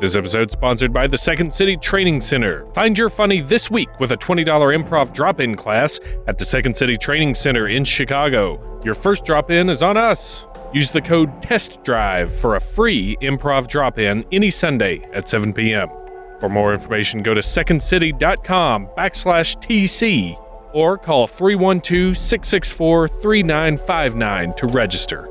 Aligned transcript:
This 0.00 0.16
episode 0.16 0.50
sponsored 0.50 0.94
by 0.94 1.06
the 1.06 1.18
Second 1.18 1.52
City 1.52 1.76
Training 1.76 2.22
Center. 2.22 2.64
Find 2.72 2.96
your 2.96 3.10
funny 3.10 3.42
this 3.42 3.70
week 3.70 3.90
with 4.00 4.12
a 4.12 4.16
$20 4.16 4.46
improv 4.46 5.12
drop-in 5.12 5.56
class 5.56 6.00
at 6.26 6.38
the 6.38 6.44
Second 6.46 6.74
City 6.74 6.96
Training 6.96 7.34
Center 7.34 7.68
in 7.68 7.84
Chicago. 7.84 8.80
Your 8.82 8.94
first 8.94 9.26
drop-in 9.26 9.68
is 9.68 9.82
on 9.82 9.98
us. 9.98 10.46
Use 10.72 10.90
the 10.90 11.02
code 11.02 11.42
TEST 11.42 11.84
DRIVE 11.84 12.32
for 12.32 12.56
a 12.56 12.60
free 12.60 13.18
improv 13.20 13.68
drop-in 13.68 14.24
any 14.32 14.48
Sunday 14.48 15.06
at 15.12 15.28
7 15.28 15.52
p.m. 15.52 15.90
For 16.38 16.48
more 16.48 16.72
information, 16.72 17.22
go 17.22 17.34
to 17.34 17.42
secondcity.com 17.42 18.88
backslash 18.96 19.58
TC 19.58 20.42
or 20.72 20.96
call 20.96 21.26
312 21.26 22.16
664 22.16 23.06
3959 23.06 24.54
to 24.54 24.66
register. 24.68 25.29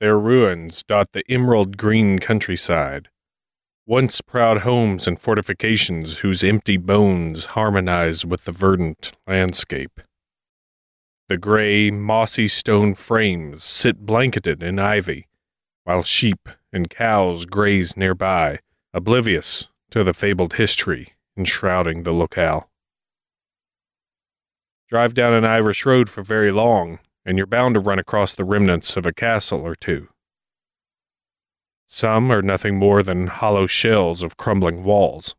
Their 0.00 0.18
ruins 0.18 0.84
dot 0.84 1.08
the 1.12 1.24
emerald 1.28 1.76
green 1.76 2.20
countryside, 2.20 3.08
once 3.84 4.20
proud 4.20 4.58
homes 4.58 5.08
and 5.08 5.20
fortifications 5.20 6.18
whose 6.18 6.44
empty 6.44 6.76
bones 6.76 7.46
harmonize 7.46 8.24
with 8.24 8.44
the 8.44 8.52
verdant 8.52 9.12
landscape. 9.26 10.00
The 11.28 11.36
gray, 11.36 11.90
mossy 11.90 12.46
stone 12.46 12.94
frames 12.94 13.64
sit 13.64 14.06
blanketed 14.06 14.62
in 14.62 14.78
ivy, 14.78 15.26
while 15.82 16.04
sheep 16.04 16.48
and 16.72 16.88
cows 16.88 17.44
graze 17.44 17.96
nearby, 17.96 18.60
oblivious 18.94 19.68
to 19.90 20.04
the 20.04 20.14
fabled 20.14 20.54
history 20.54 21.14
enshrouding 21.36 22.04
the 22.04 22.12
locale. 22.12 22.70
Drive 24.88 25.14
down 25.14 25.34
an 25.34 25.44
Irish 25.44 25.84
road 25.84 26.08
for 26.08 26.22
very 26.22 26.52
long, 26.52 26.98
and 27.28 27.36
you're 27.36 27.46
bound 27.46 27.74
to 27.74 27.80
run 27.80 27.98
across 27.98 28.34
the 28.34 28.42
remnants 28.42 28.96
of 28.96 29.04
a 29.04 29.12
castle 29.12 29.60
or 29.60 29.74
two. 29.74 30.08
Some 31.86 32.32
are 32.32 32.40
nothing 32.40 32.78
more 32.78 33.02
than 33.02 33.26
hollow 33.26 33.66
shells 33.66 34.22
of 34.22 34.38
crumbling 34.38 34.82
walls. 34.82 35.34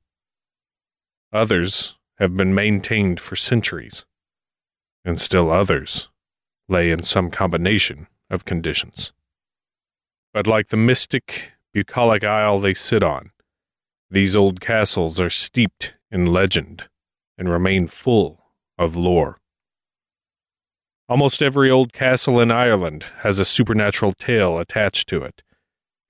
Others 1.34 1.98
have 2.20 2.38
been 2.38 2.54
maintained 2.54 3.20
for 3.20 3.36
centuries, 3.36 4.06
and 5.04 5.20
still 5.20 5.50
others 5.50 6.12
lay 6.68 6.92
in 6.92 7.02
some 7.02 7.32
combination 7.32 8.06
of 8.30 8.46
conditions. 8.46 9.12
But 10.32 10.46
like 10.46 10.68
the 10.68 10.78
mystic, 10.78 11.54
bucolic 11.74 12.24
isle 12.24 12.60
they 12.60 12.76
sit 12.76 13.04
on, 13.04 13.32
these 14.12 14.36
old 14.36 14.62
castles 14.62 15.20
are 15.20 15.32
steeped 15.32 15.96
in 16.12 16.28
legend 16.28 16.88
and 17.36 17.50
remain 17.50 17.88
full 17.88 18.44
of 18.78 18.96
lore. 18.96 19.39
Almost 21.10 21.42
every 21.42 21.72
old 21.72 21.92
castle 21.92 22.40
in 22.40 22.52
Ireland 22.52 23.06
has 23.22 23.40
a 23.40 23.46
supernatural 23.46 24.14
tale 24.14 24.60
attached 24.60 25.10
to 25.10 25.24
it, 25.24 25.42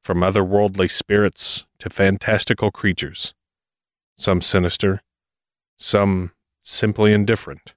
from 0.03 0.17
otherworldly 0.17 0.91
spirits 0.91 1.65
to 1.79 1.89
fantastical 1.89 2.69
creatures, 2.69 3.33
some 4.17 4.41
sinister, 4.41 5.01
some 5.77 6.33
simply 6.63 7.13
indifferent. 7.13 7.75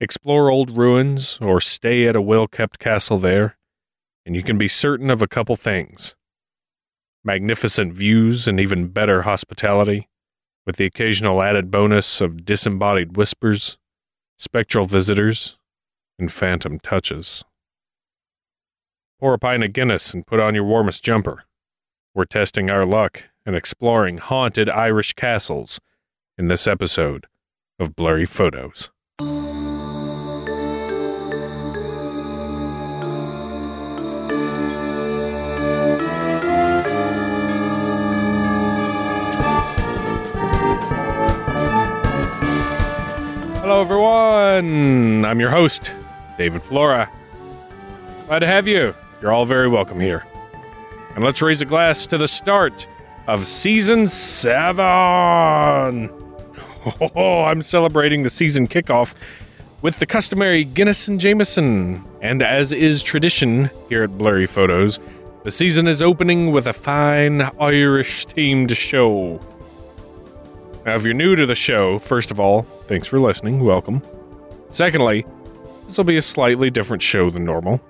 Explore 0.00 0.50
old 0.50 0.76
ruins 0.76 1.38
or 1.40 1.60
stay 1.60 2.08
at 2.08 2.16
a 2.16 2.20
well 2.20 2.48
kept 2.48 2.80
castle 2.80 3.18
there, 3.18 3.56
and 4.26 4.34
you 4.34 4.42
can 4.42 4.58
be 4.58 4.66
certain 4.66 5.08
of 5.08 5.22
a 5.22 5.28
couple 5.28 5.54
things 5.54 6.16
magnificent 7.26 7.92
views 7.92 8.48
and 8.48 8.58
even 8.58 8.88
better 8.88 9.22
hospitality, 9.22 10.08
with 10.66 10.76
the 10.76 10.84
occasional 10.84 11.40
added 11.40 11.70
bonus 11.70 12.20
of 12.20 12.44
disembodied 12.44 13.16
whispers 13.16 13.78
spectral 14.36 14.86
visitors, 14.86 15.58
and 16.18 16.30
phantom 16.30 16.78
touches. 16.78 17.44
Pour 19.20 19.34
a 19.34 19.38
pint 19.38 19.64
of 19.64 19.72
Guinness 19.72 20.12
and 20.12 20.26
put 20.26 20.40
on 20.40 20.54
your 20.54 20.64
warmest 20.64 21.02
jumper. 21.02 21.44
We're 22.14 22.24
testing 22.24 22.70
our 22.70 22.86
luck 22.86 23.24
and 23.46 23.56
exploring 23.56 24.18
haunted 24.18 24.68
Irish 24.68 25.12
castles 25.14 25.80
in 26.38 26.48
this 26.48 26.66
episode 26.66 27.26
of 27.78 27.96
Blurry 27.96 28.26
Photos. 28.26 28.90
Hello, 43.64 43.80
everyone. 43.80 45.24
I'm 45.24 45.40
your 45.40 45.48
host, 45.48 45.94
David 46.36 46.62
Flora. 46.62 47.10
Glad 48.26 48.40
to 48.40 48.46
have 48.46 48.68
you. 48.68 48.94
You're 49.22 49.32
all 49.32 49.46
very 49.46 49.68
welcome 49.68 49.98
here. 49.98 50.26
And 51.14 51.24
let's 51.24 51.40
raise 51.40 51.62
a 51.62 51.64
glass 51.64 52.06
to 52.08 52.18
the 52.18 52.28
start 52.28 52.86
of 53.26 53.46
season 53.46 54.06
seven. 54.06 54.76
Oh, 57.16 57.44
I'm 57.44 57.62
celebrating 57.62 58.22
the 58.22 58.28
season 58.28 58.66
kickoff 58.66 59.14
with 59.80 59.98
the 59.98 60.04
customary 60.04 60.64
Guinness 60.64 61.08
and 61.08 61.18
Jameson. 61.18 62.04
And 62.20 62.42
as 62.42 62.70
is 62.70 63.02
tradition 63.02 63.70
here 63.88 64.02
at 64.02 64.18
Blurry 64.18 64.44
Photos, 64.44 65.00
the 65.42 65.50
season 65.50 65.88
is 65.88 66.02
opening 66.02 66.52
with 66.52 66.66
a 66.66 66.74
fine 66.74 67.40
Irish 67.58 68.26
themed 68.26 68.76
show. 68.76 69.40
Now, 70.84 70.94
if 70.94 71.04
you're 71.04 71.14
new 71.14 71.34
to 71.34 71.46
the 71.46 71.54
show, 71.54 71.98
first 71.98 72.30
of 72.30 72.38
all, 72.38 72.62
thanks 72.62 73.08
for 73.08 73.18
listening. 73.18 73.60
Welcome. 73.60 74.02
Secondly, 74.68 75.24
this 75.86 75.96
will 75.96 76.04
be 76.04 76.18
a 76.18 76.22
slightly 76.22 76.68
different 76.68 77.02
show 77.02 77.30
than 77.30 77.46
normal, 77.46 77.80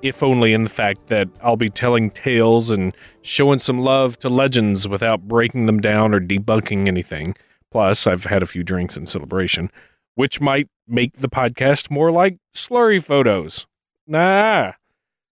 if 0.00 0.22
only 0.22 0.54
in 0.54 0.64
the 0.64 0.70
fact 0.70 1.08
that 1.08 1.28
I'll 1.42 1.56
be 1.56 1.68
telling 1.68 2.10
tales 2.10 2.70
and 2.70 2.96
showing 3.20 3.58
some 3.58 3.80
love 3.80 4.18
to 4.20 4.30
legends 4.30 4.88
without 4.88 5.28
breaking 5.28 5.66
them 5.66 5.80
down 5.80 6.14
or 6.14 6.20
debunking 6.20 6.88
anything. 6.88 7.36
Plus, 7.70 8.06
I've 8.06 8.24
had 8.24 8.42
a 8.42 8.46
few 8.46 8.64
drinks 8.64 8.96
in 8.96 9.04
celebration, 9.04 9.70
which 10.14 10.40
might 10.40 10.68
make 10.88 11.18
the 11.18 11.28
podcast 11.28 11.90
more 11.90 12.10
like 12.10 12.38
slurry 12.54 13.04
photos. 13.04 13.66
Nah, 14.06 14.72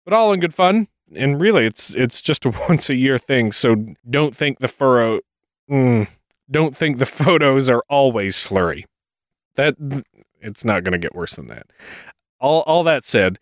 but 0.05 0.13
all 0.13 0.31
in 0.31 0.39
good 0.39 0.53
fun. 0.53 0.87
And 1.13 1.41
really, 1.41 1.65
it's 1.65 1.93
it's 1.95 2.21
just 2.21 2.45
a 2.45 2.49
once 2.69 2.89
a 2.89 2.97
year 2.97 3.17
thing, 3.17 3.51
so 3.51 3.75
don't 4.09 4.33
think 4.33 4.59
the 4.59 4.69
furrow. 4.69 5.19
Mm, 5.69 6.07
don't 6.49 6.75
think 6.75 6.97
the 6.97 7.05
photos 7.23 7.69
are 7.69 7.83
always 7.89 8.35
slurry. 8.35 8.83
That 9.55 9.75
it's 10.41 10.65
not 10.65 10.83
going 10.83 10.93
to 10.93 10.97
get 10.97 11.15
worse 11.15 11.35
than 11.35 11.47
that. 11.47 11.67
All 12.39 12.61
all 12.61 12.83
that 12.83 13.03
said, 13.03 13.39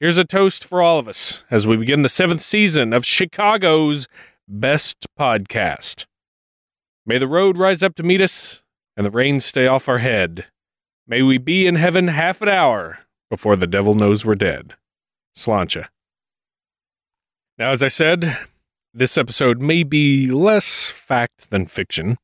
here's 0.00 0.18
a 0.18 0.24
toast 0.24 0.64
for 0.64 0.82
all 0.82 0.98
of 0.98 1.08
us 1.08 1.44
as 1.50 1.66
we 1.66 1.76
begin 1.76 2.02
the 2.02 2.08
seventh 2.08 2.40
season 2.40 2.92
of 2.92 3.04
Chicago's 3.04 4.08
best 4.48 5.06
podcast. 5.18 6.06
May 7.04 7.18
the 7.18 7.28
road 7.28 7.58
rise 7.58 7.82
up 7.82 7.94
to 7.96 8.02
meet 8.02 8.20
us 8.20 8.62
and 8.96 9.06
the 9.06 9.10
rain 9.10 9.40
stay 9.40 9.66
off 9.66 9.88
our 9.88 9.98
head. 9.98 10.46
May 11.06 11.22
we 11.22 11.38
be 11.38 11.66
in 11.66 11.74
heaven 11.74 12.08
half 12.08 12.42
an 12.42 12.48
hour 12.48 13.00
before 13.28 13.56
the 13.56 13.66
devil 13.66 13.94
knows 13.94 14.24
we're 14.24 14.34
dead. 14.34 14.74
Sláinte. 15.36 15.86
Now, 17.58 17.70
as 17.70 17.82
I 17.82 17.88
said, 17.88 18.38
this 18.94 19.16
episode 19.16 19.60
may 19.60 19.82
be 19.82 20.30
less 20.30 20.90
fact 20.90 21.50
than 21.50 21.66
fiction 21.66 22.18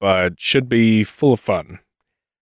but 0.00 0.40
should 0.40 0.68
be 0.68 1.04
full 1.04 1.32
of 1.32 1.40
fun. 1.40 1.80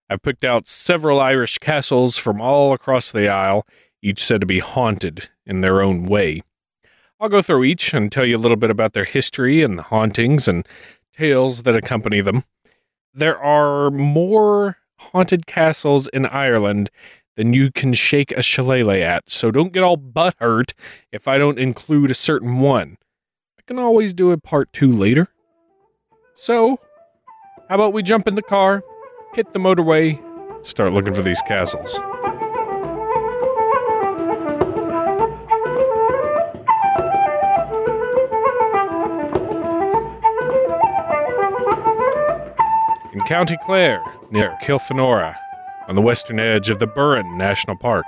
I've 0.08 0.22
picked 0.22 0.44
out 0.44 0.66
several 0.66 1.20
Irish 1.20 1.58
castles 1.58 2.16
from 2.16 2.40
all 2.40 2.72
across 2.72 3.10
the 3.10 3.28
Isle, 3.28 3.66
each 4.02 4.22
said 4.22 4.40
to 4.40 4.46
be 4.46 4.60
haunted 4.60 5.28
in 5.44 5.62
their 5.62 5.82
own 5.82 6.04
way. 6.04 6.42
I'll 7.18 7.28
go 7.28 7.42
through 7.42 7.64
each 7.64 7.94
and 7.94 8.12
tell 8.12 8.26
you 8.26 8.36
a 8.36 8.38
little 8.38 8.56
bit 8.56 8.70
about 8.70 8.92
their 8.92 9.04
history 9.04 9.62
and 9.62 9.78
the 9.78 9.82
hauntings 9.84 10.46
and 10.46 10.66
tales 11.16 11.62
that 11.62 11.74
accompany 11.74 12.20
them. 12.20 12.44
There 13.14 13.38
are 13.38 13.90
more 13.90 14.76
haunted 14.98 15.46
castles 15.46 16.08
in 16.08 16.26
Ireland 16.26 16.90
than 17.36 17.52
you 17.52 17.70
can 17.70 17.94
shake 17.94 18.32
a 18.32 18.42
shillelagh 18.42 19.00
at, 19.00 19.30
so 19.30 19.50
don't 19.50 19.72
get 19.72 19.82
all 19.82 19.96
butthurt 19.96 20.72
if 21.10 21.26
I 21.26 21.38
don't 21.38 21.58
include 21.58 22.10
a 22.10 22.14
certain 22.14 22.60
one. 22.60 22.98
I 23.58 23.62
can 23.66 23.78
always 23.78 24.14
do 24.14 24.30
a 24.30 24.38
part 24.38 24.72
two 24.72 24.92
later. 24.92 25.28
So, 26.34 26.78
how 27.68 27.74
about 27.74 27.92
we 27.92 28.02
jump 28.02 28.28
in 28.28 28.36
the 28.36 28.42
car, 28.42 28.84
hit 29.34 29.52
the 29.52 29.58
motorway, 29.58 30.20
start 30.64 30.92
looking 30.92 31.14
for 31.14 31.22
these 31.22 31.42
castles? 31.48 32.00
In 43.12 43.20
County 43.26 43.56
Clare, 43.64 44.02
near 44.30 44.56
Kilfenora, 44.62 45.36
on 45.88 45.96
the 45.96 46.02
western 46.02 46.38
edge 46.38 46.70
of 46.70 46.78
the 46.78 46.86
Burren 46.86 47.36
National 47.36 47.76
Park, 47.76 48.04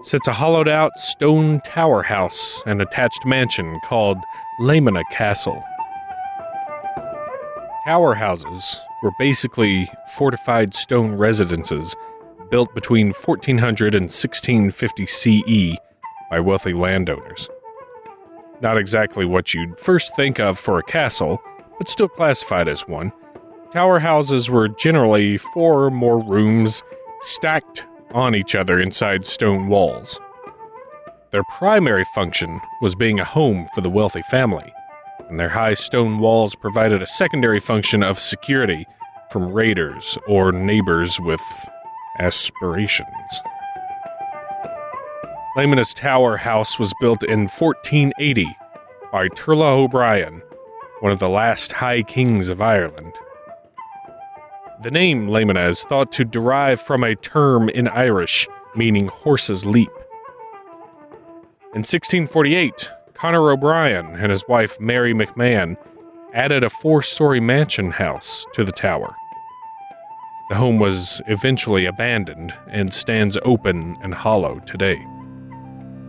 sits 0.00 0.26
a 0.26 0.32
hollowed 0.32 0.68
out 0.68 0.96
stone 0.96 1.60
tower 1.60 2.02
house 2.02 2.64
and 2.66 2.82
attached 2.82 3.24
mansion 3.24 3.78
called 3.84 4.18
Leamaneh 4.60 5.04
Castle. 5.12 5.62
Tower 7.84 8.14
houses 8.14 8.78
were 9.02 9.10
basically 9.18 9.90
fortified 10.14 10.72
stone 10.72 11.16
residences 11.16 11.96
built 12.48 12.72
between 12.74 13.08
1400 13.08 13.96
and 13.96 14.04
1650 14.04 15.06
CE 15.06 15.76
by 16.30 16.38
wealthy 16.38 16.72
landowners. 16.72 17.50
Not 18.60 18.78
exactly 18.78 19.24
what 19.24 19.52
you'd 19.52 19.76
first 19.76 20.14
think 20.14 20.38
of 20.38 20.60
for 20.60 20.78
a 20.78 20.84
castle, 20.84 21.42
but 21.76 21.88
still 21.88 22.08
classified 22.08 22.68
as 22.68 22.86
one. 22.86 23.12
Tower 23.72 23.98
houses 23.98 24.48
were 24.48 24.68
generally 24.68 25.36
four 25.36 25.84
or 25.84 25.90
more 25.90 26.22
rooms 26.22 26.84
stacked 27.18 27.84
on 28.12 28.36
each 28.36 28.54
other 28.54 28.80
inside 28.80 29.26
stone 29.26 29.66
walls. 29.66 30.20
Their 31.32 31.42
primary 31.44 32.04
function 32.14 32.60
was 32.80 32.94
being 32.94 33.18
a 33.18 33.24
home 33.24 33.66
for 33.74 33.80
the 33.80 33.90
wealthy 33.90 34.22
family, 34.30 34.72
and 35.32 35.40
their 35.40 35.48
high 35.48 35.72
stone 35.72 36.18
walls 36.18 36.54
provided 36.54 37.02
a 37.02 37.06
secondary 37.06 37.58
function 37.58 38.02
of 38.02 38.18
security 38.18 38.86
from 39.30 39.50
raiders 39.50 40.18
or 40.28 40.52
neighbors 40.52 41.18
with 41.20 41.40
aspirations. 42.18 43.08
Leamaneh's 45.56 45.94
Tower 45.94 46.36
House 46.36 46.78
was 46.78 46.92
built 47.00 47.24
in 47.24 47.48
1480 47.48 48.46
by 49.10 49.28
Turlough 49.28 49.84
O'Brien, 49.84 50.42
one 51.00 51.12
of 51.12 51.18
the 51.18 51.30
last 51.30 51.72
High 51.72 52.02
Kings 52.02 52.50
of 52.50 52.60
Ireland. 52.60 53.14
The 54.82 54.90
name 54.90 55.28
Leamaneh 55.28 55.70
is 55.70 55.82
thought 55.84 56.12
to 56.12 56.26
derive 56.26 56.78
from 56.78 57.04
a 57.04 57.14
term 57.14 57.70
in 57.70 57.88
Irish 57.88 58.46
meaning 58.76 59.08
horse's 59.08 59.64
leap. 59.64 59.92
In 61.72 61.78
1648, 61.78 62.92
Conor 63.22 63.52
O'Brien 63.52 64.16
and 64.16 64.30
his 64.30 64.44
wife 64.48 64.80
Mary 64.80 65.14
McMahon 65.14 65.76
added 66.34 66.64
a 66.64 66.68
four 66.68 67.02
story 67.02 67.38
mansion 67.38 67.92
house 67.92 68.44
to 68.52 68.64
the 68.64 68.72
tower. 68.72 69.14
The 70.48 70.56
home 70.56 70.80
was 70.80 71.22
eventually 71.28 71.86
abandoned 71.86 72.52
and 72.66 72.92
stands 72.92 73.38
open 73.44 73.96
and 74.02 74.12
hollow 74.12 74.58
today. 74.66 75.00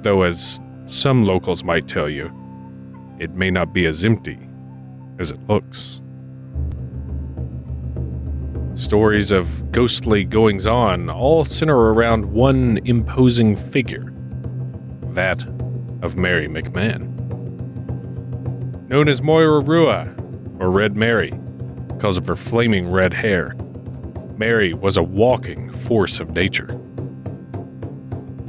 Though, 0.01 0.23
as 0.23 0.59
some 0.85 1.23
locals 1.23 1.63
might 1.63 1.87
tell 1.87 2.09
you, 2.09 2.33
it 3.19 3.35
may 3.35 3.51
not 3.51 3.73
be 3.73 3.85
as 3.85 4.03
empty 4.03 4.39
as 5.19 5.29
it 5.29 5.47
looks. 5.47 6.01
Stories 8.73 9.31
of 9.31 9.71
ghostly 9.71 10.23
goings 10.23 10.65
on 10.65 11.11
all 11.11 11.45
center 11.45 11.77
around 11.77 12.25
one 12.25 12.79
imposing 12.85 13.55
figure 13.55 14.11
that 15.11 15.45
of 16.03 16.17
Mary 16.17 16.47
McMahon. 16.47 17.09
Known 18.89 19.09
as 19.09 19.23
Moira 19.23 19.61
Rua, 19.61 20.13
or 20.59 20.69
Red 20.69 20.97
Mary, 20.97 21.31
because 21.87 22.17
of 22.17 22.27
her 22.27 22.35
flaming 22.35 22.91
red 22.91 23.13
hair, 23.13 23.55
Mary 24.37 24.73
was 24.73 24.97
a 24.97 25.03
walking 25.03 25.69
force 25.69 26.19
of 26.19 26.31
nature. 26.31 26.79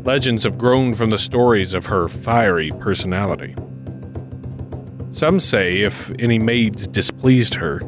Legends 0.03 0.45
have 0.45 0.59
grown 0.59 0.93
from 0.93 1.11
the 1.11 1.17
stories 1.17 1.73
of 1.73 1.87
her 1.87 2.09
fiery 2.09 2.73
personality. 2.81 3.55
Some 5.11 5.39
say 5.39 5.83
if 5.83 6.11
any 6.19 6.41
maids 6.41 6.89
displeased 6.89 7.55
her, 7.55 7.81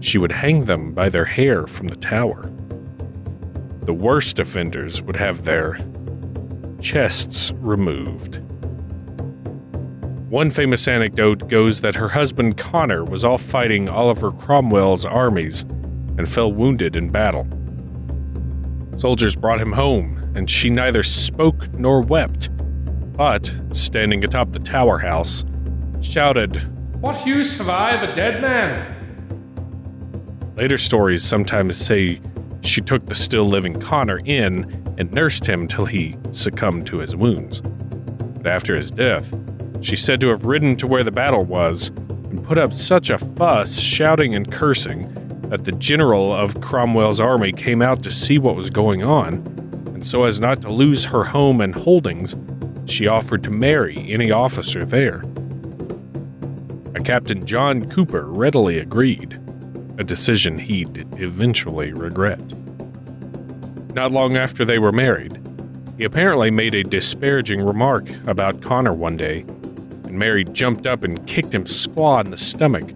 she 0.00 0.18
would 0.18 0.30
hang 0.30 0.66
them 0.66 0.92
by 0.92 1.08
their 1.08 1.24
hair 1.24 1.66
from 1.66 1.88
the 1.88 1.96
tower. 1.96 2.52
The 3.84 3.94
worst 3.94 4.38
offenders 4.38 5.00
would 5.00 5.16
have 5.16 5.44
their 5.44 5.80
chests 6.80 7.52
removed. 7.54 8.40
One 10.28 10.50
famous 10.50 10.86
anecdote 10.86 11.48
goes 11.48 11.80
that 11.80 11.94
her 11.94 12.10
husband 12.10 12.58
Connor 12.58 13.02
was 13.02 13.24
off 13.24 13.40
fighting 13.40 13.88
Oliver 13.88 14.30
Cromwell's 14.30 15.06
armies 15.06 15.62
and 15.62 16.28
fell 16.28 16.52
wounded 16.52 16.96
in 16.96 17.08
battle. 17.08 17.48
Soldiers 18.96 19.34
brought 19.34 19.58
him 19.58 19.72
home, 19.72 20.30
and 20.34 20.50
she 20.50 20.68
neither 20.68 21.02
spoke 21.02 21.72
nor 21.72 22.02
wept, 22.02 22.50
but, 23.16 23.50
standing 23.72 24.22
atop 24.22 24.52
the 24.52 24.58
tower 24.58 24.98
house, 24.98 25.46
shouted, 26.02 26.62
What 27.00 27.26
use 27.26 27.56
have 27.56 27.70
I 27.70 27.92
of 27.92 28.10
a 28.10 28.14
dead 28.14 28.42
man? 28.42 28.96
Later 30.56 30.76
stories 30.76 31.22
sometimes 31.22 31.74
say 31.74 32.20
she 32.60 32.82
took 32.82 33.06
the 33.06 33.14
still 33.14 33.46
living 33.46 33.80
Connor 33.80 34.18
in 34.26 34.94
and 34.98 35.10
nursed 35.10 35.46
him 35.46 35.66
till 35.66 35.86
he 35.86 36.16
succumbed 36.32 36.86
to 36.88 36.98
his 36.98 37.16
wounds. 37.16 37.62
But 37.62 38.48
after 38.48 38.76
his 38.76 38.90
death, 38.90 39.32
she's 39.80 40.02
said 40.02 40.20
to 40.20 40.28
have 40.28 40.44
ridden 40.44 40.76
to 40.76 40.86
where 40.86 41.04
the 41.04 41.10
battle 41.10 41.44
was 41.44 41.88
and 42.30 42.44
put 42.44 42.58
up 42.58 42.72
such 42.72 43.10
a 43.10 43.18
fuss, 43.18 43.80
shouting 43.80 44.34
and 44.34 44.52
cursing, 44.52 45.12
that 45.48 45.64
the 45.64 45.72
general 45.72 46.32
of 46.32 46.60
Cromwell's 46.60 47.20
army 47.20 47.52
came 47.52 47.80
out 47.80 48.02
to 48.02 48.10
see 48.10 48.38
what 48.38 48.56
was 48.56 48.70
going 48.70 49.02
on, 49.02 49.36
and 49.94 50.04
so 50.06 50.24
as 50.24 50.40
not 50.40 50.60
to 50.62 50.70
lose 50.70 51.06
her 51.06 51.24
home 51.24 51.60
and 51.60 51.74
holdings, 51.74 52.36
she 52.84 53.06
offered 53.06 53.42
to 53.44 53.50
marry 53.50 54.12
any 54.12 54.30
officer 54.30 54.84
there. 54.84 55.24
A 56.94 57.00
Captain 57.00 57.46
John 57.46 57.88
Cooper 57.90 58.26
readily 58.26 58.78
agreed, 58.78 59.40
a 59.98 60.04
decision 60.04 60.58
he'd 60.58 61.06
eventually 61.18 61.92
regret. 61.92 62.40
Not 63.94 64.12
long 64.12 64.36
after 64.36 64.64
they 64.64 64.78
were 64.78 64.92
married, 64.92 65.40
he 65.96 66.04
apparently 66.04 66.50
made 66.50 66.74
a 66.74 66.84
disparaging 66.84 67.60
remark 67.60 68.08
about 68.26 68.62
Connor 68.62 68.94
one 68.94 69.16
day, 69.16 69.44
and 70.08 70.18
Mary 70.18 70.42
jumped 70.42 70.86
up 70.86 71.04
and 71.04 71.26
kicked 71.26 71.54
him 71.54 71.64
squaw 71.64 72.24
in 72.24 72.30
the 72.30 72.36
stomach, 72.36 72.90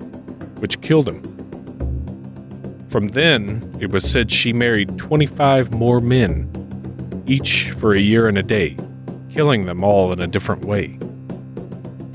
which 0.61 0.81
killed 0.81 1.07
him. 1.07 1.23
From 2.89 3.09
then, 3.09 3.77
it 3.81 3.91
was 3.91 4.03
said 4.11 4.31
she 4.31 4.55
married 4.55 4.97
25 4.97 5.73
more 5.73 6.01
men, 6.01 7.23
each 7.27 7.71
for 7.73 7.93
a 7.93 8.01
year 8.01 8.29
and 8.29 8.39
a 8.39 8.43
day, 8.43 8.79
killing 9.31 9.67
them 9.67 9.85
all 9.85 10.11
in 10.11 10.21
a 10.21 10.27
different 10.27 10.65
way. 10.65 10.99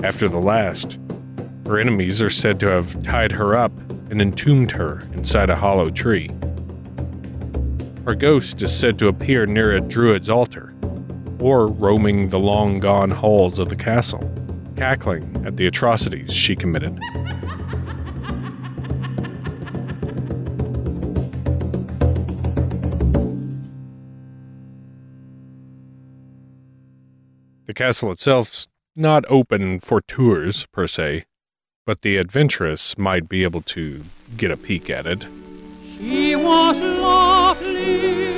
After 0.02 0.28
the 0.28 0.40
last, 0.40 0.98
her 1.66 1.78
enemies 1.78 2.20
are 2.20 2.28
said 2.28 2.58
to 2.60 2.66
have 2.66 3.00
tied 3.04 3.30
her 3.30 3.54
up 3.54 3.72
and 4.10 4.20
entombed 4.20 4.72
her 4.72 5.06
inside 5.12 5.48
a 5.48 5.56
hollow 5.56 5.90
tree. 5.90 6.28
Her 8.04 8.16
ghost 8.16 8.62
is 8.62 8.76
said 8.76 8.98
to 8.98 9.06
appear 9.06 9.46
near 9.46 9.76
a 9.76 9.80
druid's 9.80 10.28
altar, 10.28 10.74
or 11.38 11.68
roaming 11.68 12.30
the 12.30 12.40
long 12.40 12.80
gone 12.80 13.12
halls 13.12 13.60
of 13.60 13.68
the 13.68 13.76
castle, 13.76 14.28
cackling 14.78 15.44
at 15.44 15.56
the 15.56 15.66
atrocities 15.66 16.32
she 16.32 16.54
committed. 16.54 16.96
The 27.66 27.74
castle 27.74 28.12
itself's 28.12 28.68
not 28.94 29.24
open 29.28 29.80
for 29.80 30.00
tours, 30.00 30.66
per 30.66 30.86
se, 30.86 31.24
but 31.84 32.02
the 32.02 32.16
adventurous 32.16 32.96
might 32.96 33.28
be 33.28 33.42
able 33.42 33.62
to 33.62 34.04
get 34.36 34.52
a 34.52 34.56
peek 34.56 34.88
at 34.90 35.06
it. 35.06 35.26
She 35.98 36.36
was 36.36 36.78
lovely 36.78 38.37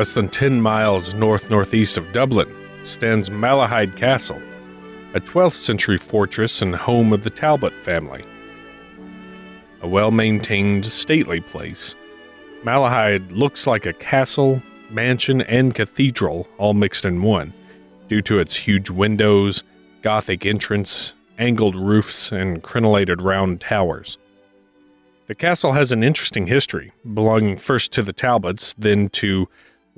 Less 0.00 0.14
than 0.14 0.30
10 0.30 0.62
miles 0.62 1.12
north 1.12 1.50
northeast 1.50 1.98
of 1.98 2.10
Dublin 2.10 2.50
stands 2.84 3.28
Malahide 3.28 3.96
Castle, 3.96 4.40
a 5.12 5.20
12th 5.20 5.56
century 5.56 5.98
fortress 5.98 6.62
and 6.62 6.74
home 6.74 7.12
of 7.12 7.22
the 7.22 7.28
Talbot 7.28 7.74
family. 7.84 8.24
A 9.82 9.86
well 9.86 10.10
maintained, 10.10 10.86
stately 10.86 11.40
place, 11.40 11.96
Malahide 12.64 13.30
looks 13.30 13.66
like 13.66 13.84
a 13.84 13.92
castle, 13.92 14.62
mansion, 14.88 15.42
and 15.42 15.74
cathedral 15.74 16.48
all 16.56 16.72
mixed 16.72 17.04
in 17.04 17.20
one, 17.20 17.52
due 18.08 18.22
to 18.22 18.38
its 18.38 18.56
huge 18.56 18.88
windows, 18.88 19.64
Gothic 20.00 20.46
entrance, 20.46 21.14
angled 21.38 21.76
roofs, 21.76 22.32
and 22.32 22.62
crenellated 22.62 23.20
round 23.20 23.60
towers. 23.60 24.16
The 25.26 25.34
castle 25.34 25.72
has 25.72 25.92
an 25.92 26.02
interesting 26.02 26.46
history, 26.46 26.90
belonging 27.12 27.58
first 27.58 27.92
to 27.92 28.02
the 28.02 28.14
Talbots, 28.14 28.72
then 28.78 29.10
to 29.10 29.46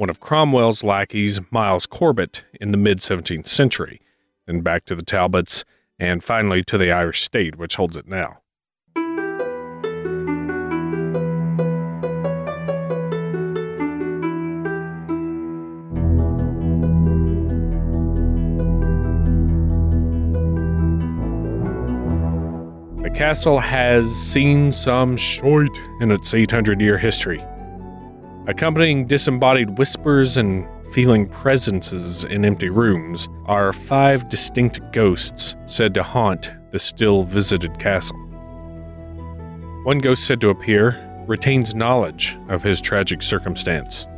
one 0.03 0.11
of 0.11 0.19
Cromwell's 0.19 0.83
lackeys, 0.83 1.39
Miles 1.53 1.87
Corbett, 1.87 2.43
in 2.61 2.73
the 2.73 2.77
mid 2.77 2.99
17th 2.99 3.47
century, 3.47 4.01
then 4.49 4.61
back 4.61 4.85
to 4.87 4.97
the 4.97 5.05
Talbots, 5.05 5.65
and 5.97 6.25
finally 6.25 6.65
to 6.65 6.77
the 6.77 6.91
Irish 6.91 7.23
state, 7.23 7.55
which 7.55 7.77
holds 7.77 7.97
it 7.97 8.09
now. 8.09 8.39
The 23.05 23.13
castle 23.15 23.61
has 23.61 24.13
seen 24.13 24.73
some 24.73 25.17
short 25.17 25.79
in 26.01 26.11
its 26.11 26.35
800 26.35 26.81
year 26.81 26.99
history. 26.99 27.41
Accompanying 28.49 29.07
disembodied 29.07 29.79
whispers 29.79 30.37
and 30.37 30.67
feeling 30.93 31.29
presences 31.29 32.25
in 32.25 32.45
empty 32.45 32.69
rooms 32.71 33.29
are 33.47 33.73
five 33.73 34.29
distinct 34.29 34.81
ghosts 34.93 35.57
said 35.65 35.95
to 35.95 36.03
haunt 36.03 36.53
the 36.73 36.79
still 36.79 37.23
visited 37.23 37.79
castle. 37.79 38.19
One 39.85 39.99
ghost 39.99 40.27
said 40.27 40.41
to 40.41 40.51
appear 40.51 41.09
retains 41.29 41.77
knowledge 41.77 42.37
of 42.49 42.65
his 42.65 42.81
tragic 42.81 43.23
circumstance. 43.23 44.09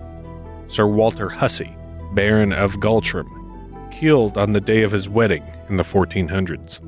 Sir 0.68 0.86
Walter 0.86 1.28
Hussey, 1.28 1.76
Baron 2.14 2.54
of 2.54 2.76
Galtrim, 2.76 3.28
killed 3.92 4.38
on 4.38 4.52
the 4.52 4.60
day 4.60 4.82
of 4.82 4.92
his 4.92 5.10
wedding 5.10 5.44
in 5.68 5.76
the 5.76 5.84
1400s. 5.84 6.80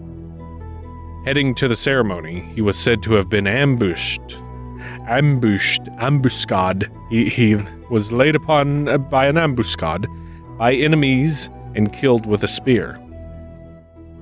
Heading 1.26 1.55
to 1.57 1.69
the 1.69 1.76
ceremony, 1.76 2.40
he 2.55 2.62
was 2.62 2.78
said 2.78 3.02
to 3.02 3.12
have 3.12 3.28
been 3.28 3.47
ambushed. 3.47 4.38
Ambushed, 5.09 5.83
ambuscade. 5.99 6.90
He, 7.11 7.28
he 7.28 7.57
was 7.90 8.12
laid 8.12 8.37
upon 8.37 8.88
uh, 8.88 8.99
by 8.99 9.26
an 9.26 9.37
ambuscade 9.37 10.07
by 10.59 10.75
enemies 10.75 11.50
and 11.75 11.93
killed 11.93 12.26
with 12.26 12.43
a 12.43 12.49
spear. 12.49 13.00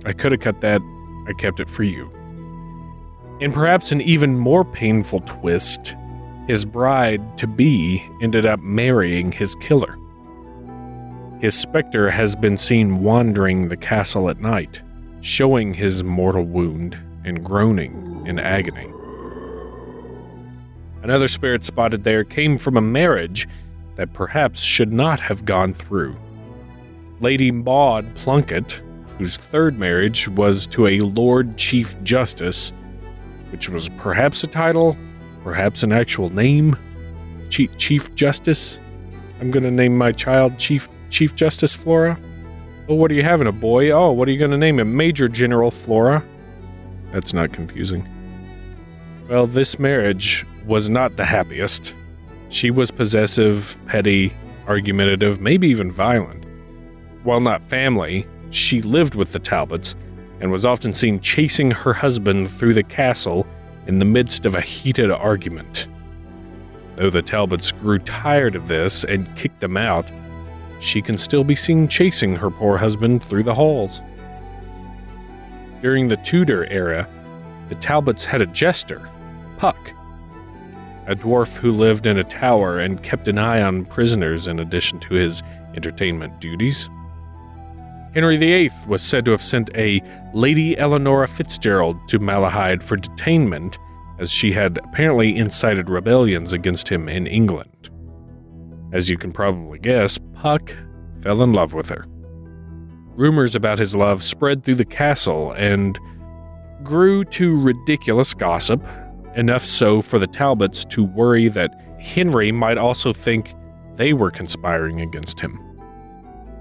I 0.05 0.13
could 0.13 0.33
have 0.33 0.41
cut 0.41 0.61
that, 0.61 0.81
I 1.29 1.33
kept 1.35 1.61
it 1.61 1.71
for 1.71 1.85
you. 1.85 2.11
In 3.41 3.53
perhaps 3.53 3.93
an 3.93 4.01
even 4.01 4.39
more 4.39 4.65
painful 4.65 5.21
twist, 5.21 5.97
his 6.47 6.65
bride 6.65 7.39
to 7.39 7.47
be 7.47 8.05
ended 8.21 8.47
up 8.47 8.61
marrying 8.61 9.33
his 9.33 9.55
killer. 9.57 9.99
His 11.41 11.55
specter 11.55 12.11
has 12.11 12.37
been 12.37 12.57
seen 12.57 13.03
wandering 13.03 13.69
the 13.69 13.77
castle 13.77 14.29
at 14.29 14.41
night 14.41 14.83
showing 15.25 15.73
his 15.73 16.05
mortal 16.05 16.45
wound 16.45 16.99
and 17.25 17.43
groaning 17.43 18.23
in 18.27 18.39
agony. 18.39 18.94
Another 21.05 21.29
spirit 21.29 21.63
spotted 21.63 22.03
there 22.03 22.25
came 22.25 22.57
from 22.57 22.79
a 22.79 22.81
marriage 22.81 23.47
that 23.97 24.15
perhaps 24.15 24.63
should 24.63 24.91
not 24.91 25.21
have 25.21 25.45
gone 25.45 25.75
through. 25.75 26.17
Lady 27.21 27.51
Maud 27.51 28.15
Plunkett, 28.15 28.81
whose 29.19 29.37
third 29.37 29.79
marriage 29.79 30.29
was 30.29 30.67
to 30.69 30.87
a 30.87 31.01
Lord 31.01 31.59
Chief 31.59 31.95
Justice, 32.05 32.73
which 33.53 33.69
was 33.69 33.91
perhaps 33.99 34.43
a 34.45 34.47
title, 34.47 34.97
perhaps 35.43 35.83
an 35.83 35.93
actual 35.93 36.31
name. 36.31 36.75
Chief, 37.51 37.77
Chief 37.77 38.15
Justice. 38.15 38.81
I'm 39.43 39.51
going 39.51 39.63
to 39.63 39.71
name 39.71 39.99
my 39.99 40.11
child 40.11 40.59
Chief 40.59 40.89
Chief 41.11 41.35
Justice 41.35 41.77
Flora. 41.77 42.19
Oh, 42.89 42.95
what 42.95 43.11
are 43.11 43.15
you 43.15 43.23
having, 43.23 43.47
a 43.47 43.53
boy? 43.53 43.91
Oh, 43.91 44.11
what 44.11 44.27
are 44.27 44.33
you 44.33 44.39
going 44.39 44.53
to 44.53 44.57
name 44.57 44.81
him? 44.81 44.97
Major 44.97 45.29
General 45.29 45.71
Flora? 45.71 46.25
That's 47.13 47.35
not 47.35 47.53
confusing. 47.53 48.09
Well, 49.29 49.47
this 49.47 49.79
marriage 49.79 50.47
was 50.67 50.89
not 50.89 51.17
the 51.17 51.25
happiest. 51.25 51.95
She 52.49 52.71
was 52.71 52.91
possessive, 52.91 53.77
petty, 53.87 54.35
argumentative, 54.67 55.41
maybe 55.41 55.69
even 55.69 55.91
violent. 55.91 56.45
While 57.23 57.41
not 57.41 57.63
family, 57.69 58.27
she 58.51 58.83
lived 58.83 59.15
with 59.15 59.33
the 59.33 59.39
Talbots 59.39 59.95
and 60.41 60.51
was 60.51 60.67
often 60.67 60.93
seen 60.93 61.21
chasing 61.21 61.71
her 61.71 61.93
husband 61.93 62.51
through 62.51 62.75
the 62.75 62.83
castle 62.83 63.47
in 63.87 63.99
the 63.99 64.05
midst 64.05 64.47
of 64.47 64.55
a 64.55 64.61
heated 64.61 65.11
argument. 65.11 65.89
Though 66.97 67.11
the 67.11 67.23
Talbots 67.23 67.73
grew 67.73 67.99
tired 67.99 68.57
of 68.57 68.69
this 68.69 69.05
and 69.05 69.35
kicked 69.37 69.61
them 69.61 69.77
out, 69.77 70.11
she 70.81 71.03
can 71.03 71.19
still 71.19 71.45
be 71.45 71.55
seen 71.55 71.89
chasing 71.89 72.37
her 72.37 72.51
poor 72.51 72.77
husband 72.77 73.23
through 73.23 73.43
the 73.43 73.55
halls. 73.55 74.01
During 75.81 76.09
the 76.09 76.17
Tudor 76.19 76.67
era, 76.71 77.09
the 77.69 77.75
Talbots 77.77 78.25
had 78.25 78.43
a 78.43 78.47
jester, 78.47 79.09
Puck, 79.57 79.93
a 81.07 81.15
dwarf 81.15 81.57
who 81.57 81.73
lived 81.73 82.07
in 82.07 82.19
a 82.19 82.25
tower 82.25 82.79
and 82.79 83.03
kept 83.03 83.29
an 83.29 83.39
eye 83.39 83.63
on 83.63 83.85
prisoners 83.87 84.49
in 84.49 84.59
addition 84.59 85.01
to 85.01 85.15
his 85.15 85.43
entertainment 85.75 86.41
duties. 86.41 86.89
Henry 88.15 88.37
VIII 88.37 88.71
was 88.87 89.03
said 89.03 89.25
to 89.25 89.33
have 89.33 89.43
sent 89.43 89.71
a 89.75 90.01
Lady 90.33 90.79
Eleanora 90.79 91.27
Fitzgerald 91.27 91.97
to 92.09 92.21
Malahide 92.21 92.83
for 92.83 92.97
detainment, 92.97 93.77
as 94.21 94.31
she 94.31 94.53
had 94.53 94.79
apparently 94.79 95.37
incited 95.37 95.91
rebellions 95.91 96.53
against 96.53 96.89
him 96.89 97.09
in 97.09 97.27
England. 97.27 97.91
As 98.93 99.11
you 99.11 99.19
can 99.19 99.33
probably 99.33 99.81
guess, 99.81 100.19
Puck 100.35 100.73
fell 101.23 101.43
in 101.43 101.53
love 101.53 101.73
with 101.75 101.89
her. 101.89 102.05
Rumors 103.17 103.57
about 103.57 103.81
his 103.81 103.97
love 103.97 104.23
spread 104.23 104.63
through 104.63 104.77
the 104.77 104.85
castle 104.85 105.51
and 105.53 105.99
grew 106.85 107.25
to 107.25 107.61
ridiculous 107.61 108.33
gossip, 108.35 108.85
enough 109.37 109.65
so 109.65 110.01
for 110.01 110.19
the 110.19 110.27
Talbots 110.27 110.85
to 110.87 111.05
worry 111.05 111.49
that 111.49 111.81
Henry 111.99 112.53
might 112.53 112.79
also 112.79 113.13
think 113.13 113.55
they 113.97 114.13
were 114.13 114.31
conspiring 114.31 115.01
against 115.01 115.41
him. 115.41 115.57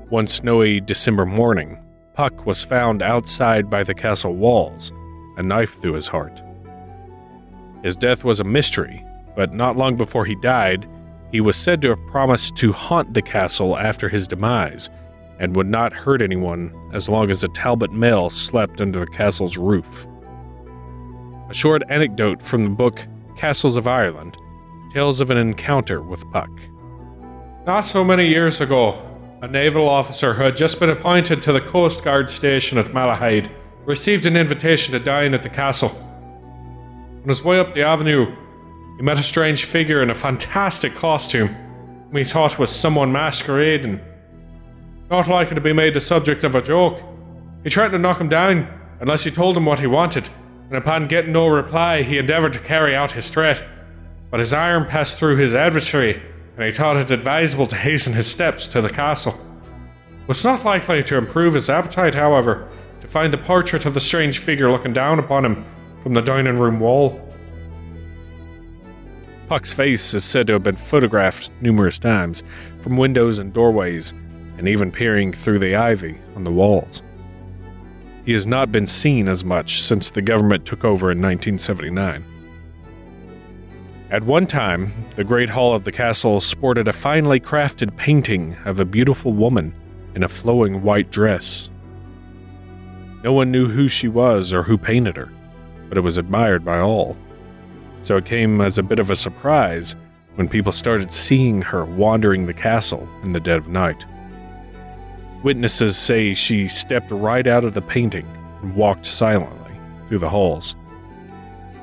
One 0.10 0.28
snowy 0.28 0.80
December 0.80 1.26
morning, 1.26 1.78
Puck 2.14 2.46
was 2.46 2.64
found 2.64 3.02
outside 3.02 3.70
by 3.70 3.84
the 3.84 3.94
castle 3.94 4.36
walls, 4.36 4.92
a 5.38 5.44
knife 5.44 5.82
through 5.82 5.94
his 5.94 6.08
heart. 6.08 6.44
His 7.84 7.96
death 7.96 8.24
was 8.24 8.40
a 8.40 8.44
mystery, 8.46 9.04
but 9.36 9.54
not 9.54 9.78
long 9.78 9.96
before 9.98 10.26
he 10.26 10.36
died, 10.36 10.88
he 11.32 11.42
was 11.42 11.58
said 11.58 11.82
to 11.82 11.90
have 11.90 12.08
promised 12.08 12.56
to 12.58 12.72
haunt 12.72 13.16
the 13.16 13.22
castle 13.22 13.76
after 13.78 14.08
his 14.08 14.28
demise 14.28 14.90
and 15.40 15.56
would 15.56 15.68
not 15.68 15.92
hurt 15.92 16.22
anyone 16.22 16.72
as 16.94 17.10
long 17.10 17.32
as 17.32 17.42
the 17.42 17.48
Talbot 17.50 17.92
male 17.92 18.30
slept 18.30 18.80
under 18.80 19.00
the 19.00 19.08
castle's 19.08 19.58
roof. 19.58 20.08
A 21.50 21.54
short 21.54 21.84
anecdote 21.90 22.42
from 22.42 22.64
the 22.64 22.70
book 22.70 23.06
Castles 23.36 23.76
of 23.76 23.88
Ireland 23.88 24.38
Tales 24.94 25.20
of 25.20 25.30
an 25.30 25.38
encounter 25.38 26.02
with 26.02 26.24
Puck. 26.32 26.50
Not 27.66 27.82
so 27.82 28.04
many 28.04 28.28
years 28.28 28.62
ago, 28.62 29.02
a 29.42 29.48
naval 29.48 29.90
officer 29.90 30.34
who 30.34 30.44
had 30.44 30.56
just 30.56 30.80
been 30.80 30.90
appointed 30.90 31.42
to 31.42 31.52
the 31.52 31.60
Coast 31.60 32.04
Guard 32.04 32.30
station 32.30 32.78
at 32.78 32.94
Malahide 32.94 33.50
received 33.86 34.26
an 34.26 34.38
invitation 34.38 34.94
to 34.94 35.00
dine 35.00 35.34
at 35.34 35.44
the 35.44 35.50
castle. 35.50 35.90
On 35.90 37.28
his 37.28 37.44
way 37.44 37.60
up 37.60 37.74
the 37.74 37.82
avenue, 37.82 38.34
he 38.98 39.04
met 39.04 39.20
a 39.20 39.24
strange 39.24 39.66
figure 39.66 40.02
in 40.02 40.12
a 40.12 40.14
fantastic 40.14 40.94
costume, 40.94 41.50
whom 41.50 42.16
he 42.16 42.24
thought 42.24 42.60
was 42.60 42.70
someone 42.70 43.12
masquerading. 43.12 44.00
Not 45.10 45.28
likely 45.28 45.56
to 45.56 45.62
be 45.62 45.74
made 45.74 45.94
the 45.94 46.00
subject 46.00 46.44
of 46.44 46.56
a 46.56 46.62
joke, 46.62 47.02
he 47.64 47.70
threatened 47.70 47.94
to 47.94 48.00
knock 48.00 48.22
him 48.22 48.30
down 48.30 48.68
unless 49.02 49.24
he 49.24 49.32
told 49.32 49.58
him 49.58 49.66
what 49.66 49.80
he 49.80 49.88
wanted, 49.88 50.30
and 50.74 50.82
upon 50.82 51.08
getting 51.08 51.34
no 51.34 51.48
reply, 51.50 52.02
he 52.02 52.18
endeavoured 52.18 52.54
to 52.54 52.60
carry 52.60 52.96
out 52.96 53.12
his 53.12 53.30
threat. 53.30 53.64
But 54.32 54.40
his 54.40 54.54
arm 54.54 54.88
passed 54.88 55.20
through 55.20 55.38
his 55.38 55.54
adversary, 55.54 56.20
and 56.58 56.66
he 56.66 56.72
thought 56.72 56.98
it 56.98 57.12
advisable 57.12 57.68
to 57.68 57.76
hasten 57.76 58.14
his 58.14 58.26
steps 58.26 58.66
to 58.70 58.82
the 58.82 58.90
castle. 58.90 59.40
It 60.24 60.28
was 60.28 60.44
not 60.44 60.66
likely 60.66 61.04
to 61.04 61.18
improve 61.18 61.54
his 61.54 61.70
appetite, 61.70 62.16
however, 62.16 62.68
to 63.02 63.08
find 63.08 63.32
the 63.32 63.38
portrait 63.38 63.86
of 63.86 63.94
the 63.94 64.00
strange 64.00 64.40
figure 64.40 64.72
looking 64.72 64.94
down 64.94 65.20
upon 65.20 65.46
him 65.46 65.64
from 66.02 66.16
the 66.16 66.22
dining 66.22 66.58
room 66.58 66.80
wall. 66.80 67.22
Puck's 69.48 69.76
face 69.76 70.16
is 70.16 70.26
said 70.26 70.48
to 70.48 70.54
have 70.54 70.64
been 70.64 70.76
photographed 70.76 71.52
numerous 71.62 72.00
times 72.00 72.44
from 72.80 72.98
windows 72.98 73.38
and 73.38 73.54
doorways, 73.54 74.12
and 74.58 74.68
even 74.68 74.92
peering 74.92 75.34
through 75.34 75.60
the 75.60 75.76
ivy 75.76 76.18
on 76.36 76.44
the 76.44 76.52
walls. 76.52 77.04
He 78.26 78.34
has 78.34 78.48
not 78.48 78.72
been 78.72 78.88
seen 78.88 79.28
as 79.28 79.44
much 79.44 79.82
since 79.82 80.10
the 80.10 80.22
government 80.22 80.66
took 80.66 80.86
over 80.86 81.12
in 81.12 81.22
1979. 81.22 82.24
At 84.10 84.24
one 84.24 84.48
time, 84.48 84.94
the 85.16 85.24
Great 85.24 85.50
Hall 85.50 85.74
of 85.74 85.84
the 85.84 85.92
castle 85.92 86.40
sported 86.40 86.88
a 86.88 86.94
finely 86.94 87.40
crafted 87.40 87.96
painting 87.98 88.56
of 88.66 88.80
a 88.80 88.86
beautiful 88.86 89.34
woman 89.34 89.74
in 90.16 90.24
a 90.24 90.30
flowing 90.30 90.84
white 90.84 91.12
dress. 91.12 91.70
No 93.24 93.34
one 93.34 93.52
knew 93.52 93.68
who 93.68 93.88
she 93.88 94.08
was 94.08 94.54
or 94.54 94.64
who 94.64 94.78
painted 94.78 95.18
her, 95.18 95.32
but 95.90 95.98
it 95.98 96.02
was 96.02 96.18
admired 96.18 96.64
by 96.64 96.80
all 96.80 97.18
so 98.04 98.18
it 98.18 98.26
came 98.26 98.62
as 98.62 98.78
a 98.78 98.84
bit 98.84 99.00
of 99.00 99.10
a 99.10 99.16
surprise 99.16 99.96
when 100.36 100.48
people 100.48 100.72
started 100.72 101.12
seeing 101.12 101.62
her 101.62 101.86
wandering 101.86 102.46
the 102.46 102.54
castle 102.54 103.08
in 103.24 103.32
the 103.32 103.40
dead 103.40 103.58
of 103.58 103.70
night. 103.70 104.06
Witnesses 105.44 105.98
say 105.98 106.34
she 106.34 106.70
stepped 106.70 107.12
right 107.12 107.46
out 107.46 107.66
of 107.66 107.74
the 107.74 107.82
painting 107.82 108.26
and 108.62 108.76
walked 108.76 109.06
silently 109.06 109.74
through 110.08 110.20
the 110.20 110.30
halls. 110.30 110.76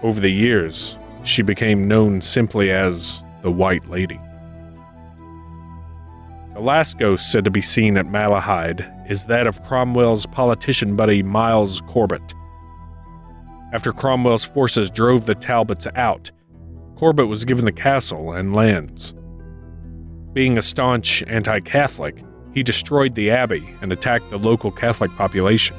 Over 0.02 0.18
the 0.18 0.32
years, 0.32 0.98
she 1.24 1.42
became 1.42 1.84
known 1.84 2.22
simply 2.22 2.70
as 2.70 3.22
the 3.42 3.52
White 3.52 3.86
Lady. 3.90 4.18
The 6.54 6.60
last 6.60 6.98
ghost 6.98 7.30
said 7.30 7.44
to 7.44 7.50
be 7.50 7.60
seen 7.60 7.98
at 7.98 8.06
Malahide 8.06 9.10
is 9.10 9.26
that 9.26 9.46
of 9.46 9.62
Cromwell's 9.64 10.24
politician 10.26 10.96
buddy 10.96 11.22
Miles 11.22 11.82
Corbett. 11.82 12.34
After 13.74 13.92
Cromwell's 13.92 14.44
forces 14.44 14.90
drove 14.90 15.26
the 15.26 15.34
Talbots 15.34 15.86
out, 15.94 16.32
Corbett 16.96 17.28
was 17.28 17.44
given 17.44 17.66
the 17.66 17.72
castle 17.72 18.32
and 18.32 18.54
lands. 18.54 19.14
Being 20.32 20.56
a 20.58 20.62
staunch 20.62 21.22
anti 21.26 21.60
Catholic, 21.60 22.22
he 22.54 22.62
destroyed 22.62 23.14
the 23.14 23.30
abbey 23.30 23.74
and 23.80 23.92
attacked 23.92 24.30
the 24.30 24.38
local 24.38 24.70
Catholic 24.70 25.10
population. 25.16 25.76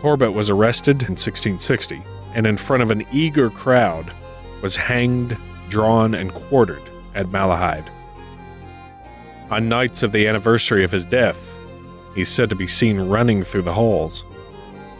Corbett 0.00 0.32
was 0.32 0.50
arrested 0.50 1.02
in 1.02 1.16
1660 1.16 2.02
and, 2.34 2.46
in 2.46 2.56
front 2.56 2.82
of 2.82 2.90
an 2.90 3.04
eager 3.12 3.50
crowd, 3.50 4.12
was 4.62 4.76
hanged, 4.76 5.36
drawn, 5.68 6.14
and 6.14 6.32
quartered 6.34 6.82
at 7.14 7.26
Malahide. 7.26 7.90
On 9.50 9.68
nights 9.68 10.02
of 10.02 10.12
the 10.12 10.26
anniversary 10.26 10.84
of 10.84 10.92
his 10.92 11.04
death, 11.04 11.58
he's 12.14 12.28
said 12.28 12.50
to 12.50 12.56
be 12.56 12.66
seen 12.66 13.00
running 13.00 13.42
through 13.42 13.62
the 13.62 13.72
halls. 13.72 14.24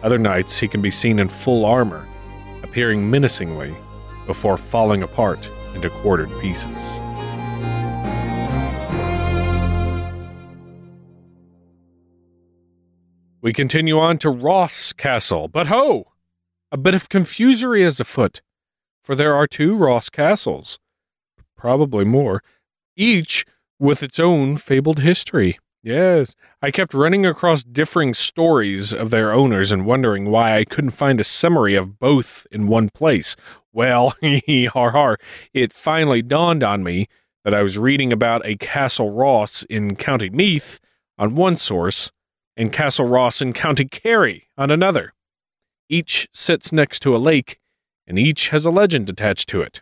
Other 0.03 0.19
nights, 0.19 0.59
he 0.59 0.69
can 0.69 0.81
be 0.81 0.91
seen 0.91 1.19
in 1.19 1.29
full 1.29 1.65
armor, 1.65 2.09
appearing 2.63 3.11
menacingly 3.11 3.75
before 4.27 4.57
falling 4.57 5.03
apart 5.03 5.51
into 5.75 5.91
quartered 5.91 6.31
pieces. 6.41 7.01
We 13.49 13.55
continue 13.55 13.99
on 13.99 14.19
to 14.19 14.29
Ross 14.29 14.93
Castle, 14.93 15.49
but 15.49 15.69
ho! 15.69 16.13
A 16.71 16.77
bit 16.77 16.93
of 16.93 17.09
confusery 17.09 17.81
is 17.81 17.99
afoot, 17.99 18.43
for 19.03 19.15
there 19.15 19.35
are 19.35 19.47
two 19.47 19.75
Ross 19.75 20.11
castles, 20.11 20.79
probably 21.57 22.05
more, 22.05 22.43
each 22.95 23.47
with 23.81 24.03
its 24.03 24.21
own 24.21 24.59
fabled 24.59 24.99
history. 24.99 25.59
Yes, 25.83 26.35
I 26.61 26.71
kept 26.71 26.93
running 26.93 27.25
across 27.25 27.65
differing 27.65 28.13
stories 28.13 28.93
of 28.93 29.09
their 29.09 29.33
owners 29.33 29.73
and 29.73 29.87
wondering 29.87 30.31
why 30.31 30.59
I 30.59 30.65
couldn't 30.67 30.91
find 30.91 31.19
a 31.19 31.25
summary 31.25 31.75
of 31.75 31.99
both 31.99 32.47
in 32.53 32.67
one 32.67 32.91
place. 32.91 33.35
Well, 33.73 34.15
har 34.75 34.91
har, 34.91 35.17
it 35.55 35.73
finally 35.73 36.21
dawned 36.21 36.63
on 36.63 36.85
me 36.85 37.07
that 37.45 37.55
I 37.55 37.63
was 37.63 37.79
reading 37.79 38.13
about 38.13 38.45
a 38.45 38.57
Castle 38.57 39.11
Ross 39.11 39.63
in 39.71 39.97
County 39.97 40.29
Meath 40.29 40.81
on 41.17 41.35
one 41.35 41.57
source 41.57 42.13
and 42.59 42.73
Castle 42.73 43.07
Ross 43.07 43.41
in 43.41 43.53
County 43.53 43.85
Kerry 43.85 44.49
on 44.59 44.73
another. 44.73 45.15
Each 45.89 46.29
sits 46.35 46.73
next 46.73 47.01
to 47.01 47.15
a 47.15 47.17
lake, 47.17 47.61
and 48.07 48.19
each 48.19 48.49
has 48.49 48.67
a 48.67 48.71
legend 48.71 49.09
attached 49.09 49.49
to 49.51 49.63
it. 49.63 49.81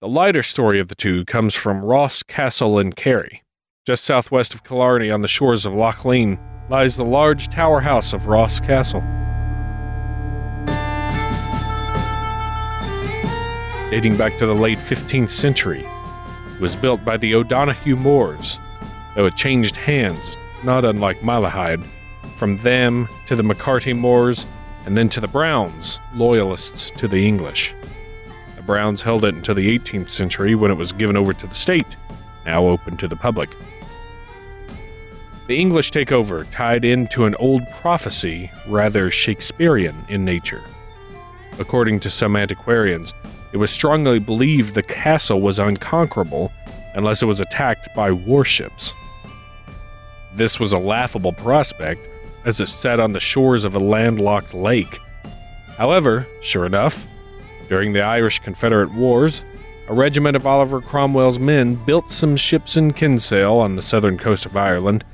The 0.00 0.08
lighter 0.08 0.42
story 0.42 0.80
of 0.80 0.88
the 0.88 0.96
two 0.96 1.24
comes 1.24 1.54
from 1.54 1.84
Ross 1.84 2.24
Castle 2.24 2.80
in 2.80 2.92
Kerry. 2.92 3.42
Just 3.86 4.04
southwest 4.04 4.54
of 4.54 4.64
Killarney 4.64 5.10
on 5.10 5.20
the 5.20 5.28
shores 5.28 5.64
of 5.64 5.72
Loch 5.72 6.04
Lean 6.04 6.38
lies 6.68 6.96
the 6.96 7.04
large 7.04 7.48
tower 7.48 7.80
house 7.80 8.12
of 8.12 8.26
Ross 8.26 8.58
Castle. 8.60 9.00
Dating 13.90 14.16
back 14.16 14.36
to 14.38 14.46
the 14.46 14.54
late 14.54 14.78
15th 14.78 15.30
century, 15.30 15.88
it 16.54 16.60
was 16.60 16.76
built 16.76 17.04
by 17.04 17.16
the 17.16 17.34
O'Donoghue 17.34 17.96
Moors, 17.96 18.58
though 19.14 19.26
it 19.26 19.36
changed 19.36 19.76
hands, 19.76 20.36
not 20.64 20.84
unlike 20.84 21.20
Malahide, 21.20 21.84
from 22.36 22.58
them 22.58 23.08
to 23.26 23.36
the 23.36 23.42
McCarthy 23.42 23.92
Moors 23.92 24.46
and 24.86 24.96
then 24.96 25.08
to 25.10 25.20
the 25.20 25.28
Brownes, 25.28 26.00
loyalists 26.14 26.90
to 26.92 27.08
the 27.08 27.26
English. 27.26 27.74
The 28.56 28.62
Brownes 28.62 29.02
held 29.02 29.24
it 29.24 29.34
until 29.34 29.54
the 29.54 29.78
18th 29.78 30.08
century 30.08 30.54
when 30.54 30.70
it 30.70 30.76
was 30.76 30.92
given 30.92 31.16
over 31.16 31.32
to 31.32 31.46
the 31.46 31.54
state, 31.54 31.96
now 32.46 32.66
open 32.66 32.96
to 32.96 33.08
the 33.08 33.16
public. 33.16 33.50
The 35.46 35.58
English 35.58 35.92
takeover 35.92 36.46
tied 36.50 36.84
into 36.84 37.24
an 37.24 37.34
old 37.36 37.62
prophecy 37.70 38.50
rather 38.66 39.10
Shakespearean 39.10 40.04
in 40.08 40.24
nature. 40.24 40.62
According 41.58 42.00
to 42.00 42.10
some 42.10 42.36
antiquarians, 42.36 43.14
it 43.52 43.56
was 43.56 43.70
strongly 43.70 44.18
believed 44.18 44.74
the 44.74 44.82
castle 44.82 45.40
was 45.40 45.58
unconquerable 45.58 46.52
unless 46.94 47.22
it 47.22 47.26
was 47.26 47.40
attacked 47.40 47.88
by 47.94 48.10
warships. 48.10 48.94
This 50.38 50.60
was 50.60 50.72
a 50.72 50.78
laughable 50.78 51.32
prospect 51.32 52.08
as 52.44 52.60
it 52.60 52.68
sat 52.68 53.00
on 53.00 53.12
the 53.12 53.18
shores 53.18 53.64
of 53.64 53.74
a 53.74 53.80
landlocked 53.80 54.54
lake. 54.54 55.00
However, 55.76 56.28
sure 56.40 56.64
enough, 56.64 57.08
during 57.68 57.92
the 57.92 58.02
Irish 58.02 58.38
Confederate 58.38 58.92
Wars, 58.94 59.44
a 59.88 59.94
regiment 59.94 60.36
of 60.36 60.46
Oliver 60.46 60.80
Cromwell's 60.80 61.40
men 61.40 61.74
built 61.74 62.08
some 62.12 62.36
ships 62.36 62.76
in 62.76 62.92
Kinsale 62.92 63.58
on 63.58 63.74
the 63.74 63.82
southern 63.82 64.16
coast 64.16 64.46
of 64.46 64.56
Ireland, 64.56 65.04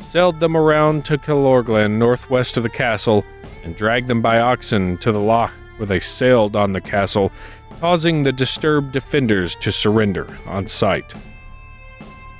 sailed 0.00 0.38
them 0.38 0.54
around 0.54 1.06
to 1.06 1.16
Killorglin 1.16 1.92
northwest 1.92 2.58
of 2.58 2.62
the 2.62 2.68
castle, 2.68 3.24
and 3.62 3.74
dragged 3.74 4.08
them 4.08 4.20
by 4.20 4.38
oxen 4.38 4.98
to 4.98 5.12
the 5.12 5.18
loch 5.18 5.54
where 5.78 5.86
they 5.86 5.98
sailed 5.98 6.56
on 6.56 6.72
the 6.72 6.80
castle, 6.82 7.32
causing 7.80 8.22
the 8.22 8.32
disturbed 8.32 8.92
defenders 8.92 9.56
to 9.56 9.72
surrender 9.72 10.28
on 10.46 10.66
sight. 10.66 11.14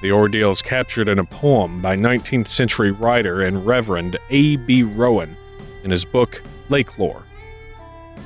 The 0.03 0.13
ordeal 0.13 0.51
is 0.51 0.61
captured 0.61 1.09
in 1.09 1.19
a 1.19 1.25
poem 1.25 1.81
by 1.81 1.97
19th 1.97 2.49
century 2.49 2.91
writer 2.91 3.43
and 3.43 3.65
Reverend 3.65 4.17
A.B. 4.31 4.83
Rowan 4.83 5.37
in 5.83 5.91
his 5.91 6.05
book 6.05 6.43
Lake 6.69 6.99
Lore. 6.99 7.23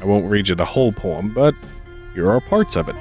I 0.00 0.04
won't 0.04 0.30
read 0.30 0.48
you 0.48 0.54
the 0.54 0.64
whole 0.64 0.92
poem, 0.92 1.32
but 1.32 1.54
here 2.14 2.30
are 2.30 2.40
parts 2.40 2.76
of 2.76 2.88
it. 2.88 2.96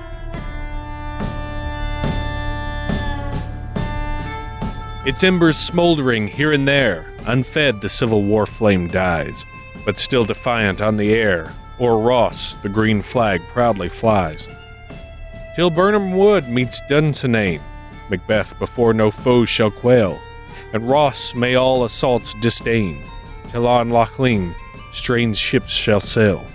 Its 5.07 5.23
embers 5.23 5.57
smoldering 5.57 6.27
here 6.27 6.51
and 6.51 6.67
there, 6.67 7.05
unfed 7.27 7.81
the 7.81 7.87
Civil 7.87 8.23
War 8.23 8.45
flame 8.45 8.89
dies, 8.89 9.45
but 9.85 9.97
still 9.97 10.25
defiant 10.25 10.81
on 10.81 10.97
the 10.97 11.13
air, 11.13 11.53
o'er 11.79 11.97
Ross 11.97 12.55
the 12.55 12.69
green 12.69 13.01
flag 13.01 13.41
proudly 13.47 13.87
flies. 13.89 14.49
Till 15.55 15.69
Birnam 15.69 16.17
Wood 16.17 16.49
meets 16.49 16.81
Dunsinane, 16.89 17.61
Macbeth 18.09 18.57
before 18.59 18.93
no 18.93 19.11
foe 19.11 19.45
shall 19.45 19.71
quail, 19.71 20.19
and 20.73 20.89
Ross 20.89 21.35
may 21.35 21.55
all 21.55 21.83
assaults 21.83 22.33
disdain, 22.35 23.01
till 23.49 23.67
on 23.67 23.89
Lochlean 23.89 24.53
strange 24.91 25.37
ships 25.37 25.73
shall 25.73 25.99
sail. 25.99 26.45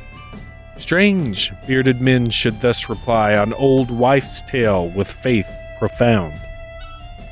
Strange, 0.76 1.52
bearded 1.66 2.00
men 2.00 2.28
should 2.28 2.60
thus 2.60 2.88
reply 2.88 3.36
on 3.36 3.52
old 3.52 3.90
wife's 3.90 4.42
tale 4.42 4.88
with 4.90 5.10
faith 5.10 5.48
profound. 5.78 6.34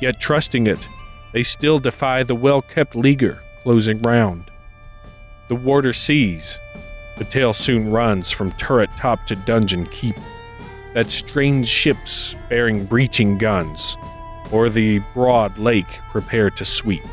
Yet 0.01 0.19
trusting 0.19 0.67
it, 0.67 0.87
they 1.33 1.43
still 1.43 1.79
defy 1.79 2.23
the 2.23 2.35
well 2.35 2.61
kept 2.61 2.95
leaguer 2.95 3.41
closing 3.63 4.01
round. 4.01 4.49
The 5.49 5.55
warder 5.55 5.93
sees, 5.93 6.59
the 7.17 7.25
tale 7.25 7.53
soon 7.53 7.91
runs 7.91 8.31
from 8.31 8.51
turret 8.53 8.89
top 8.97 9.25
to 9.27 9.35
dungeon 9.35 9.85
keep, 9.87 10.15
that 10.93 11.11
strange 11.11 11.67
ships 11.67 12.35
bearing 12.49 12.85
breaching 12.85 13.37
guns 13.37 13.97
or 14.51 14.69
the 14.69 14.99
broad 15.13 15.57
lake 15.57 15.87
prepare 16.11 16.49
to 16.49 16.65
sweep. 16.65 17.03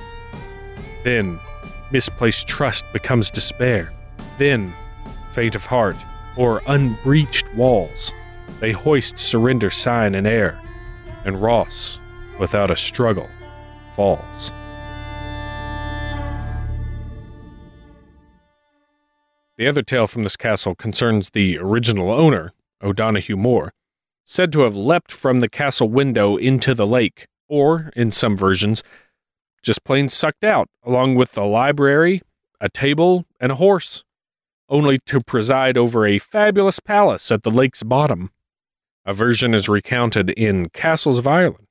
Then, 1.04 1.38
misplaced 1.90 2.48
trust 2.48 2.84
becomes 2.92 3.30
despair. 3.30 3.92
Then, 4.38 4.72
fate 5.32 5.54
of 5.54 5.66
heart, 5.66 5.96
or 6.36 6.62
unbreached 6.66 7.52
walls, 7.54 8.12
they 8.60 8.72
hoist 8.72 9.18
surrender 9.18 9.70
sign 9.70 10.14
in 10.14 10.26
air, 10.26 10.60
and 11.24 11.40
Ross, 11.40 12.00
without 12.38 12.70
a 12.70 12.76
struggle, 12.76 13.28
falls. 13.94 14.52
The 19.56 19.66
other 19.66 19.82
tale 19.82 20.06
from 20.06 20.22
this 20.22 20.36
castle 20.36 20.76
concerns 20.76 21.30
the 21.30 21.58
original 21.58 22.10
owner, 22.12 22.52
O'Donoghue 22.80 23.36
Moore, 23.36 23.72
said 24.30 24.52
to 24.52 24.60
have 24.60 24.76
leapt 24.76 25.10
from 25.10 25.40
the 25.40 25.48
castle 25.48 25.88
window 25.88 26.36
into 26.36 26.74
the 26.74 26.86
lake, 26.86 27.26
or, 27.48 27.90
in 27.96 28.10
some 28.10 28.36
versions, 28.36 28.84
just 29.62 29.84
plain 29.84 30.06
sucked 30.06 30.44
out, 30.44 30.68
along 30.84 31.14
with 31.14 31.32
the 31.32 31.46
library, 31.46 32.20
a 32.60 32.68
table, 32.68 33.24
and 33.40 33.50
a 33.50 33.54
horse, 33.54 34.04
only 34.68 34.98
to 34.98 35.18
preside 35.20 35.78
over 35.78 36.04
a 36.04 36.18
fabulous 36.18 36.78
palace 36.78 37.32
at 37.32 37.42
the 37.42 37.50
lake's 37.50 37.82
bottom. 37.82 38.30
A 39.06 39.14
version 39.14 39.54
is 39.54 39.66
recounted 39.66 40.28
in 40.30 40.68
Castles 40.68 41.18
of 41.18 41.26
Ireland. 41.26 41.67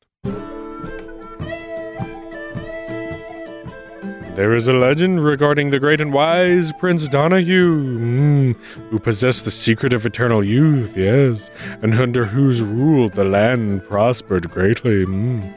There 4.38 4.54
is 4.54 4.68
a 4.68 4.74
legend 4.74 5.24
regarding 5.24 5.72
the 5.72 5.80
great 5.80 6.00
and 6.00 6.14
wise 6.14 6.72
Prince 6.74 7.08
Donahue, 7.08 7.98
mm, 7.98 8.56
who 8.92 9.00
possessed 9.00 9.46
the 9.46 9.50
secret 9.50 9.96
of 9.96 10.06
eternal 10.06 10.44
youth, 10.44 10.96
yes, 10.96 11.50
and 11.82 11.96
under 11.96 12.24
whose 12.24 12.62
rule 12.62 13.10
the 13.10 13.26
land 13.26 13.84
prospered 13.86 14.48
greatly. 14.52 15.08
Mm. 15.08 15.52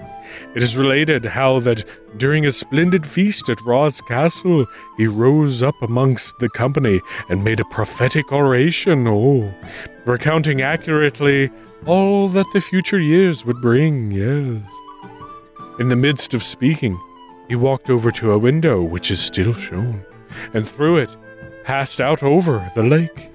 It 0.55 0.63
is 0.63 0.79
related 0.79 1.27
how 1.27 1.61
that 1.61 1.85
during 2.17 2.47
a 2.47 2.51
splendid 2.51 3.07
feast 3.07 3.51
at 3.51 3.61
Ross 3.67 4.01
Castle, 4.01 4.65
he 4.97 5.07
rose 5.07 5.63
up 5.63 5.75
amongst 5.83 6.39
the 6.39 6.49
company 6.49 7.03
and 7.29 7.45
made 7.45 7.61
a 7.61 7.67
prophetic 7.67 8.33
oration, 8.33 9.07
oh, 9.07 9.53
recounting 10.07 10.63
accurately 10.63 11.51
all 11.85 12.29
that 12.29 12.47
the 12.55 12.63
future 12.63 12.99
years 12.99 13.45
would 13.45 13.61
bring, 13.61 14.11
yes. 14.11 14.65
In 15.79 15.91
the 15.91 15.97
midst 15.97 16.33
of 16.33 16.43
speaking, 16.43 16.99
he 17.51 17.57
walked 17.57 17.91
over 17.91 18.13
to 18.13 18.31
a 18.31 18.39
window 18.39 18.81
which 18.81 19.11
is 19.11 19.21
still 19.21 19.53
shown, 19.53 20.05
and 20.55 20.65
through 20.65 20.99
it 20.99 21.17
passed 21.65 22.01
out 22.01 22.23
over 22.23 22.71
the 22.77 22.83
lake. 22.85 23.29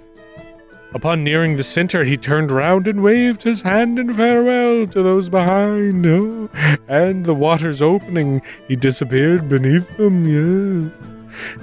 Upon 0.94 1.22
nearing 1.22 1.58
the 1.58 1.66
center, 1.66 2.06
he 2.06 2.16
turned 2.16 2.50
round 2.50 2.88
and 2.88 3.04
waved 3.04 3.44
his 3.44 3.64
hand 3.64 4.00
in 4.00 4.14
farewell 4.14 4.88
to 4.88 5.04
those 5.04 5.28
behind. 5.28 6.08
Oh, 6.08 6.50
and 6.88 7.26
the 7.26 7.34
waters 7.34 7.82
opening, 7.82 8.42
he 8.70 8.78
disappeared 8.78 9.50
beneath 9.50 9.98
them, 9.98 10.24
yes. 10.24 10.96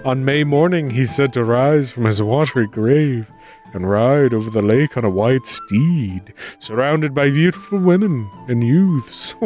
On 0.04 0.22
May 0.22 0.44
morning, 0.44 0.90
he 0.90 1.06
said 1.06 1.32
to 1.32 1.44
rise 1.44 1.90
from 1.90 2.04
his 2.04 2.22
watery 2.22 2.66
grave 2.66 3.32
and 3.72 3.88
ride 3.88 4.34
over 4.34 4.50
the 4.50 4.60
lake 4.60 4.98
on 4.98 5.06
a 5.06 5.08
white 5.08 5.46
steed, 5.46 6.34
surrounded 6.58 7.14
by 7.14 7.30
beautiful 7.30 7.78
women 7.78 8.30
and 8.46 8.62
youths. 8.62 9.34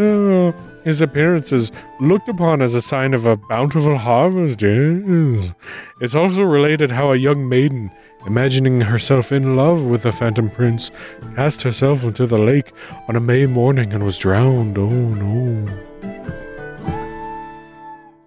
oh, 0.00 0.52
his 0.84 1.00
appearance 1.00 1.52
is 1.52 1.72
looked 2.00 2.28
upon 2.28 2.62
as 2.62 2.74
a 2.74 2.82
sign 2.82 3.14
of 3.14 3.26
a 3.26 3.36
bountiful 3.36 3.98
harvest, 3.98 4.62
yes. 4.62 5.52
It's 6.00 6.14
also 6.14 6.42
related 6.42 6.90
how 6.90 7.12
a 7.12 7.16
young 7.16 7.48
maiden 7.48 7.90
imagining 8.26 8.80
herself 8.80 9.32
in 9.32 9.56
love 9.56 9.84
with 9.84 10.02
the 10.02 10.12
Phantom 10.12 10.50
Prince, 10.50 10.90
cast 11.34 11.62
herself 11.62 12.04
into 12.04 12.26
the 12.26 12.40
lake 12.40 12.72
on 13.08 13.16
a 13.16 13.20
May 13.20 13.46
morning 13.46 13.92
and 13.92 14.04
was 14.04 14.18
drowned. 14.18 14.78
Oh 14.78 14.88
no. 14.88 15.66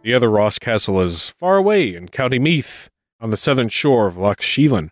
The 0.04 0.14
other 0.14 0.30
Ross 0.30 0.60
Castle 0.60 1.02
is 1.02 1.32
far 1.32 1.58
away 1.58 1.96
in 1.96 2.10
County 2.10 2.40
Meath, 2.40 2.90
on 3.20 3.32
the 3.32 3.38
southern 3.38 3.70
shore 3.70 4.06
of 4.08 4.18
Loch 4.18 4.40
Sheelin. 4.40 4.92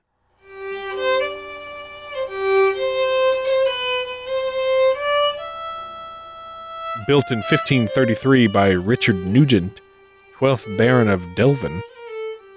Built 7.05 7.31
in 7.31 7.39
1533 7.39 8.47
by 8.47 8.69
Richard 8.69 9.25
Nugent, 9.25 9.81
12th 10.37 10.77
Baron 10.77 11.09
of 11.09 11.35
Delvin, 11.35 11.81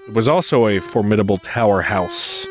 it 0.06 0.14
was 0.14 0.28
also 0.28 0.68
a 0.68 0.78
formidable 0.78 1.38
tower 1.38 1.82
house. 1.82 2.46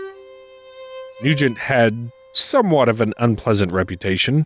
Nugent 1.24 1.58
had 1.58 2.12
somewhat 2.34 2.90
of 2.90 3.00
an 3.00 3.14
unpleasant 3.18 3.72
reputation, 3.72 4.46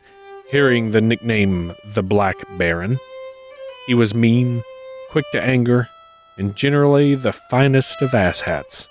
carrying 0.52 0.92
the 0.92 1.02
nickname 1.02 1.74
the 1.84 2.04
Black 2.04 2.36
Baron. 2.60 3.00
He 3.88 3.96
was 3.96 4.14
mean, 4.14 4.64
quick 5.10 5.26
to 5.32 5.42
anger, 5.42 5.90
and 6.38 6.56
generally 6.56 7.16
the 7.16 7.34
finest 7.34 8.04
of 8.04 8.12
asshats. 8.12 8.88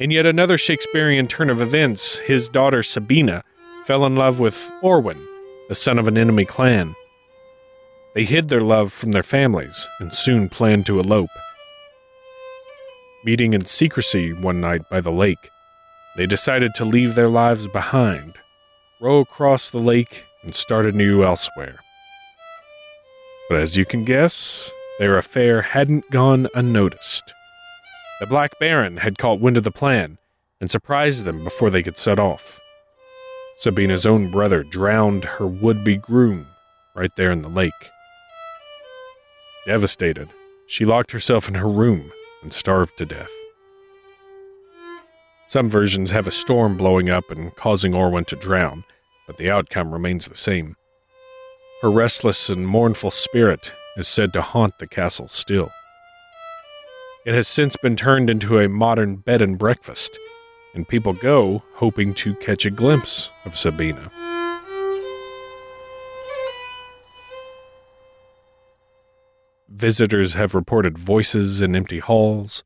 In 0.00 0.10
yet 0.10 0.26
another 0.26 0.58
Shakespearean 0.58 1.28
turn 1.28 1.50
of 1.50 1.62
events, 1.62 2.18
his 2.18 2.48
daughter 2.48 2.82
Sabina 2.82 3.44
fell 3.84 4.04
in 4.04 4.16
love 4.16 4.40
with 4.40 4.72
Orwin, 4.82 5.24
the 5.72 5.76
son 5.76 5.98
of 5.98 6.06
an 6.06 6.18
enemy 6.18 6.44
clan. 6.44 6.94
They 8.14 8.24
hid 8.24 8.50
their 8.50 8.60
love 8.60 8.92
from 8.92 9.12
their 9.12 9.22
families 9.22 9.88
and 10.00 10.12
soon 10.12 10.50
planned 10.50 10.84
to 10.84 11.00
elope. 11.00 11.30
Meeting 13.24 13.54
in 13.54 13.64
secrecy 13.64 14.34
one 14.34 14.60
night 14.60 14.82
by 14.90 15.00
the 15.00 15.10
lake, 15.10 15.48
they 16.18 16.26
decided 16.26 16.74
to 16.74 16.84
leave 16.84 17.14
their 17.14 17.30
lives 17.30 17.68
behind, 17.68 18.34
row 19.00 19.20
across 19.20 19.70
the 19.70 19.78
lake, 19.78 20.26
and 20.42 20.54
start 20.54 20.84
anew 20.84 21.24
elsewhere. 21.24 21.78
But 23.48 23.60
as 23.60 23.74
you 23.74 23.86
can 23.86 24.04
guess, 24.04 24.70
their 24.98 25.16
affair 25.16 25.62
hadn't 25.62 26.10
gone 26.10 26.48
unnoticed. 26.54 27.32
The 28.20 28.26
Black 28.26 28.58
Baron 28.60 28.98
had 28.98 29.16
caught 29.16 29.40
wind 29.40 29.56
of 29.56 29.64
the 29.64 29.70
plan 29.70 30.18
and 30.60 30.70
surprised 30.70 31.24
them 31.24 31.42
before 31.42 31.70
they 31.70 31.82
could 31.82 31.96
set 31.96 32.20
off. 32.20 32.60
Sabina's 33.56 34.06
own 34.06 34.30
brother 34.30 34.62
drowned 34.64 35.24
her 35.24 35.46
would 35.46 35.84
be 35.84 35.96
groom 35.96 36.46
right 36.94 37.14
there 37.16 37.30
in 37.30 37.40
the 37.40 37.48
lake. 37.48 37.90
Devastated, 39.66 40.28
she 40.66 40.84
locked 40.84 41.12
herself 41.12 41.48
in 41.48 41.54
her 41.54 41.68
room 41.68 42.12
and 42.42 42.52
starved 42.52 42.96
to 42.98 43.06
death. 43.06 43.32
Some 45.46 45.68
versions 45.68 46.10
have 46.10 46.26
a 46.26 46.32
storm 46.32 46.76
blowing 46.76 47.10
up 47.10 47.30
and 47.30 47.54
causing 47.54 47.94
Orwin 47.94 48.24
to 48.26 48.36
drown, 48.36 48.84
but 49.26 49.36
the 49.36 49.50
outcome 49.50 49.92
remains 49.92 50.26
the 50.26 50.36
same. 50.36 50.76
Her 51.82 51.90
restless 51.90 52.48
and 52.48 52.66
mournful 52.66 53.10
spirit 53.10 53.72
is 53.96 54.08
said 54.08 54.32
to 54.32 54.42
haunt 54.42 54.78
the 54.78 54.86
castle 54.86 55.28
still. 55.28 55.70
It 57.24 57.34
has 57.34 57.46
since 57.46 57.76
been 57.76 57.96
turned 57.96 58.30
into 58.30 58.58
a 58.58 58.68
modern 58.68 59.16
bed 59.16 59.42
and 59.42 59.58
breakfast, 59.58 60.18
and 60.74 60.88
people 60.88 61.12
go 61.12 61.62
hoping 61.74 62.14
to 62.14 62.34
catch 62.36 62.64
a 62.64 62.70
glimpse 62.70 63.30
of 63.44 63.56
Sabina. 63.56 64.10
Visitors 69.68 70.34
have 70.34 70.54
reported 70.54 70.98
voices 70.98 71.60
in 71.60 71.74
empty 71.74 71.98
halls, 71.98 72.62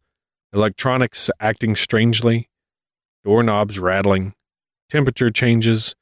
electronics 0.52 1.30
acting 1.40 1.74
strangely, 1.74 2.48
doorknobs 3.24 3.78
rattling, 3.78 4.34
temperature 4.90 5.30
changes, 5.30 5.94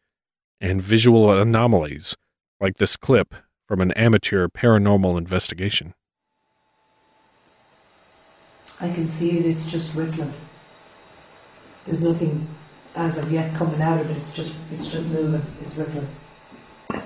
and 0.60 0.80
visual 0.80 1.30
anomalies 1.32 2.16
like 2.60 2.78
this 2.78 2.96
clip 2.96 3.34
from 3.68 3.80
an 3.80 3.92
amateur 3.92 4.48
paranormal 4.48 5.18
investigation. 5.18 5.94
I 8.80 8.92
can 8.92 9.06
see 9.06 9.38
it, 9.38 9.46
it's 9.46 9.70
just 9.70 9.94
rippling. 9.94 10.32
There's 11.84 12.02
nothing 12.02 12.46
as 12.94 13.18
of 13.18 13.30
yet 13.30 13.54
coming 13.54 13.80
out 13.82 14.00
of 14.00 14.10
it, 14.10 14.16
it's 14.16 14.32
just 14.32 14.56
it's 14.72 14.88
just 14.88 15.10
moving, 15.10 15.42
it's 15.64 15.76
rippling. 15.76 16.08
Do 16.90 17.00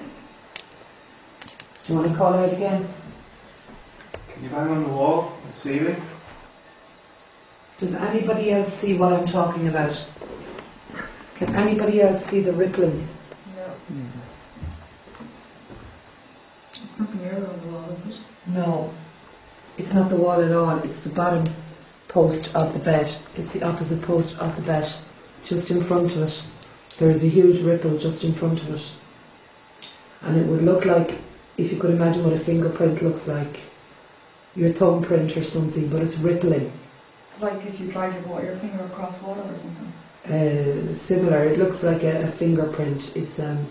you 1.89 1.95
want 1.95 2.11
to 2.11 2.17
call 2.17 2.35
out 2.35 2.53
again? 2.53 2.87
Can 4.29 4.45
you 4.45 4.51
bang 4.51 4.69
on 4.69 4.83
the 4.85 4.91
wall 4.91 5.33
and 5.45 5.55
see 5.55 5.81
me? 5.81 5.97
Does 7.79 7.95
anybody 7.95 8.53
else 8.53 8.73
see 8.73 8.95
what 8.97 9.13
I'm 9.13 9.25
talking 9.25 9.69
about? 9.69 10.05
Can 11.37 11.55
anybody 11.55 12.03
else 12.03 12.25
see 12.25 12.41
the 12.41 12.53
rippling? 12.53 13.09
No. 13.57 13.73
It's 16.85 17.01
not 17.01 17.15
near 17.15 17.37
on 17.37 17.61
the 17.61 17.69
wall, 17.69 17.91
is 17.91 18.07
it? 18.07 18.17
No, 18.49 18.93
it's 19.79 19.95
not 19.95 20.11
the 20.11 20.17
wall 20.17 20.43
at 20.43 20.53
all. 20.53 20.79
It's 20.81 21.01
the 21.05 21.11
bottom 21.11 21.45
post 22.09 22.55
of 22.55 22.73
the 22.73 22.79
bed. 22.79 23.15
It's 23.37 23.53
the 23.53 23.67
opposite 23.67 24.03
post 24.03 24.39
of 24.39 24.57
the 24.57 24.63
bed, 24.63 24.91
just 25.45 25.71
in 25.71 25.83
front 25.83 26.13
of 26.13 26.23
it. 26.23 26.47
There's 26.99 27.23
a 27.23 27.29
huge 27.29 27.61
ripple 27.61 27.97
just 27.99 28.25
in 28.25 28.35
front 28.35 28.61
of 28.61 28.75
it. 28.75 28.93
And 30.23 30.37
it 30.37 30.47
would 30.47 30.63
look 30.63 30.85
like, 30.85 31.19
if 31.57 31.73
you 31.73 31.79
could 31.79 31.91
imagine 31.91 32.25
what 32.25 32.33
a 32.33 32.39
fingerprint 32.39 33.03
looks 33.03 33.29
like, 33.29 33.61
your 34.57 34.73
thumbprint 34.73 35.37
or 35.37 35.45
something, 35.45 35.89
but 35.89 36.01
it's 36.01 36.19
rippling. 36.19 36.73
It's 37.27 37.41
like 37.41 37.65
if 37.65 37.79
you 37.79 37.91
tried 37.93 38.17
to 38.17 38.29
put 38.29 38.43
your 38.43 38.57
finger 38.57 38.85
across 38.85 39.23
water 39.23 39.43
or 39.43 39.55
something. 39.55 39.93
Uh, 40.27 40.95
similar. 40.95 41.45
It 41.45 41.59
looks 41.59 41.85
like 41.85 42.03
a, 42.03 42.23
a 42.23 42.27
fingerprint. 42.27 43.17
It's 43.17 43.39
um. 43.39 43.67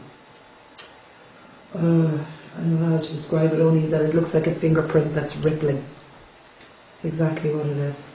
Uh, 1.75 2.17
I 2.55 2.59
don't 2.61 2.81
know 2.81 2.97
how 2.97 3.03
to 3.03 3.11
describe 3.11 3.53
it. 3.53 3.59
Only 3.59 3.85
that 3.87 4.01
it 4.01 4.15
looks 4.15 4.33
like 4.33 4.47
a 4.47 4.55
fingerprint 4.55 5.13
that's 5.13 5.35
rippling. 5.35 5.83
It's 6.95 7.05
exactly 7.05 7.53
what 7.53 7.67
it 7.67 7.77
is. 7.77 8.09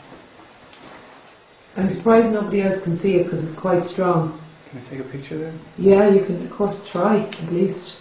I'm 1.75 1.89
surprised 1.89 2.33
nobody 2.33 2.61
else 2.63 2.83
can 2.83 2.95
see 2.95 3.17
it 3.17 3.25
because 3.25 3.45
it's 3.45 3.59
quite 3.59 3.87
strong. 3.87 4.39
Can 4.69 4.81
I 4.81 4.83
take 4.83 5.01
a 5.01 5.05
picture 5.05 5.39
there? 5.39 5.55
Yeah, 5.79 6.09
you 6.09 6.25
can, 6.25 6.45
of 6.45 6.51
course, 6.51 6.77
try 6.91 7.21
at 7.21 7.53
least. 7.53 8.01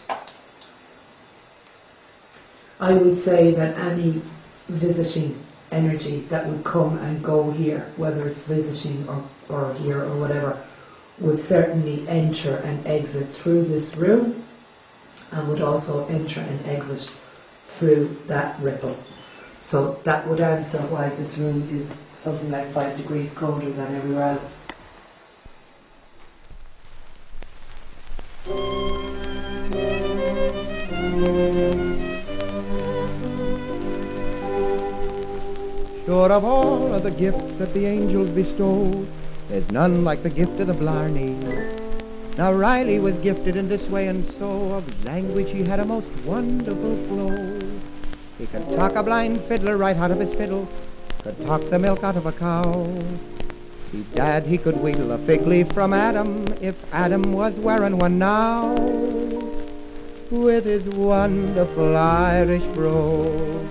I 2.81 2.93
would 2.93 3.17
say 3.17 3.51
that 3.51 3.77
any 3.77 4.21
visiting 4.67 5.41
energy 5.71 6.21
that 6.29 6.47
would 6.47 6.65
come 6.65 6.97
and 6.97 7.23
go 7.23 7.51
here, 7.51 7.93
whether 7.95 8.27
it's 8.27 8.43
visiting 8.43 9.07
or, 9.07 9.23
or 9.47 9.73
here 9.75 10.03
or 10.03 10.17
whatever, 10.17 10.61
would 11.19 11.39
certainly 11.39 12.05
enter 12.09 12.57
and 12.57 12.85
exit 12.85 13.29
through 13.29 13.63
this 13.63 13.95
room 13.95 14.43
and 15.31 15.47
would 15.47 15.61
also 15.61 16.05
enter 16.07 16.41
and 16.41 16.65
exit 16.65 17.13
through 17.67 18.17
that 18.27 18.59
ripple. 18.59 18.97
So 19.61 19.99
that 20.03 20.27
would 20.27 20.41
answer 20.41 20.79
why 20.79 21.09
this 21.09 21.37
room 21.37 21.69
is 21.71 22.01
something 22.21 22.51
like 22.51 22.71
five 22.71 22.95
degrees 22.97 23.33
colder 23.33 23.71
than 23.71 23.95
everywhere 23.95 24.37
else. 24.37 24.61
Sure 36.05 36.31
of 36.31 36.43
all 36.45 36.93
of 36.93 37.01
the 37.01 37.09
gifts 37.09 37.55
that 37.55 37.73
the 37.73 37.87
angels 37.87 38.29
bestow, 38.29 39.07
there's 39.49 39.71
none 39.71 40.03
like 40.03 40.21
the 40.21 40.29
gift 40.29 40.59
of 40.59 40.67
the 40.67 40.75
Blarney. 40.75 41.35
Now 42.37 42.53
Riley 42.53 42.99
was 42.99 43.17
gifted 43.17 43.55
in 43.55 43.67
this 43.67 43.89
way 43.89 44.09
and 44.09 44.23
so, 44.23 44.73
of 44.73 45.05
language 45.05 45.49
he 45.49 45.63
had 45.63 45.79
a 45.79 45.85
most 45.85 46.07
wonderful 46.23 46.95
flow. 47.07 47.59
He 48.37 48.45
could 48.45 48.71
talk 48.73 48.93
a 48.93 49.01
blind 49.01 49.41
fiddler 49.41 49.75
right 49.75 49.97
out 49.97 50.11
of 50.11 50.19
his 50.19 50.35
fiddle, 50.35 50.67
could 51.21 51.39
talk 51.41 51.61
the 51.69 51.77
milk 51.77 52.03
out 52.03 52.17
of 52.17 52.25
a 52.25 52.31
cow. 52.31 52.89
He 53.91 54.03
dad 54.15 54.47
he 54.47 54.57
could 54.57 54.77
wheedle 54.77 55.11
a 55.11 55.17
fig 55.19 55.45
leaf 55.45 55.71
from 55.71 55.93
Adam, 55.93 56.47
if 56.61 56.75
Adam 56.93 57.33
was 57.33 57.55
wearing 57.57 57.97
one 57.97 58.17
now. 58.17 58.73
With 60.31 60.65
his 60.65 60.83
wonderful 60.85 61.95
Irish 61.95 62.63
brogue, 62.73 63.67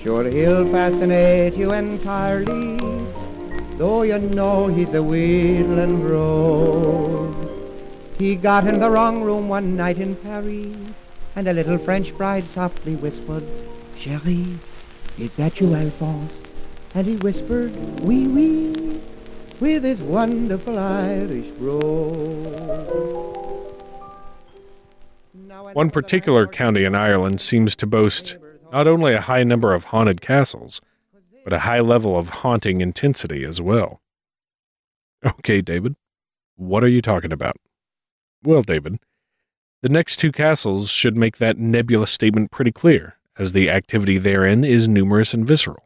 sure 0.00 0.24
he'll 0.24 0.66
fascinate 0.70 1.56
you 1.56 1.72
entirely, 1.72 2.76
though 3.78 4.02
you 4.02 4.18
know 4.18 4.66
he's 4.66 4.92
a 4.92 5.02
wheedling 5.02 6.02
rogue. 6.02 7.48
He 8.18 8.34
got 8.34 8.66
in 8.66 8.80
the 8.80 8.90
wrong 8.90 9.22
room 9.22 9.48
one 9.48 9.76
night 9.76 9.98
in 9.98 10.16
Paris, 10.16 10.76
and 11.36 11.48
a 11.48 11.52
little 11.52 11.78
French 11.78 12.16
bride 12.16 12.44
softly 12.44 12.96
whispered, 12.96 13.44
Cherie, 13.96 14.58
is 15.18 15.36
that 15.36 15.60
you, 15.60 15.74
Alphonse? 15.74 16.45
And 16.96 17.06
he 17.06 17.16
whispered, 17.16 17.76
Oui, 18.00 18.26
oui, 18.26 19.00
with 19.60 19.84
his 19.84 20.00
wonderful 20.00 20.78
Irish 20.78 21.48
brogue. 21.58 22.14
One 25.74 25.90
particular 25.90 26.46
county 26.46 26.84
in 26.84 26.94
Ireland 26.94 27.42
seems 27.42 27.76
to 27.76 27.86
boast 27.86 28.38
not 28.72 28.88
only 28.88 29.12
a 29.12 29.20
high 29.20 29.42
number 29.42 29.74
of 29.74 29.84
haunted 29.84 30.22
castles, 30.22 30.80
but 31.44 31.52
a 31.52 31.58
high 31.58 31.80
level 31.80 32.18
of 32.18 32.30
haunting 32.30 32.80
intensity 32.80 33.44
as 33.44 33.60
well. 33.60 34.00
Okay, 35.22 35.60
David, 35.60 35.96
what 36.54 36.82
are 36.82 36.88
you 36.88 37.02
talking 37.02 37.32
about? 37.32 37.58
Well, 38.42 38.62
David, 38.62 39.00
the 39.82 39.90
next 39.90 40.16
two 40.16 40.32
castles 40.32 40.90
should 40.90 41.14
make 41.16 41.36
that 41.36 41.58
nebulous 41.58 42.10
statement 42.10 42.50
pretty 42.50 42.72
clear, 42.72 43.18
as 43.38 43.52
the 43.52 43.68
activity 43.68 44.16
therein 44.16 44.64
is 44.64 44.88
numerous 44.88 45.34
and 45.34 45.46
visceral. 45.46 45.85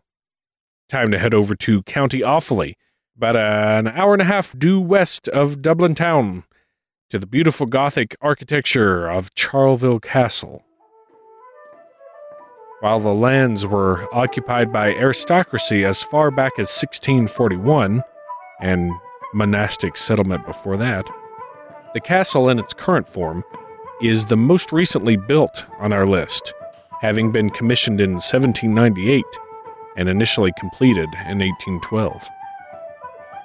Time 0.90 1.12
to 1.12 1.20
head 1.20 1.34
over 1.34 1.54
to 1.54 1.84
County 1.84 2.18
Offaly, 2.18 2.74
about 3.16 3.36
an 3.36 3.86
hour 3.86 4.12
and 4.12 4.22
a 4.22 4.24
half 4.24 4.58
due 4.58 4.80
west 4.80 5.28
of 5.28 5.62
Dublin 5.62 5.94
town, 5.94 6.42
to 7.10 7.18
the 7.20 7.28
beautiful 7.28 7.66
Gothic 7.66 8.16
architecture 8.20 9.08
of 9.08 9.32
Charleville 9.36 10.02
Castle. 10.02 10.64
While 12.80 12.98
the 12.98 13.14
lands 13.14 13.64
were 13.64 14.12
occupied 14.12 14.72
by 14.72 14.92
aristocracy 14.92 15.84
as 15.84 16.02
far 16.02 16.32
back 16.32 16.54
as 16.58 16.66
1641, 16.66 18.02
and 18.60 18.90
monastic 19.32 19.96
settlement 19.96 20.44
before 20.44 20.76
that, 20.76 21.06
the 21.94 22.00
castle 22.00 22.48
in 22.48 22.58
its 22.58 22.74
current 22.74 23.08
form 23.08 23.44
is 24.02 24.26
the 24.26 24.36
most 24.36 24.72
recently 24.72 25.16
built 25.16 25.66
on 25.78 25.92
our 25.92 26.04
list, 26.04 26.52
having 27.00 27.30
been 27.30 27.48
commissioned 27.48 28.00
in 28.00 28.14
1798 28.14 29.24
and 29.96 30.08
initially 30.08 30.52
completed 30.58 31.08
in 31.26 31.38
1812. 31.38 32.28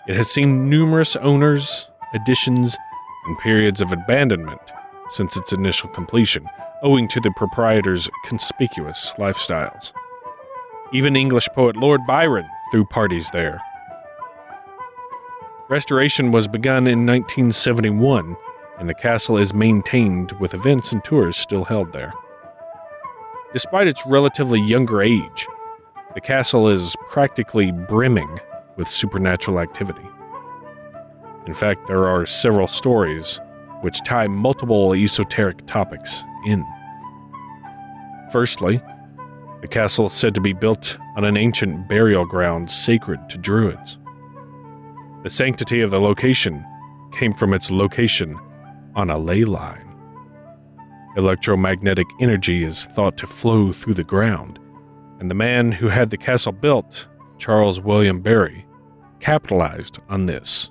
It 0.08 0.16
has 0.16 0.30
seen 0.30 0.70
numerous 0.70 1.16
owners, 1.16 1.90
additions, 2.14 2.78
and 3.26 3.38
periods 3.40 3.82
of 3.82 3.92
abandonment 3.92 4.62
since 5.10 5.38
its 5.38 5.54
initial 5.54 5.90
completion, 5.90 6.48
owing 6.84 7.08
to 7.08 7.20
the 7.20 7.32
proprietor's 7.36 8.10
conspicuous 8.26 9.14
lifestyles. 9.18 9.94
Even 10.94 11.16
English 11.16 11.50
poet 11.56 11.76
Lord 11.76 12.02
Byron 12.08 12.48
threw 12.72 12.86
parties 12.86 13.30
there. 13.32 13.62
Restoration 15.68 16.32
was 16.32 16.48
begun 16.48 16.86
in 16.86 17.06
1971, 17.06 18.38
and 18.78 18.88
the 18.88 18.94
castle 18.94 19.38
is 19.38 19.54
maintained 19.54 20.32
with 20.34 20.54
events 20.54 20.94
and 20.94 21.04
tours 21.04 21.38
still 21.38 21.64
held 21.64 21.92
there. 21.92 22.14
Despite 23.52 23.88
its 23.88 24.06
relatively 24.06 24.60
younger 24.60 25.02
age, 25.02 25.48
the 26.16 26.22
castle 26.22 26.70
is 26.70 26.96
practically 27.10 27.74
brimming 27.74 28.40
with 28.78 28.88
supernatural 28.88 29.60
activity. 29.60 30.08
In 31.46 31.54
fact, 31.54 31.88
there 31.88 32.08
are 32.08 32.26
several 32.26 32.70
stories 32.70 33.40
which 33.82 34.02
tie 34.04 34.28
multiple 34.28 34.96
esoteric 34.96 35.66
topics 35.68 36.24
in. 36.46 36.66
Firstly, 38.32 38.82
the 39.62 39.68
castle 39.68 40.06
is 40.06 40.14
said 40.14 40.34
to 40.36 40.42
be 40.42 40.54
built 40.54 40.98
on 41.18 41.26
an 41.26 41.36
ancient 41.36 41.88
burial 41.90 42.26
ground 42.26 42.72
sacred 42.72 43.30
to 43.30 43.38
Druids. 43.38 43.98
The 45.24 45.30
sanctity 45.30 45.82
of 45.82 45.92
the 45.92 46.00
location 46.00 46.66
came 47.12 47.34
from 47.34 47.54
its 47.54 47.70
location 47.70 48.40
on 48.96 49.10
a 49.10 49.18
ley 49.18 49.44
line. 49.44 49.82
Electromagnetic 51.18 52.08
energy 52.22 52.64
is 52.64 52.86
thought 52.86 53.18
to 53.18 53.28
flow 53.28 53.74
through 53.74 53.94
the 53.96 54.04
ground, 54.04 54.60
and 55.26 55.32
the 55.32 55.34
man 55.34 55.72
who 55.72 55.88
had 55.88 56.12
the 56.12 56.18
castle 56.18 56.52
built, 56.52 57.08
Charles 57.40 57.82
William 57.82 58.22
Bury, 58.22 58.64
capitalized 59.20 59.98
on 60.08 60.28
this. 60.28 60.70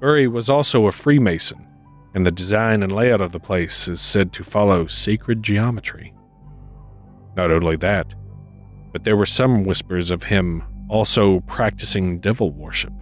Bury 0.00 0.28
was 0.28 0.50
also 0.50 0.86
a 0.86 0.92
Freemason, 0.92 1.66
and 2.12 2.26
the 2.26 2.30
design 2.30 2.82
and 2.82 2.92
layout 2.92 3.22
of 3.22 3.32
the 3.32 3.40
place 3.40 3.88
is 3.88 4.02
said 4.02 4.34
to 4.34 4.44
follow 4.44 4.84
sacred 4.84 5.42
geometry. 5.42 6.12
Not 7.38 7.50
only 7.50 7.76
that, 7.76 8.14
but 8.92 9.04
there 9.04 9.16
were 9.16 9.24
some 9.24 9.64
whispers 9.64 10.10
of 10.10 10.24
him 10.24 10.62
also 10.90 11.40
practicing 11.46 12.20
devil 12.20 12.52
worship. 12.52 12.92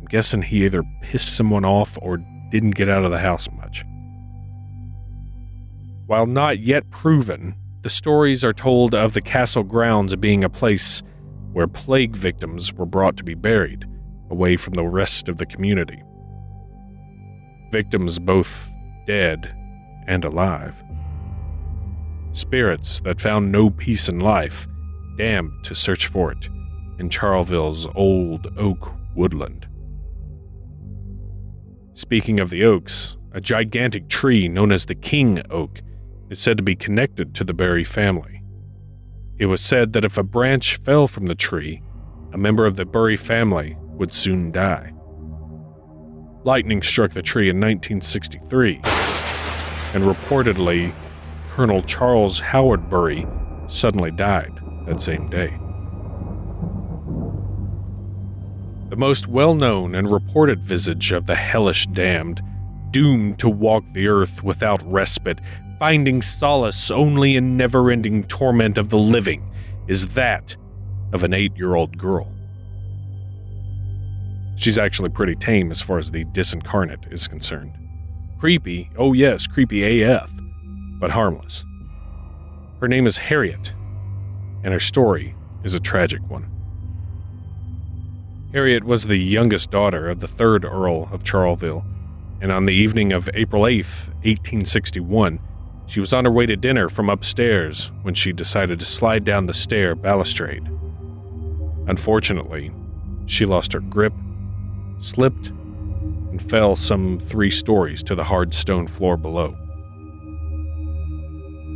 I'm 0.00 0.06
guessing 0.08 0.40
he 0.40 0.64
either 0.64 0.82
pissed 1.02 1.36
someone 1.36 1.66
off 1.66 1.98
or 2.00 2.16
didn't 2.48 2.76
get 2.76 2.88
out 2.88 3.04
of 3.04 3.10
the 3.10 3.18
house 3.18 3.46
much. 3.52 3.84
While 6.06 6.24
not 6.24 6.60
yet 6.60 6.88
proven, 6.88 7.54
the 7.82 7.90
stories 7.90 8.44
are 8.44 8.52
told 8.52 8.94
of 8.94 9.14
the 9.14 9.20
castle 9.20 9.62
grounds 9.62 10.14
being 10.16 10.44
a 10.44 10.50
place 10.50 11.02
where 11.52 11.66
plague 11.66 12.14
victims 12.14 12.72
were 12.74 12.86
brought 12.86 13.16
to 13.16 13.24
be 13.24 13.34
buried, 13.34 13.84
away 14.30 14.56
from 14.56 14.74
the 14.74 14.84
rest 14.84 15.28
of 15.28 15.38
the 15.38 15.46
community. 15.46 16.02
Victims 17.72 18.18
both 18.18 18.68
dead 19.06 19.56
and 20.06 20.24
alive. 20.24 20.84
Spirits 22.32 23.00
that 23.00 23.20
found 23.20 23.50
no 23.50 23.70
peace 23.70 24.08
in 24.08 24.20
life, 24.20 24.66
damned 25.16 25.52
to 25.64 25.74
search 25.74 26.06
for 26.06 26.30
it 26.30 26.48
in 26.98 27.08
Charleville's 27.08 27.86
old 27.94 28.46
oak 28.58 28.92
woodland. 29.16 29.66
Speaking 31.92 32.40
of 32.40 32.50
the 32.50 32.64
oaks, 32.64 33.16
a 33.32 33.40
gigantic 33.40 34.08
tree 34.08 34.48
known 34.48 34.70
as 34.70 34.86
the 34.86 34.94
king 34.94 35.42
oak 35.50 35.80
is 36.30 36.38
said 36.38 36.56
to 36.56 36.62
be 36.62 36.76
connected 36.76 37.34
to 37.34 37.44
the 37.44 37.52
Bury 37.52 37.84
family. 37.84 38.42
It 39.36 39.46
was 39.46 39.60
said 39.60 39.92
that 39.92 40.04
if 40.04 40.16
a 40.16 40.22
branch 40.22 40.76
fell 40.76 41.08
from 41.08 41.26
the 41.26 41.34
tree, 41.34 41.82
a 42.32 42.38
member 42.38 42.64
of 42.64 42.76
the 42.76 42.84
Bury 42.84 43.16
family 43.16 43.76
would 43.80 44.14
soon 44.14 44.52
die. 44.52 44.92
Lightning 46.44 46.82
struck 46.82 47.10
the 47.10 47.22
tree 47.22 47.50
in 47.50 47.56
1963, 47.56 48.76
and 49.92 50.04
reportedly, 50.04 50.94
Colonel 51.48 51.82
Charles 51.82 52.38
Howard 52.38 52.88
Bury 52.88 53.26
suddenly 53.66 54.12
died 54.12 54.52
that 54.86 55.00
same 55.00 55.28
day. 55.28 55.58
The 58.88 58.96
most 58.96 59.26
well 59.26 59.54
known 59.54 59.94
and 59.94 60.10
reported 60.10 60.60
visage 60.60 61.12
of 61.12 61.26
the 61.26 61.34
hellish 61.34 61.86
damned, 61.88 62.40
doomed 62.90 63.38
to 63.40 63.48
walk 63.48 63.84
the 63.92 64.08
earth 64.08 64.42
without 64.42 64.82
respite, 64.90 65.40
finding 65.80 66.20
solace 66.20 66.90
only 66.90 67.36
in 67.36 67.56
never 67.56 67.90
ending 67.90 68.22
torment 68.24 68.76
of 68.76 68.90
the 68.90 68.98
living, 68.98 69.50
is 69.88 70.08
that 70.08 70.54
of 71.12 71.24
an 71.24 71.32
eight 71.32 71.56
year 71.56 71.74
old 71.74 71.96
girl. 71.96 72.30
She's 74.56 74.78
actually 74.78 75.08
pretty 75.08 75.34
tame 75.34 75.70
as 75.70 75.80
far 75.80 75.96
as 75.96 76.10
the 76.10 76.26
disincarnate 76.26 77.10
is 77.10 77.26
concerned. 77.26 77.72
Creepy, 78.38 78.90
oh 78.98 79.14
yes, 79.14 79.46
creepy 79.46 80.02
AF, 80.02 80.30
but 81.00 81.10
harmless. 81.10 81.64
Her 82.80 82.86
name 82.86 83.06
is 83.06 83.16
Harriet, 83.16 83.72
and 84.62 84.74
her 84.74 84.80
story 84.80 85.34
is 85.64 85.74
a 85.74 85.80
tragic 85.80 86.20
one. 86.28 86.46
Harriet 88.52 88.84
was 88.84 89.06
the 89.06 89.16
youngest 89.16 89.70
daughter 89.70 90.10
of 90.10 90.20
the 90.20 90.28
third 90.28 90.66
Earl 90.66 91.08
of 91.10 91.24
Charleville, 91.24 91.86
and 92.42 92.52
on 92.52 92.64
the 92.64 92.74
evening 92.74 93.12
of 93.12 93.30
April 93.32 93.62
8th, 93.62 94.08
1861, 94.24 95.38
she 95.90 96.00
was 96.00 96.14
on 96.14 96.24
her 96.24 96.30
way 96.30 96.46
to 96.46 96.56
dinner 96.56 96.88
from 96.88 97.10
upstairs 97.10 97.92
when 98.02 98.14
she 98.14 98.32
decided 98.32 98.80
to 98.80 98.86
slide 98.86 99.24
down 99.24 99.46
the 99.46 99.52
stair 99.52 99.94
balustrade. 99.94 100.66
Unfortunately, 101.86 102.72
she 103.26 103.44
lost 103.44 103.72
her 103.72 103.80
grip 103.80 104.14
slipped, 105.00 105.48
and 105.48 106.40
fell 106.40 106.76
some 106.76 107.18
three 107.18 107.50
stories 107.50 108.02
to 108.04 108.14
the 108.14 108.24
hard 108.24 108.54
stone 108.54 108.86
floor 108.86 109.16
below. 109.16 109.56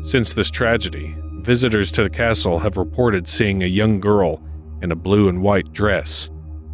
Since 0.03 0.35
this 0.35 0.51
tragedy, 0.51 1.17
visitors 1.41 1.91
to 1.93 2.03
the 2.03 2.11
castle 2.11 2.59
have 2.59 2.77
reported 2.77 3.27
seeing 3.27 3.63
a 3.63 3.67
young 3.67 3.99
girl 3.99 4.43
in 4.83 4.93
a 4.93 4.97
blue 4.97 5.29
and 5.29 5.43
white 5.43 5.73
dress 5.73 6.31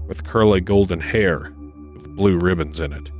with 0.07 0.24
curly 0.24 0.61
golden 0.61 1.00
hair 1.00 1.53
with 1.94 2.16
blue 2.16 2.38
ribbons 2.38 2.81
in 2.81 2.92
it. 2.92 3.11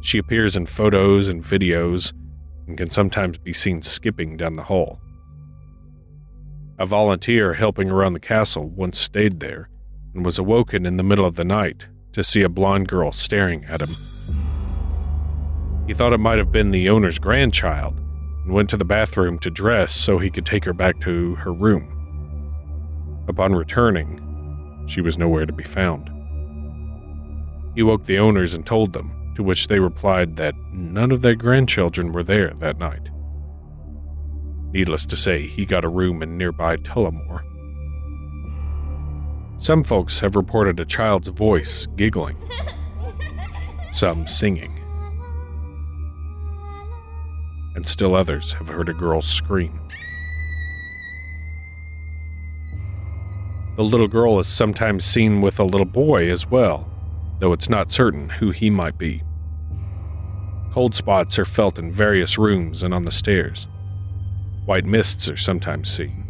She 0.00 0.18
appears 0.18 0.56
in 0.56 0.66
photos 0.66 1.28
and 1.28 1.42
videos 1.42 2.12
and 2.68 2.76
can 2.76 2.90
sometimes 2.90 3.38
be 3.38 3.52
seen 3.52 3.82
skipping 3.82 4.36
down 4.36 4.52
the 4.52 4.62
hall. 4.62 5.00
A 6.78 6.86
volunteer 6.86 7.54
helping 7.54 7.90
around 7.90 8.12
the 8.12 8.20
castle 8.20 8.68
once 8.68 8.98
stayed 8.98 9.40
there 9.40 9.68
and 10.14 10.24
was 10.24 10.38
awoken 10.38 10.86
in 10.86 10.96
the 10.96 11.02
middle 11.02 11.24
of 11.24 11.34
the 11.34 11.44
night 11.44 11.88
to 12.12 12.22
see 12.22 12.42
a 12.42 12.48
blonde 12.48 12.86
girl 12.86 13.10
staring 13.10 13.64
at 13.64 13.80
him. 13.80 13.90
He 15.86 15.94
thought 15.94 16.12
it 16.12 16.20
might 16.20 16.38
have 16.38 16.52
been 16.52 16.70
the 16.70 16.90
owner's 16.90 17.18
grandchild 17.18 17.98
and 18.44 18.52
went 18.52 18.68
to 18.70 18.76
the 18.76 18.84
bathroom 18.84 19.38
to 19.40 19.50
dress 19.50 19.94
so 19.94 20.18
he 20.18 20.30
could 20.30 20.46
take 20.46 20.64
her 20.64 20.74
back 20.74 21.00
to 21.00 21.34
her 21.36 21.52
room. 21.52 21.94
Upon 23.26 23.54
returning, 23.54 24.84
she 24.86 25.00
was 25.00 25.18
nowhere 25.18 25.46
to 25.46 25.52
be 25.52 25.64
found. 25.64 26.10
He 27.74 27.82
woke 27.82 28.04
the 28.04 28.18
owners 28.18 28.54
and 28.54 28.64
told 28.66 28.92
them, 28.92 29.12
to 29.38 29.44
which 29.44 29.68
they 29.68 29.78
replied 29.78 30.34
that 30.34 30.52
none 30.72 31.12
of 31.12 31.22
their 31.22 31.36
grandchildren 31.36 32.10
were 32.10 32.24
there 32.24 32.50
that 32.58 32.76
night. 32.76 33.08
Needless 34.72 35.06
to 35.06 35.16
say, 35.16 35.46
he 35.46 35.64
got 35.64 35.84
a 35.84 35.88
room 35.88 36.24
in 36.24 36.36
nearby 36.36 36.76
Tullamore. 36.78 37.44
Some 39.56 39.84
folks 39.84 40.18
have 40.18 40.34
reported 40.34 40.80
a 40.80 40.84
child's 40.84 41.28
voice 41.28 41.86
giggling, 41.94 42.36
some 43.92 44.26
singing, 44.26 44.76
and 47.76 47.86
still 47.86 48.16
others 48.16 48.54
have 48.54 48.70
heard 48.70 48.88
a 48.88 48.92
girl 48.92 49.20
scream. 49.20 49.78
The 53.76 53.84
little 53.84 54.08
girl 54.08 54.40
is 54.40 54.48
sometimes 54.48 55.04
seen 55.04 55.40
with 55.40 55.60
a 55.60 55.64
little 55.64 55.86
boy 55.86 56.28
as 56.28 56.44
well, 56.50 56.90
though 57.38 57.52
it's 57.52 57.68
not 57.68 57.92
certain 57.92 58.28
who 58.28 58.50
he 58.50 58.68
might 58.68 58.98
be. 58.98 59.22
Cold 60.78 60.94
spots 60.94 61.40
are 61.40 61.44
felt 61.44 61.80
in 61.80 61.90
various 61.90 62.38
rooms 62.38 62.84
and 62.84 62.94
on 62.94 63.04
the 63.04 63.10
stairs. 63.10 63.66
White 64.64 64.84
mists 64.84 65.28
are 65.28 65.36
sometimes 65.36 65.90
seen. 65.90 66.24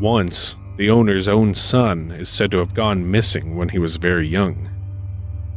Once, 0.00 0.56
the 0.76 0.90
owner's 0.90 1.28
own 1.28 1.54
son 1.54 2.10
is 2.10 2.28
said 2.28 2.50
to 2.50 2.58
have 2.58 2.74
gone 2.74 3.08
missing 3.08 3.54
when 3.54 3.68
he 3.68 3.78
was 3.78 3.96
very 3.96 4.26
young. 4.26 4.68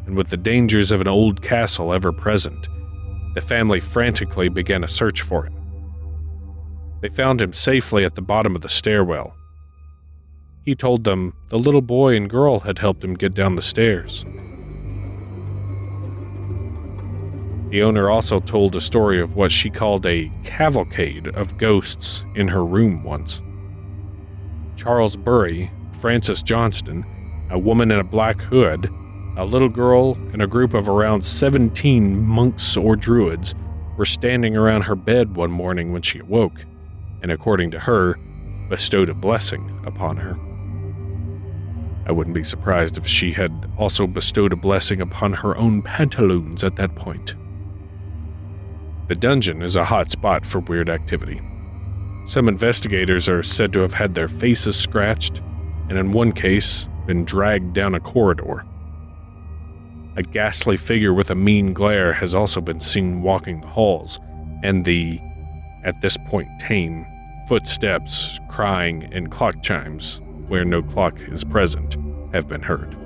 And 0.06 0.16
with 0.16 0.30
the 0.30 0.38
dangers 0.38 0.92
of 0.92 1.02
an 1.02 1.08
old 1.08 1.42
castle 1.42 1.92
ever 1.92 2.12
present, 2.12 2.68
the 3.34 3.42
family 3.42 3.80
frantically 3.80 4.48
began 4.48 4.84
a 4.84 4.88
search 4.88 5.24
for 5.24 5.46
him. 5.46 5.56
They 7.02 7.10
found 7.10 7.42
him 7.42 7.52
safely 7.52 8.06
at 8.06 8.14
the 8.14 8.22
bottom 8.22 8.56
of 8.56 8.62
the 8.62 8.70
stairwell. 8.70 9.36
He 10.62 10.76
told 10.76 11.04
them 11.04 11.34
the 11.50 11.58
little 11.58 11.82
boy 11.82 12.16
and 12.16 12.30
girl 12.30 12.60
had 12.60 12.78
helped 12.78 13.04
him 13.04 13.16
get 13.16 13.34
down 13.34 13.56
the 13.56 13.64
stairs. 13.64 14.24
The 17.70 17.82
owner 17.82 18.10
also 18.10 18.40
told 18.40 18.76
a 18.76 18.82
story 18.82 19.20
of 19.20 19.36
what 19.36 19.52
she 19.52 19.70
called 19.70 20.06
a 20.06 20.32
cavalcade 20.44 21.28
of 21.28 21.58
ghosts 21.58 22.24
in 22.36 22.48
her 22.48 22.64
room 22.64 23.04
once. 23.04 23.42
Charles 24.76 25.18
Bury, 25.18 25.72
Francis 26.00 26.44
Johnston, 26.44 27.06
a 27.50 27.58
woman 27.58 27.92
in 27.92 28.00
a 28.00 28.04
black 28.04 28.40
hood, 28.40 28.90
a 29.38 29.46
little 29.46 29.70
girl, 29.70 30.14
and 30.32 30.42
a 30.42 30.48
group 30.48 30.74
of 30.74 30.88
around 30.88 31.24
17 31.24 32.18
monks 32.24 32.78
or 32.78 32.96
druids 32.96 33.56
were 33.98 34.06
standing 34.06 34.56
around 34.56 34.84
her 34.84 34.96
bed 34.96 35.36
one 35.36 35.52
morning 35.52 35.92
when 35.92 36.02
she 36.02 36.20
awoke, 36.20 36.66
and 37.22 37.32
according 37.32 37.72
to 37.72 37.80
her, 37.80 38.20
bestowed 38.70 39.10
a 39.10 39.14
blessing 39.14 39.82
upon 39.86 40.18
her. 40.18 40.38
I 42.08 42.12
wouldn't 42.12 42.36
be 42.36 42.44
surprised 42.44 42.98
if 42.98 43.08
she 43.08 43.32
had 43.32 43.70
also 43.78 44.06
bestowed 44.06 44.54
a 44.54 44.58
blessing 44.58 45.02
upon 45.02 45.34
her 45.34 45.58
own 45.58 45.82
pantaloons 45.82 46.64
at 46.64 46.76
that 46.76 46.94
point. 46.96 47.36
The 49.08 49.16
dungeon 49.16 49.62
is 49.62 49.76
a 49.76 49.86
hot 49.86 50.10
spot 50.10 50.46
for 50.46 50.60
weird 50.60 50.90
activity. 50.90 51.40
Some 52.24 52.48
investigators 52.48 53.30
are 53.30 53.44
said 53.44 53.72
to 53.74 53.82
have 53.82 53.94
had 53.94 54.16
their 54.16 54.28
faces 54.28 54.76
scratched, 54.76 55.44
and 55.90 55.98
in 56.00 56.12
one 56.12 56.32
case, 56.32 56.90
been 57.06 57.24
dragged 57.24 57.74
down 57.74 57.94
a 57.94 58.00
corridor. 58.00 58.66
A 60.16 60.24
ghastly 60.24 60.76
figure 60.76 61.14
with 61.14 61.30
a 61.30 61.36
mean 61.36 61.72
glare 61.72 62.14
has 62.14 62.34
also 62.34 62.62
been 62.62 62.80
seen 62.80 63.22
walking 63.22 63.62
the 63.62 63.68
halls, 63.68 64.20
and 64.64 64.86
the, 64.86 65.20
at 65.84 66.02
this 66.02 66.18
point 66.26 66.48
tame, 66.60 67.06
footsteps, 67.48 68.40
crying, 68.50 69.08
and 69.14 69.30
clock 69.30 69.62
chimes 69.62 70.20
where 70.48 70.66
no 70.66 70.82
clock 70.82 71.20
is 71.20 71.44
present, 71.44 71.96
have 72.34 72.48
been 72.48 72.64
heard. 72.64 72.98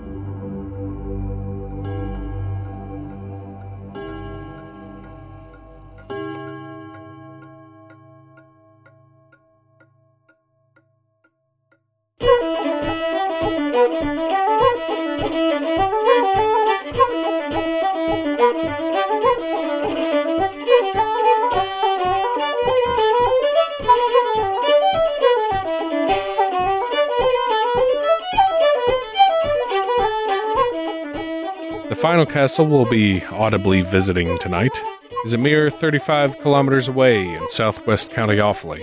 Final 32.01 32.25
castle 32.25 32.65
we'll 32.65 32.85
be 32.85 33.21
audibly 33.25 33.81
visiting 33.81 34.37
tonight 34.37 34.81
is 35.25 35.33
a 35.33 35.37
mere 35.37 35.69
35 35.69 36.39
kilometers 36.39 36.87
away 36.87 37.27
in 37.27 37.45
southwest 37.49 38.09
County 38.11 38.37
Offaly, 38.37 38.81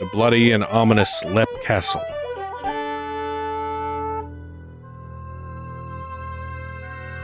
the 0.00 0.08
bloody 0.10 0.50
and 0.50 0.64
ominous 0.64 1.22
Leap 1.26 1.48
Castle. 1.62 2.00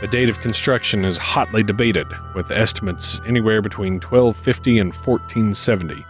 The 0.03 0.09
date 0.11 0.29
of 0.29 0.41
construction 0.41 1.07
is 1.07 1.17
hotly 1.17 1.63
debated, 1.63 2.07
with 2.35 2.51
estimates 2.51 3.23
anywhere 3.27 3.63
between 3.63 3.95
1250 3.95 4.79
and 4.81 4.93
1470, 4.93 6.05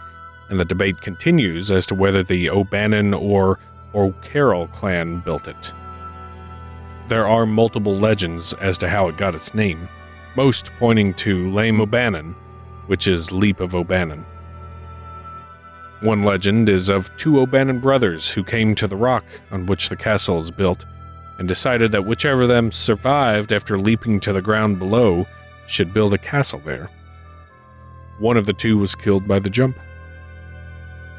and 0.49 0.59
the 0.59 0.65
debate 0.65 0.99
continues 0.99 1.71
as 1.71 1.85
to 1.85 1.95
whether 1.95 2.23
the 2.23 2.49
O'Bannon 2.49 3.13
or 3.13 3.57
O'Carroll 3.95 4.67
clan 4.67 5.19
built 5.21 5.47
it. 5.47 5.71
There 7.11 7.27
are 7.27 7.45
multiple 7.45 7.97
legends 7.97 8.53
as 8.53 8.77
to 8.77 8.87
how 8.87 9.09
it 9.09 9.17
got 9.17 9.35
its 9.35 9.53
name, 9.53 9.89
most 10.37 10.71
pointing 10.79 11.13
to 11.15 11.43
Léim 11.43 11.81
O'Bannon, 11.81 12.37
which 12.87 13.09
is 13.09 13.33
Leap 13.33 13.59
of 13.59 13.75
O'Bannon. 13.75 14.25
One 16.03 16.23
legend 16.23 16.69
is 16.69 16.87
of 16.87 17.13
two 17.17 17.41
O'Bannon 17.41 17.81
brothers 17.81 18.31
who 18.31 18.45
came 18.45 18.75
to 18.75 18.87
the 18.87 18.95
rock 18.95 19.25
on 19.51 19.65
which 19.65 19.89
the 19.89 19.97
castle 19.97 20.39
is 20.39 20.51
built 20.51 20.85
and 21.37 21.49
decided 21.49 21.91
that 21.91 22.05
whichever 22.05 22.43
of 22.43 22.47
them 22.47 22.71
survived 22.71 23.51
after 23.51 23.77
leaping 23.77 24.21
to 24.21 24.31
the 24.31 24.41
ground 24.41 24.79
below 24.79 25.27
should 25.67 25.93
build 25.93 26.13
a 26.13 26.17
castle 26.17 26.61
there. 26.63 26.89
One 28.19 28.37
of 28.37 28.45
the 28.45 28.53
two 28.53 28.77
was 28.77 28.95
killed 28.95 29.27
by 29.27 29.39
the 29.39 29.49
jump. 29.49 29.77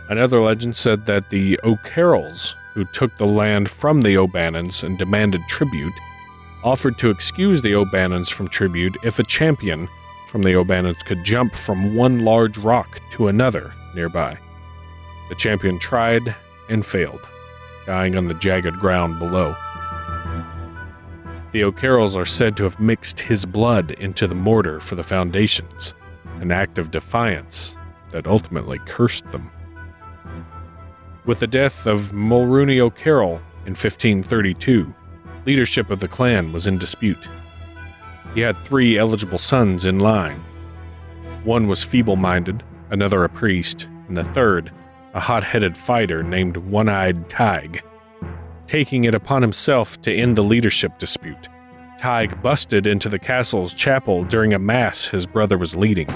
Another 0.09 0.41
legend 0.41 0.75
said 0.75 1.05
that 1.05 1.29
the 1.29 1.61
O'Carrolls, 1.63 2.57
who 2.75 2.85
took 2.87 3.17
the 3.17 3.27
land 3.27 3.69
from 3.69 4.01
the 4.01 4.17
O'Bannons 4.17 4.85
and 4.85 4.99
demanded 4.99 5.43
tribute, 5.49 5.99
offered 6.65 6.99
to 6.99 7.11
excuse 7.11 7.61
the 7.61 7.75
O'Bannons 7.75 8.31
from 8.31 8.49
tribute 8.49 8.97
if 9.03 9.19
a 9.19 9.25
champion 9.25 9.89
from 10.29 10.43
the 10.43 10.55
O'Bannons 10.55 11.03
could 11.03 11.25
jump 11.25 11.55
from 11.55 11.95
one 11.95 12.21
large 12.21 12.57
rock 12.59 13.01
to 13.11 13.29
another 13.29 13.75
nearby. 13.95 14.39
The 15.29 15.35
champion 15.35 15.79
tried 15.79 16.35
and 16.69 16.85
failed, 16.85 17.29
dying 17.87 18.17
on 18.17 18.29
the 18.29 18.35
jagged 18.35 18.79
ground 18.79 19.19
below. 19.19 19.55
The 21.53 21.65
O'Carrolls 21.65 22.17
are 22.17 22.25
said 22.25 22.57
to 22.57 22.65
have 22.65 22.81
mixed 22.81 23.21
his 23.21 23.45
blood 23.45 23.91
into 23.93 24.27
the 24.27 24.35
mortar 24.35 24.81
for 24.81 24.95
the 24.95 25.03
foundations, 25.03 25.95
an 26.41 26.51
act 26.51 26.79
of 26.79 26.91
defiance 26.91 27.77
that 28.11 28.27
ultimately 28.27 28.79
cursed 28.87 29.29
them. 29.31 29.51
With 31.25 31.39
the 31.39 31.47
death 31.47 31.87
of 31.87 32.13
Mulrooney 32.13 32.81
O'Carroll 32.81 33.41
in 33.65 33.75
1532, 33.75 34.93
leadership 35.47 35.89
of 35.89 36.01
the 36.01 36.09
clan 36.09 36.53
was 36.53 36.67
in 36.67 36.79
dispute. 36.79 37.29
He 38.35 38.41
had 38.41 38.57
three 38.65 38.99
eligible 38.99 39.39
sons 39.39 39.87
in 39.87 40.01
line. 40.01 40.43
One 41.45 41.69
was 41.69 41.85
feeble 41.85 42.17
minded, 42.17 42.65
another 42.91 43.23
a 43.23 43.29
priest, 43.29 43.89
and 44.09 44.17
the 44.17 44.25
third, 44.25 44.73
a 45.15 45.21
hot 45.21 45.45
headed 45.45 45.77
fighter 45.77 46.25
named 46.25 46.57
One 46.57 46.89
Eyed 46.89 47.29
Tig. 47.29 47.85
Taking 48.67 49.05
it 49.05 49.15
upon 49.15 49.43
himself 49.43 50.03
to 50.03 50.13
end 50.13 50.35
the 50.35 50.43
leadership 50.43 50.99
dispute, 50.99 51.49
Tig 52.01 52.43
busted 52.43 52.89
into 52.89 53.09
the 53.09 53.19
castle's 53.21 53.75
chapel 53.75 54.25
during 54.25 54.55
a 54.55 54.59
mass 54.59 55.07
his 55.07 55.27
brother 55.27 55.57
was 55.57 55.77
leading 55.77 56.09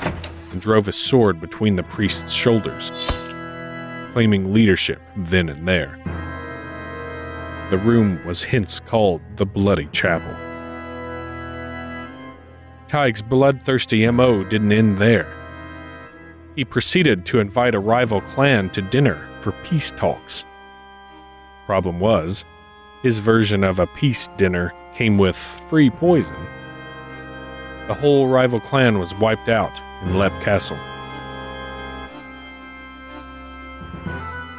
and 0.50 0.60
drove 0.60 0.86
his 0.86 0.96
sword 0.96 1.40
between 1.40 1.76
the 1.76 1.84
priest's 1.84 2.32
shoulders, 2.32 2.90
claiming 4.16 4.50
leadership 4.54 5.02
then 5.14 5.50
and 5.50 5.68
there. 5.68 5.94
The 7.68 7.76
room 7.76 8.18
was 8.24 8.42
hence 8.42 8.80
called 8.80 9.20
the 9.36 9.44
Bloody 9.44 9.90
Chapel. 9.92 10.34
Tighe's 12.88 13.20
bloodthirsty 13.20 14.10
MO 14.10 14.42
didn't 14.42 14.72
end 14.72 14.96
there. 14.96 15.30
He 16.54 16.64
proceeded 16.64 17.26
to 17.26 17.40
invite 17.40 17.74
a 17.74 17.78
rival 17.78 18.22
clan 18.22 18.70
to 18.70 18.80
dinner 18.80 19.22
for 19.42 19.52
peace 19.64 19.90
talks. 19.90 20.46
Problem 21.66 22.00
was, 22.00 22.42
his 23.02 23.18
version 23.18 23.62
of 23.62 23.80
a 23.80 23.86
peace 23.86 24.28
dinner 24.38 24.72
came 24.94 25.18
with 25.18 25.36
free 25.36 25.90
poison. 25.90 26.42
The 27.86 27.92
whole 27.92 28.28
rival 28.28 28.60
clan 28.60 28.98
was 28.98 29.14
wiped 29.16 29.50
out 29.50 29.78
in 30.04 30.18
Leap 30.18 30.32
Castle. 30.40 30.78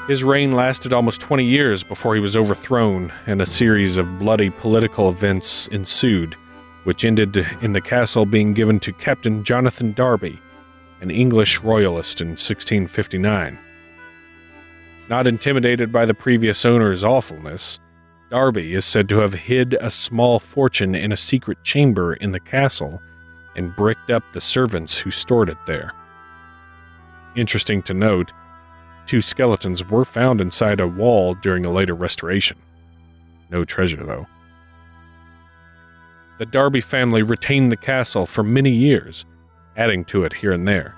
His 0.08 0.24
reign 0.24 0.54
lasted 0.54 0.94
almost 0.94 1.20
20 1.20 1.44
years 1.44 1.84
before 1.84 2.16
he 2.16 2.22
was 2.22 2.38
overthrown, 2.38 3.12
and 3.26 3.42
a 3.42 3.46
series 3.46 3.98
of 3.98 4.20
bloody 4.20 4.50
political 4.50 5.10
events 5.10 5.68
ensued, 5.68 6.36
which 6.86 7.04
ended 7.04 7.36
in 7.62 7.74
the 7.74 7.82
castle 7.82 8.26
being 8.26 8.54
given 8.54 8.80
to 8.80 8.94
Captain 8.94 9.44
Jonathan 9.44 9.92
Darby, 9.92 10.40
an 11.02 11.12
English 11.12 11.60
royalist 11.60 12.22
in 12.22 12.30
1659. 12.30 13.58
Not 15.10 15.28
intimidated 15.28 15.92
by 15.92 16.06
the 16.06 16.14
previous 16.14 16.66
owner's 16.66 17.04
awfulness, 17.04 17.82
Darby 18.30 18.76
is 18.76 18.86
said 18.86 19.10
to 19.10 19.20
have 19.20 19.34
hid 19.34 19.74
a 19.82 19.90
small 19.90 20.40
fortune 20.40 20.96
in 20.96 21.12
a 21.12 21.18
secret 21.18 21.62
chamber 21.64 22.14
in 22.14 22.32
the 22.32 22.40
castle 22.40 23.02
and 23.58 23.76
bricked 23.76 24.10
up 24.10 24.24
the 24.32 24.40
servants 24.40 24.98
who 24.98 25.12
stored 25.12 25.50
it 25.50 25.58
there. 25.66 25.92
Interesting 27.36 27.82
to 27.84 27.94
note, 27.94 28.32
two 29.08 29.22
skeletons 29.22 29.88
were 29.90 30.06
found 30.06 30.42
inside 30.42 30.80
a 30.80 30.88
wall 30.88 31.34
during 31.36 31.66
a 31.66 31.72
later 31.72 31.96
restoration. 31.96 32.58
No 33.50 33.64
treasure, 33.64 34.04
though. 34.04 34.28
The 36.38 36.46
Darby 36.46 36.82
family 36.82 37.24
retained 37.24 37.72
the 37.72 37.78
castle 37.78 38.26
for 38.26 38.44
many 38.44 38.70
years, 38.70 39.26
adding 39.76 40.06
to 40.06 40.24
it 40.24 40.34
here 40.34 40.52
and 40.52 40.68
there. 40.68 40.94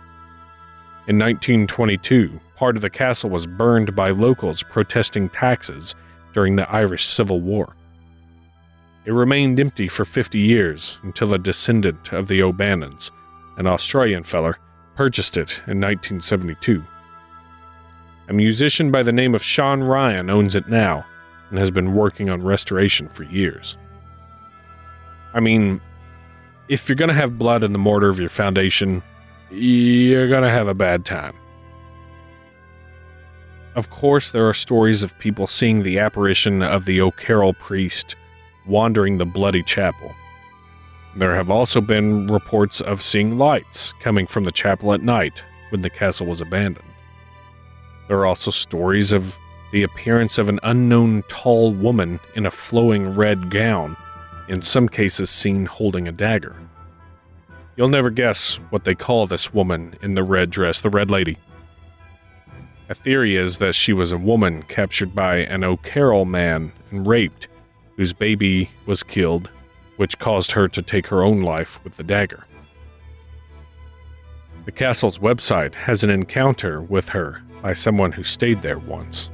In 1.07 1.17
1922, 1.17 2.39
part 2.55 2.75
of 2.75 2.81
the 2.81 2.89
castle 2.89 3.29
was 3.29 3.47
burned 3.47 3.95
by 3.95 4.09
locals 4.09 4.63
protesting 4.63 5.29
taxes 5.29 5.95
during 6.33 6.55
the 6.55 6.69
Irish 6.69 7.05
Civil 7.05 7.39
War. 7.39 7.75
It 9.05 9.13
remained 9.13 9.59
empty 9.59 9.87
for 9.87 10.03
50 10.03 10.37
years 10.37 10.99
until 11.03 11.33
a 11.33 11.39
descendant 11.39 12.11
of 12.11 12.27
the 12.27 12.43
O'Bannons, 12.43 13.11
an 13.57 13.65
Australian 13.65 14.23
feller, 14.23 14.59
purchased 14.95 15.37
it 15.37 15.63
in 15.67 15.79
1972. 15.79 16.83
A 18.29 18.33
musician 18.33 18.91
by 18.91 19.01
the 19.01 19.11
name 19.11 19.33
of 19.33 19.43
Sean 19.43 19.81
Ryan 19.81 20.29
owns 20.29 20.55
it 20.55 20.69
now 20.69 21.03
and 21.49 21.57
has 21.57 21.71
been 21.71 21.95
working 21.95 22.29
on 22.29 22.43
restoration 22.43 23.09
for 23.09 23.23
years. 23.23 23.75
I 25.33 25.39
mean, 25.39 25.81
if 26.67 26.87
you're 26.87 26.95
going 26.95 27.09
to 27.09 27.15
have 27.15 27.39
blood 27.39 27.63
in 27.63 27.73
the 27.73 27.79
mortar 27.79 28.07
of 28.07 28.19
your 28.19 28.29
foundation, 28.29 29.01
you're 29.49 30.27
going 30.27 30.43
to 30.43 30.51
have 30.51 30.67
a 30.67 30.75
bad 30.75 31.05
time. 31.05 31.35
Of 33.75 33.89
course, 33.89 34.29
there 34.29 34.47
are 34.47 34.53
stories 34.53 35.01
of 35.01 35.17
people 35.17 35.47
seeing 35.47 35.81
the 35.81 35.97
apparition 35.97 36.61
of 36.61 36.85
the 36.85 37.01
O'Carroll 37.01 37.53
priest 37.53 38.15
wandering 38.67 39.17
the 39.17 39.25
bloody 39.25 39.63
chapel. 39.63 40.13
There 41.15 41.35
have 41.35 41.49
also 41.49 41.81
been 41.81 42.27
reports 42.27 42.79
of 42.81 43.01
seeing 43.01 43.39
lights 43.39 43.93
coming 43.93 44.27
from 44.27 44.43
the 44.43 44.51
chapel 44.51 44.93
at 44.93 45.01
night 45.01 45.43
when 45.69 45.81
the 45.81 45.89
castle 45.89 46.27
was 46.27 46.41
abandoned. 46.41 46.88
There 48.09 48.17
are 48.17 48.25
also 48.25 48.49
stories 48.49 49.13
of 49.13 49.37
the 49.71 49.83
appearance 49.83 50.39
of 50.39 50.49
an 50.49 50.59
unknown 50.63 51.23
tall 51.27 51.71
woman 51.71 52.19
in 52.33 52.47
a 52.47 52.51
flowing 52.51 53.15
red 53.15 53.51
gown, 53.51 53.95
in 54.47 54.63
some 54.63 54.89
cases 54.89 55.29
seen 55.29 55.67
holding 55.67 56.07
a 56.07 56.11
dagger. 56.11 56.55
You'll 57.77 57.89
never 57.89 58.09
guess 58.09 58.55
what 58.71 58.83
they 58.83 58.95
call 58.95 59.27
this 59.27 59.53
woman 59.53 59.95
in 60.01 60.15
the 60.15 60.23
red 60.23 60.49
dress, 60.49 60.81
the 60.81 60.89
Red 60.89 61.11
Lady. 61.11 61.37
A 62.89 62.95
theory 62.95 63.35
is 63.35 63.59
that 63.59 63.75
she 63.75 63.93
was 63.93 64.11
a 64.11 64.17
woman 64.17 64.63
captured 64.63 65.13
by 65.13 65.35
an 65.41 65.63
O'Carroll 65.63 66.25
man 66.25 66.71
and 66.89 67.05
raped, 67.05 67.47
whose 67.95 68.11
baby 68.11 68.71
was 68.87 69.03
killed, 69.03 69.51
which 69.97 70.17
caused 70.17 70.53
her 70.53 70.67
to 70.67 70.81
take 70.81 71.05
her 71.05 71.23
own 71.23 71.41
life 71.41 71.79
with 71.83 71.95
the 71.95 72.03
dagger. 72.03 72.43
The 74.65 74.71
castle's 74.71 75.19
website 75.19 75.75
has 75.75 76.03
an 76.03 76.09
encounter 76.09 76.81
with 76.81 77.09
her 77.09 77.43
by 77.61 77.73
someone 77.73 78.11
who 78.11 78.23
stayed 78.23 78.61
there 78.61 78.79
once. 78.79 79.29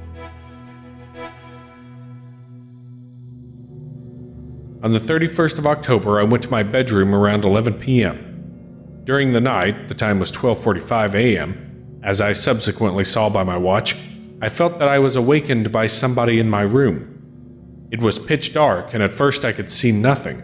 On 4.82 4.92
the 4.92 5.00
31st 5.00 5.58
of 5.58 5.66
October, 5.66 6.20
I 6.20 6.24
went 6.24 6.42
to 6.44 6.50
my 6.50 6.62
bedroom 6.62 7.14
around 7.14 7.44
11 7.44 7.74
p.m. 7.74 9.02
During 9.04 9.32
the 9.32 9.40
night, 9.40 9.88
the 9.88 9.94
time 9.94 10.18
was 10.18 10.30
12:45 10.32 11.14
a.m., 11.14 12.00
as 12.02 12.20
I 12.20 12.32
subsequently 12.32 13.04
saw 13.04 13.28
by 13.28 13.42
my 13.42 13.56
watch, 13.56 13.96
I 14.40 14.48
felt 14.48 14.78
that 14.78 14.88
I 14.88 14.98
was 14.98 15.16
awakened 15.16 15.72
by 15.72 15.86
somebody 15.86 16.38
in 16.38 16.48
my 16.48 16.60
room. 16.62 17.88
It 17.90 18.00
was 18.00 18.18
pitch 18.18 18.52
dark, 18.52 18.94
and 18.94 19.02
at 19.02 19.12
first 19.12 19.44
I 19.44 19.52
could 19.52 19.70
see 19.70 19.92
nothing. 19.92 20.42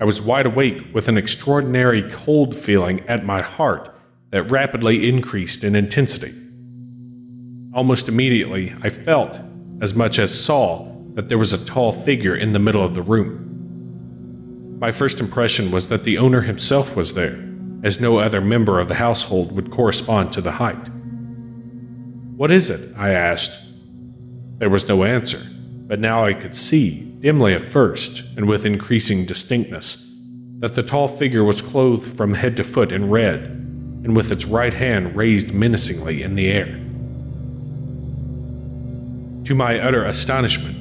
I 0.00 0.04
was 0.04 0.22
wide 0.22 0.46
awake 0.46 0.94
with 0.94 1.08
an 1.08 1.16
extraordinary 1.16 2.08
cold 2.10 2.54
feeling 2.54 3.00
at 3.08 3.24
my 3.24 3.42
heart 3.42 3.90
that 4.32 4.50
rapidly 4.50 5.08
increased 5.08 5.62
in 5.62 5.76
intensity. 5.76 6.32
Almost 7.74 8.08
immediately, 8.08 8.74
I 8.82 8.88
felt, 8.88 9.38
as 9.82 9.94
much 9.94 10.18
as 10.18 10.44
saw, 10.44 10.90
that 11.14 11.28
there 11.28 11.38
was 11.38 11.52
a 11.52 11.64
tall 11.66 11.92
figure 11.92 12.34
in 12.34 12.52
the 12.52 12.58
middle 12.58 12.82
of 12.82 12.94
the 12.94 13.02
room. 13.02 14.78
My 14.80 14.90
first 14.90 15.20
impression 15.20 15.70
was 15.70 15.88
that 15.88 16.04
the 16.04 16.16
owner 16.16 16.40
himself 16.40 16.96
was 16.96 17.12
there, 17.12 17.38
as 17.84 18.00
no 18.00 18.18
other 18.18 18.40
member 18.40 18.80
of 18.80 18.88
the 18.88 18.94
household 18.94 19.54
would 19.54 19.70
correspond 19.70 20.32
to 20.32 20.40
the 20.40 20.52
height. 20.52 20.88
What 22.36 22.50
is 22.50 22.70
it? 22.70 22.96
I 22.96 23.10
asked. 23.10 23.70
There 24.58 24.70
was 24.70 24.88
no 24.88 25.04
answer, 25.04 25.38
but 25.86 26.00
now 26.00 26.24
I 26.24 26.32
could 26.32 26.56
see, 26.56 27.04
dimly 27.20 27.52
at 27.52 27.64
first, 27.64 28.38
and 28.38 28.48
with 28.48 28.64
increasing 28.64 29.26
distinctness, 29.26 30.24
that 30.60 30.74
the 30.74 30.82
tall 30.82 31.06
figure 31.06 31.44
was 31.44 31.60
clothed 31.60 32.16
from 32.16 32.32
head 32.32 32.56
to 32.56 32.64
foot 32.64 32.92
in 32.92 33.10
red, 33.10 33.61
and 34.04 34.16
with 34.16 34.32
its 34.32 34.44
right 34.44 34.74
hand 34.74 35.16
raised 35.16 35.54
menacingly 35.54 36.22
in 36.22 36.34
the 36.34 36.50
air. 36.50 36.78
To 39.44 39.54
my 39.54 39.78
utter 39.78 40.04
astonishment, 40.04 40.76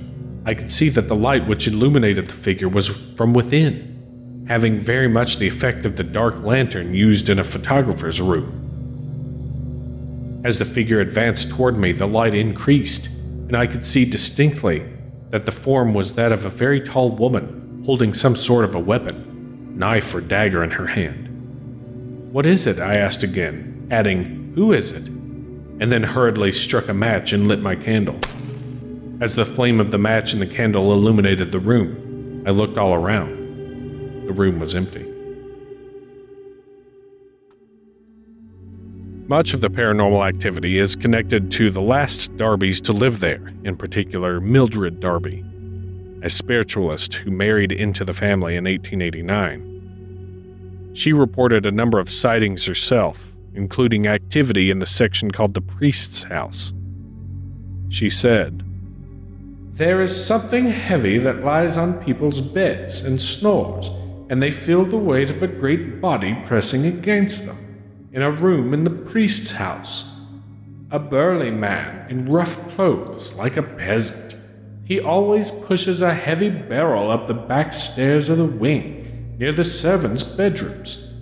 I 0.46 0.54
could 0.54 0.72
see 0.72 0.90
that 0.90 1.08
the 1.08 1.16
light 1.16 1.48
which 1.48 1.68
illuminated 1.68 2.28
the 2.28 2.34
figure 2.34 2.70
was 2.70 3.16
from 3.16 3.34
within, 3.34 4.46
having 4.48 4.80
very 4.80 5.08
much 5.08 5.38
the 5.38 5.48
effect 5.48 5.86
of 5.86 5.98
the 5.98 6.04
dark 6.04 6.44
lantern 6.44 6.94
used 6.94 7.30
in 7.30 7.40
a 7.40 7.44
photographer's 7.44 8.20
room. 8.20 8.58
As 10.44 10.58
the 10.58 10.66
figure 10.66 11.00
advanced 11.00 11.52
toward 11.52 11.78
me, 11.78 11.92
the 11.92 12.08
light 12.08 12.34
increased, 12.34 13.08
and 13.48 13.56
I 13.56 13.68
could 13.68 13.86
see 13.86 14.06
distinctly 14.10 14.84
that 15.30 15.46
the 15.46 15.52
form 15.52 15.94
was 15.94 16.16
that 16.16 16.32
of 16.32 16.46
a 16.46 16.50
very 16.50 16.82
tall 16.82 17.12
woman 17.12 17.84
holding 17.86 18.14
some 18.14 18.36
sort 18.36 18.66
of 18.66 18.76
a 18.76 18.80
weapon, 18.80 19.78
knife 19.78 20.14
or 20.14 20.22
dagger 20.22 20.64
in 20.64 20.72
her 20.72 20.88
hand. 20.88 21.31
What 22.32 22.46
is 22.46 22.66
it? 22.66 22.80
I 22.80 22.96
asked 22.96 23.24
again, 23.24 23.90
adding, 23.92 24.54
Who 24.56 24.72
is 24.72 24.94
it? 24.94 25.06
And 25.06 25.92
then 25.92 26.02
hurriedly 26.02 26.54
struck 26.54 26.88
a 26.88 26.94
match 26.94 27.34
and 27.34 27.50
lit 27.50 27.60
my 27.60 27.76
candle. 27.76 28.18
As 29.20 29.36
the 29.36 29.44
flame 29.44 29.82
of 29.82 29.92
the 29.92 29.98
match 29.98 30.32
and 30.32 30.42
the 30.42 30.48
candle 30.48 30.94
illuminated 30.94 31.52
the 31.52 31.60
room, 31.60 32.44
I 32.48 32.52
looked 32.52 32.78
all 32.78 32.94
around. 32.94 34.28
The 34.28 34.32
room 34.32 34.62
was 34.62 34.76
empty. 34.76 35.06
Much 39.28 39.54
of 39.54 39.60
the 39.60 39.70
paranormal 39.70 40.26
activity 40.26 40.78
is 40.78 40.96
connected 40.96 41.52
to 41.52 41.70
the 41.70 41.82
last 41.82 42.38
Darbys 42.38 42.82
to 42.84 42.94
live 42.94 43.20
there, 43.20 43.52
in 43.66 43.76
particular 43.76 44.40
Mildred 44.40 45.02
Darby, 45.02 45.44
a 46.24 46.30
spiritualist 46.30 47.16
who 47.16 47.32
married 47.32 47.74
into 47.74 48.06
the 48.06 48.14
family 48.14 48.56
in 48.56 48.64
1889. 48.64 49.71
She 50.94 51.14
reported 51.14 51.66
a 51.66 51.72
number 51.72 52.00
of 52.00 52.10
sightings 52.10 52.66
herself, 52.66 53.34
including 53.54 54.08
activity 54.08 54.70
in 54.70 54.80
the 54.80 54.86
section 54.86 55.32
called 55.32 55.54
the 55.54 55.62
Priest's 55.62 56.24
House. 56.24 56.74
She 57.90 58.10
said, 58.10 58.64
there 59.82 60.02
is 60.02 60.26
something 60.26 60.68
heavy 60.68 61.18
that 61.18 61.44
lies 61.44 61.76
on 61.76 62.04
people's 62.04 62.40
beds 62.40 63.04
and 63.04 63.20
snores, 63.20 63.90
and 64.30 64.44
they 64.44 64.52
feel 64.52 64.86
the 64.86 64.96
weight 64.96 65.32
of 65.32 65.42
a 65.42 65.48
great 65.48 66.00
body 66.00 66.38
pressing 66.46 66.86
against 66.86 67.48
them. 67.48 67.58
In 68.12 68.22
a 68.22 68.30
room 68.30 68.76
in 68.76 68.84
the 68.84 68.92
priest's 68.92 69.52
house, 69.52 70.20
a 70.92 71.00
burly 71.00 71.50
man 71.50 72.08
in 72.12 72.30
rough 72.30 72.70
clothes 72.76 73.36
like 73.38 73.58
a 73.58 73.64
peasant. 73.64 74.36
He 74.86 75.00
always 75.00 75.50
pushes 75.50 76.04
a 76.04 76.14
heavy 76.14 76.50
barrel 76.50 77.10
up 77.10 77.26
the 77.26 77.34
back 77.34 77.74
stairs 77.74 78.30
of 78.30 78.38
the 78.38 78.46
wing 78.46 79.01
near 79.38 79.52
the 79.52 79.64
servants' 79.64 80.24
bedrooms, 80.24 81.14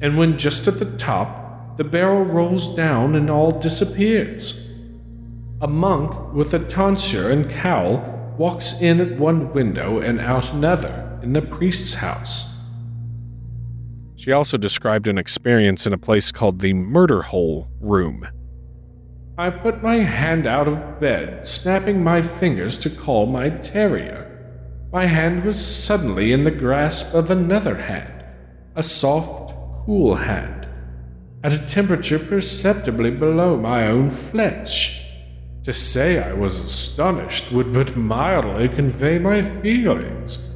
and 0.00 0.16
when 0.16 0.38
just 0.38 0.66
at 0.66 0.78
the 0.78 0.96
top, 0.96 1.76
the 1.76 1.84
barrel 1.84 2.24
rolls 2.24 2.74
down 2.74 3.14
and 3.14 3.30
all 3.30 3.52
disappears. 3.52 4.70
A 5.60 5.68
monk 5.68 6.32
with 6.32 6.54
a 6.54 6.58
tonsure 6.58 7.30
and 7.30 7.50
cowl 7.50 8.34
walks 8.38 8.80
in 8.80 9.00
at 9.00 9.18
one 9.18 9.52
window 9.52 9.98
and 10.00 10.20
out 10.20 10.52
another 10.52 11.18
in 11.22 11.32
the 11.32 11.42
priest's 11.42 11.94
house. 11.94 12.56
She 14.16 14.32
also 14.32 14.58
described 14.58 15.08
an 15.08 15.16
experience 15.16 15.86
in 15.86 15.92
a 15.92 15.98
place 15.98 16.30
called 16.30 16.60
the 16.60 16.74
Murder 16.74 17.22
Hole 17.22 17.68
Room. 17.80 18.26
I 19.38 19.48
put 19.48 19.82
my 19.82 19.96
hand 19.96 20.46
out 20.46 20.68
of 20.68 21.00
bed, 21.00 21.46
snapping 21.46 22.04
my 22.04 22.20
fingers 22.20 22.76
to 22.80 22.90
call 22.90 23.24
my 23.24 23.48
terrier. 23.48 24.29
My 24.92 25.06
hand 25.06 25.44
was 25.44 25.64
suddenly 25.64 26.32
in 26.32 26.42
the 26.42 26.50
grasp 26.50 27.14
of 27.14 27.30
another 27.30 27.76
hand, 27.76 28.24
a 28.74 28.82
soft, 28.82 29.54
cool 29.86 30.16
hand, 30.16 30.66
at 31.44 31.52
a 31.52 31.66
temperature 31.66 32.18
perceptibly 32.18 33.12
below 33.12 33.56
my 33.56 33.86
own 33.86 34.10
flesh. 34.10 35.06
To 35.62 35.72
say 35.72 36.18
I 36.18 36.32
was 36.32 36.58
astonished 36.58 37.52
would 37.52 37.72
but 37.72 37.96
mildly 37.96 38.68
convey 38.68 39.20
my 39.20 39.42
feelings. 39.42 40.52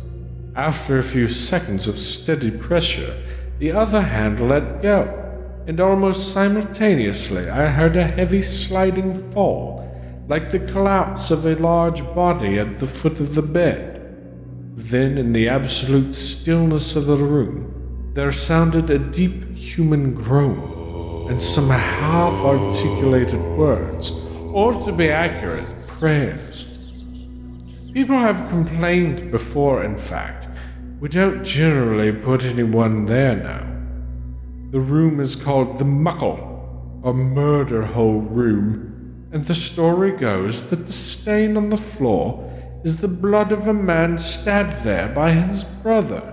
After 0.57 0.99
a 0.99 1.05
few 1.05 1.29
seconds 1.29 1.87
of 1.87 1.99
steady 1.99 2.51
pressure, 2.51 3.15
the 3.61 3.71
other 3.71 4.03
hand 4.03 4.49
let 4.49 4.83
go 4.83 5.21
and 5.67 5.81
almost 5.81 6.33
simultaneously 6.33 7.49
I 7.49 7.69
heard 7.69 7.97
a 7.97 8.05
heavy 8.05 8.43
sliding 8.43 9.15
fall, 9.31 9.81
like 10.29 10.51
the 10.51 10.59
collapse 10.59 11.31
of 11.31 11.47
a 11.47 11.55
large 11.55 12.03
body 12.15 12.59
at 12.59 12.79
the 12.79 12.87
foot 12.87 13.21
of 13.21 13.35
the 13.35 13.43
bed. 13.43 13.94
Then, 14.77 15.19
in 15.19 15.33
the 15.33 15.49
absolute 15.49 16.13
stillness 16.13 16.97
of 16.97 17.07
the 17.07 17.17
room, 17.17 18.11
there 18.13 18.33
sounded 18.33 18.91
a 18.91 18.99
deep 18.99 19.55
human 19.55 20.15
groan 20.15 21.29
and 21.31 21.41
some 21.41 21.71
half 21.71 22.33
articulated 22.45 23.41
words, 23.57 24.11
or 24.53 24.73
to 24.85 24.91
be 24.91 25.11
accurate, 25.11 25.65
prayers. 25.87 27.07
People 27.93 28.19
have 28.19 28.49
complained 28.51 29.31
before, 29.31 29.85
in 29.85 29.97
fact. 29.97 30.49
We 30.99 31.09
don't 31.09 31.45
generally 31.45 32.11
put 32.11 32.45
anyone 32.45 33.07
there 33.07 33.37
now. 33.37 33.65
The 34.73 34.81
room 34.81 35.21
is 35.21 35.37
called 35.37 35.79
the 35.79 35.85
Muckle, 35.85 37.01
or 37.05 37.15
Murder 37.15 37.87
Hole 37.87 38.23
Room, 38.23 39.29
and 39.31 39.45
the 39.45 39.55
story 39.55 40.11
goes 40.11 40.71
that 40.71 40.87
the 40.87 40.93
stain 40.93 41.57
on 41.57 41.69
the 41.69 41.77
floor 41.77 42.51
is 42.85 43.01
the 43.01 43.09
blood 43.09 43.51
of 43.51 43.67
a 43.67 43.75
man 43.75 44.19
stabbed 44.19 44.85
there 44.85 45.09
by 45.09 45.33
his 45.33 45.65
brother. 45.65 46.33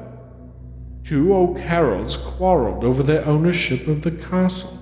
Two 1.03 1.33
O'Carrolls 1.33 2.17
quarreled 2.17 2.83
over 2.83 3.01
the 3.01 3.25
ownership 3.25 3.87
of 3.87 4.01
the 4.03 4.11
castle. 4.11 4.77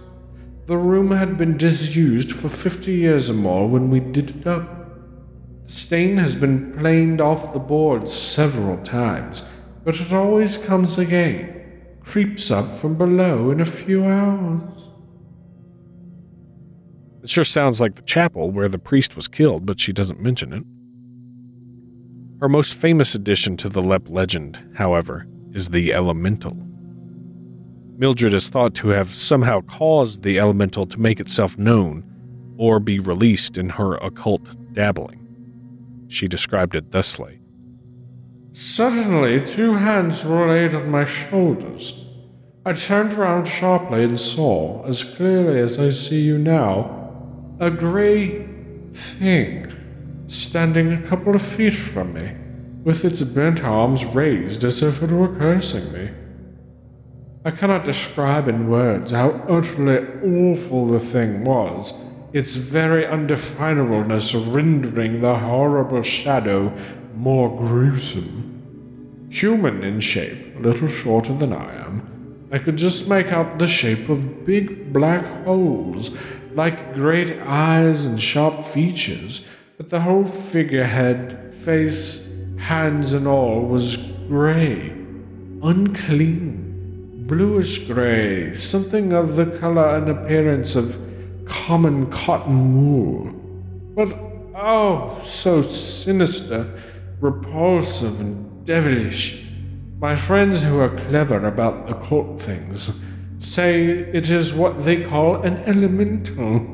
The 0.65 0.77
room 0.77 1.11
had 1.11 1.37
been 1.37 1.57
disused 1.57 2.31
for 2.31 2.49
fifty 2.49 2.93
years 2.93 3.29
or 3.29 3.33
more 3.33 3.69
when 3.69 3.89
we 3.89 3.99
did 3.99 4.31
it 4.31 4.47
up. 4.47 5.63
The 5.63 5.71
stain 5.71 6.17
has 6.17 6.35
been 6.35 6.73
planed 6.77 7.21
off 7.21 7.53
the 7.53 7.59
boards 7.59 8.11
several 8.11 8.77
times, 8.83 9.49
but 9.83 10.01
it 10.01 10.11
always 10.11 10.63
comes 10.63 10.97
again 10.97 11.55
creeps 12.01 12.49
up 12.49 12.65
from 12.65 12.97
below 12.97 13.51
in 13.51 13.61
a 13.61 13.65
few 13.65 14.03
hours. 14.03 14.89
It 17.21 17.29
sure 17.29 17.43
sounds 17.43 17.79
like 17.79 17.93
the 17.93 18.01
chapel 18.01 18.49
where 18.49 18.67
the 18.67 18.79
priest 18.79 19.15
was 19.15 19.27
killed, 19.27 19.67
but 19.67 19.79
she 19.79 19.93
doesn't 19.93 20.19
mention 20.19 20.51
it. 20.51 20.63
Her 22.39 22.47
most 22.47 22.75
famous 22.75 23.15
addition 23.15 23.57
to 23.57 23.67
the 23.67 23.81
Leap 23.81 24.09
legend, 24.09 24.59
however, 24.75 25.25
is 25.53 25.69
the 25.69 25.93
elemental. 25.93 26.55
Mildred 27.97 28.33
is 28.33 28.47
thought 28.47 28.73
to 28.75 28.89
have 28.89 29.09
somehow 29.09 29.59
caused 29.61 30.23
the 30.23 30.39
elemental 30.39 30.85
to 30.85 30.99
make 31.01 31.19
itself 31.19 31.57
known 31.57 32.05
or 32.57 32.79
be 32.79 32.99
released 32.99 33.57
in 33.57 33.67
her 33.67 33.95
occult 33.95 34.41
dabbling. 34.73 35.19
She 36.07 36.29
described 36.29 36.75
it 36.75 36.91
thusly 36.91 37.39
Suddenly, 38.53 39.45
two 39.45 39.75
hands 39.75 40.23
were 40.23 40.47
laid 40.47 40.73
on 40.73 40.89
my 40.89 41.03
shoulders. 41.03 42.21
I 42.65 42.71
turned 42.71 43.13
round 43.13 43.49
sharply 43.49 44.03
and 44.03 44.19
saw, 44.19 44.85
as 44.85 45.03
clearly 45.03 45.59
as 45.59 45.77
I 45.77 45.89
see 45.89 46.21
you 46.21 46.37
now, 46.37 47.57
a 47.59 47.69
grey 47.69 48.47
thing 48.93 49.78
standing 50.29 50.93
a 50.93 51.01
couple 51.01 51.35
of 51.35 51.41
feet 51.41 51.73
from 51.73 52.13
me, 52.13 52.31
with 52.83 53.03
its 53.03 53.23
bent 53.23 53.63
arms 53.63 54.05
raised 54.05 54.63
as 54.63 54.83
if 54.83 55.01
it 55.01 55.11
were 55.11 55.35
cursing 55.35 55.91
me. 55.91 56.11
I 57.43 57.51
cannot 57.51 57.83
describe 57.83 58.47
in 58.47 58.69
words 58.69 59.11
how 59.11 59.31
utterly 59.49 60.51
awful 60.51 60.85
the 60.85 60.99
thing 60.99 61.43
was, 61.43 62.05
its 62.31 62.55
very 62.55 63.05
undefinableness 63.05 64.53
rendering 64.53 65.19
the 65.19 65.35
horrible 65.35 66.03
shadow 66.03 66.71
more 67.15 67.49
gruesome. 67.57 69.27
Human 69.31 69.83
in 69.83 69.99
shape, 69.99 70.57
a 70.57 70.59
little 70.59 70.87
shorter 70.87 71.33
than 71.33 71.53
I 71.53 71.73
am, 71.85 72.47
I 72.51 72.59
could 72.59 72.77
just 72.77 73.09
make 73.09 73.27
out 73.27 73.57
the 73.57 73.67
shape 73.67 74.09
of 74.09 74.45
big 74.45 74.93
black 74.93 75.25
holes, 75.45 76.19
like 76.53 76.93
great 76.93 77.31
eyes 77.41 78.05
and 78.05 78.19
sharp 78.19 78.63
features, 78.63 79.49
but 79.79 79.89
the 79.89 80.01
whole 80.01 80.25
figurehead, 80.25 81.53
face, 81.53 82.45
hands, 82.57 83.13
and 83.13 83.25
all 83.25 83.61
was 83.61 83.95
grey, 84.27 84.89
unclean, 85.63 87.23
bluish 87.25 87.87
grey, 87.87 88.53
something 88.53 89.13
of 89.13 89.37
the 89.37 89.45
color 89.57 89.95
and 89.95 90.09
appearance 90.09 90.75
of 90.75 90.97
common 91.45 92.11
cotton 92.11 92.75
wool. 92.75 93.31
But 93.95 94.17
oh, 94.53 95.17
so 95.23 95.61
sinister 95.61 96.77
repulsive 97.21 98.19
and 98.19 98.65
devilish. 98.65 99.47
My 99.97 100.17
friends 100.17 100.61
who 100.61 100.79
are 100.81 100.89
clever 100.89 101.47
about 101.47 101.87
the 101.87 101.95
occult 101.95 102.41
things 102.41 103.01
say 103.39 103.87
it 103.87 104.29
is 104.29 104.53
what 104.53 104.83
they 104.83 105.05
call 105.05 105.37
an 105.43 105.55
elemental. 105.59 106.67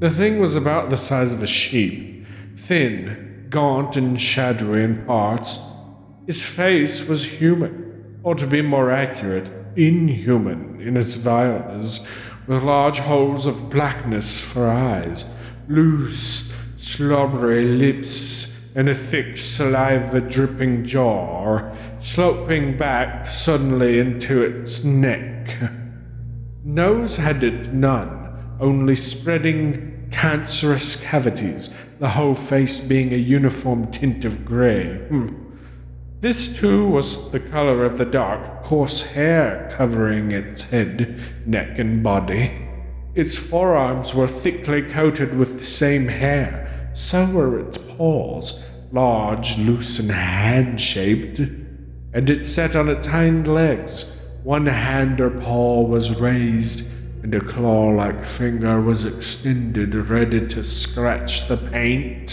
The 0.00 0.10
thing 0.10 0.38
was 0.38 0.54
about 0.54 0.90
the 0.90 0.98
size 0.98 1.32
of 1.32 1.42
a 1.42 1.46
sheep, 1.46 2.15
thin, 2.66 3.46
gaunt, 3.48 3.96
and 3.96 4.20
shadowy 4.20 4.82
in 4.82 5.04
parts. 5.06 5.64
Its 6.26 6.44
face 6.44 7.08
was 7.08 7.40
human, 7.40 8.20
or 8.24 8.34
to 8.34 8.46
be 8.46 8.60
more 8.60 8.90
accurate, 8.90 9.48
inhuman 9.76 10.80
in 10.80 10.96
its 10.96 11.14
vileness, 11.14 12.10
with 12.46 12.62
large 12.62 12.98
holes 12.98 13.46
of 13.46 13.70
blackness 13.70 14.42
for 14.42 14.68
eyes, 14.68 15.32
loose, 15.68 16.52
slobbery 16.76 17.64
lips, 17.64 18.74
and 18.74 18.88
a 18.88 18.94
thick 18.94 19.38
saliva 19.38 20.20
dripping 20.20 20.84
jaw, 20.84 21.72
sloping 21.98 22.76
back 22.76 23.26
suddenly 23.26 23.98
into 23.98 24.42
its 24.42 24.84
neck. 24.84 25.56
Nose 26.64 27.16
had 27.16 27.44
it 27.44 27.72
none, 27.72 28.56
only 28.60 28.96
spreading 28.96 30.08
cancerous 30.10 31.02
cavities, 31.04 31.74
the 31.98 32.10
whole 32.10 32.34
face 32.34 32.86
being 32.86 33.12
a 33.12 33.16
uniform 33.16 33.90
tint 33.90 34.24
of 34.24 34.44
grey. 34.44 34.98
Hmm. 35.08 35.26
This 36.20 36.60
too 36.60 36.88
was 36.88 37.30
the 37.30 37.40
color 37.40 37.84
of 37.84 37.98
the 37.98 38.04
dark, 38.04 38.64
coarse 38.64 39.14
hair 39.14 39.70
covering 39.72 40.32
its 40.32 40.70
head, 40.70 41.20
neck, 41.46 41.78
and 41.78 42.02
body. 42.02 42.66
Its 43.14 43.38
forearms 43.38 44.14
were 44.14 44.26
thickly 44.26 44.82
coated 44.82 45.36
with 45.36 45.58
the 45.58 45.64
same 45.64 46.08
hair, 46.08 46.90
so 46.94 47.26
were 47.26 47.58
its 47.60 47.78
paws, 47.78 48.68
large, 48.92 49.58
loose, 49.58 49.98
and 49.98 50.10
hand 50.10 50.80
shaped, 50.80 51.38
and 51.38 52.30
it 52.30 52.44
sat 52.44 52.74
on 52.74 52.88
its 52.88 53.06
hind 53.06 53.46
legs. 53.46 54.20
One 54.42 54.66
hand 54.66 55.20
or 55.20 55.30
paw 55.30 55.82
was 55.82 56.20
raised, 56.20 56.90
and 57.26 57.34
a 57.34 57.40
claw 57.40 57.88
like 57.88 58.24
finger 58.24 58.80
was 58.80 59.04
extended, 59.04 59.96
ready 59.96 60.46
to 60.46 60.62
scratch 60.62 61.48
the 61.48 61.56
paint. 61.56 62.32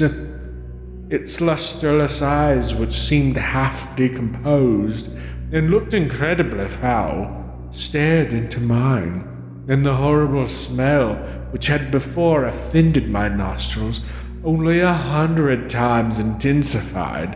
Its 1.09 1.41
lusterless 1.41 2.21
eyes, 2.21 2.75
which 2.75 2.91
seemed 2.91 3.35
half 3.35 3.95
decomposed 3.95 5.17
and 5.51 5.71
looked 5.71 5.95
incredibly 5.95 6.67
foul, 6.67 7.67
stared 7.71 8.33
into 8.33 8.59
mine, 8.59 9.27
and 9.67 9.83
the 9.83 9.95
horrible 9.95 10.45
smell, 10.45 11.15
which 11.49 11.65
had 11.65 11.89
before 11.89 12.45
offended 12.45 13.09
my 13.09 13.27
nostrils, 13.27 14.07
only 14.43 14.79
a 14.79 14.93
hundred 14.93 15.71
times 15.71 16.19
intensified, 16.19 17.35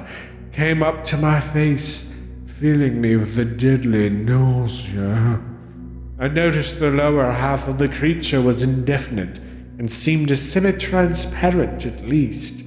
came 0.53 0.83
up 0.83 1.03
to 1.05 1.17
my 1.17 1.39
face, 1.39 2.23
filling 2.45 3.01
me 3.01 3.15
with 3.15 3.35
a 3.39 3.45
deadly 3.45 4.11
nausea. 4.11 5.41
I 6.19 6.27
noticed 6.27 6.79
the 6.79 6.91
lower 6.91 7.31
half 7.31 7.67
of 7.67 7.77
the 7.77 7.89
creature 7.89 8.41
was 8.41 8.63
indefinite 8.63 9.39
and 9.77 9.91
seemed 9.91 10.35
semi 10.37 10.71
transparent 10.71 11.85
at 11.85 12.05
least. 12.05 12.65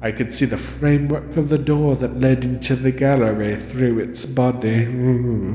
I 0.00 0.12
could 0.12 0.32
see 0.32 0.46
the 0.46 0.56
framework 0.56 1.36
of 1.36 1.48
the 1.48 1.58
door 1.58 1.96
that 1.96 2.20
led 2.20 2.44
into 2.44 2.76
the 2.76 2.92
gallery 2.92 3.56
through 3.56 3.98
its 3.98 4.24
body. 4.24 4.84
Hmm. 4.84 5.54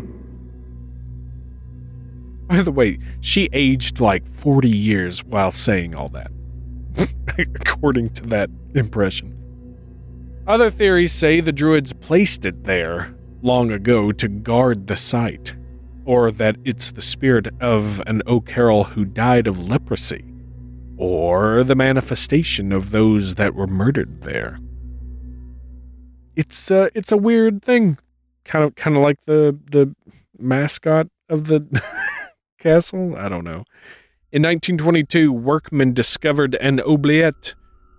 By 2.47 2.61
the 2.61 2.71
way, 2.71 2.99
she 3.21 3.49
aged 3.53 3.99
like 3.99 4.27
40 4.27 4.69
years 4.69 5.23
while 5.23 5.49
saying 5.49 5.95
all 5.95 6.09
that. 6.09 6.31
according 7.37 8.09
to 8.11 8.23
that 8.23 8.49
impression. 8.75 9.39
Other 10.45 10.69
theories 10.69 11.11
say 11.11 11.39
the 11.39 11.53
Druids 11.53 11.93
placed 11.93 12.45
it 12.45 12.63
there 12.63 13.15
long 13.41 13.71
ago 13.71 14.11
to 14.11 14.27
guard 14.27 14.87
the 14.87 14.95
site. 14.95 15.55
Or 16.05 16.31
that 16.31 16.55
it's 16.65 16.91
the 16.91 17.01
spirit 17.01 17.47
of 17.61 18.01
an 18.05 18.21
O'Carroll 18.27 18.83
who 18.83 19.05
died 19.05 19.47
of 19.47 19.59
leprosy, 19.59 20.23
or 20.97 21.63
the 21.63 21.75
manifestation 21.75 22.71
of 22.71 22.91
those 22.91 23.35
that 23.35 23.55
were 23.55 23.67
murdered 23.67 24.21
there. 24.21 24.59
It's 26.35 26.71
a, 26.71 26.89
it's 26.95 27.11
a 27.11 27.17
weird 27.17 27.61
thing, 27.61 27.97
kind 28.43 28.65
of 28.65 28.75
kind 28.75 28.95
of 28.95 29.03
like 29.03 29.21
the 29.25 29.57
the 29.71 29.95
mascot 30.37 31.07
of 31.29 31.47
the 31.47 31.65
castle. 32.59 33.15
I 33.15 33.29
don't 33.29 33.43
know. 33.43 33.63
In 34.31 34.41
1922, 34.41 35.31
workmen 35.31 35.93
discovered 35.93 36.55
an 36.55 36.79
oubliette, 36.79 37.53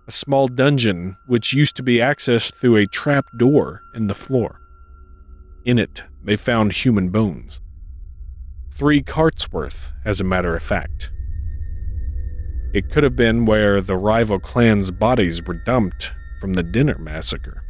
a 0.05 0.11
small 0.11 0.49
dungeon 0.49 1.15
which 1.27 1.53
used 1.53 1.77
to 1.77 1.83
be 1.83 1.97
accessed 1.97 2.55
through 2.55 2.75
a 2.75 2.85
trap 2.85 3.25
door 3.37 3.81
in 3.93 4.07
the 4.07 4.13
floor. 4.13 4.59
In 5.63 5.79
it, 5.79 6.03
they 6.23 6.35
found 6.35 6.73
human 6.73 7.09
bones. 7.09 7.61
Three 8.77 9.01
carts 9.01 9.49
worth, 9.53 9.93
as 10.03 10.19
a 10.19 10.25
matter 10.25 10.53
of 10.53 10.61
fact. 10.61 11.09
It 12.73 12.91
could 12.91 13.03
have 13.03 13.15
been 13.15 13.45
where 13.45 13.79
the 13.79 13.95
rival 13.95 14.37
clans' 14.37 14.91
bodies 14.91 15.41
were 15.41 15.53
dumped 15.53 16.11
from 16.41 16.53
the 16.53 16.63
dinner 16.63 16.97
massacre. 16.97 17.63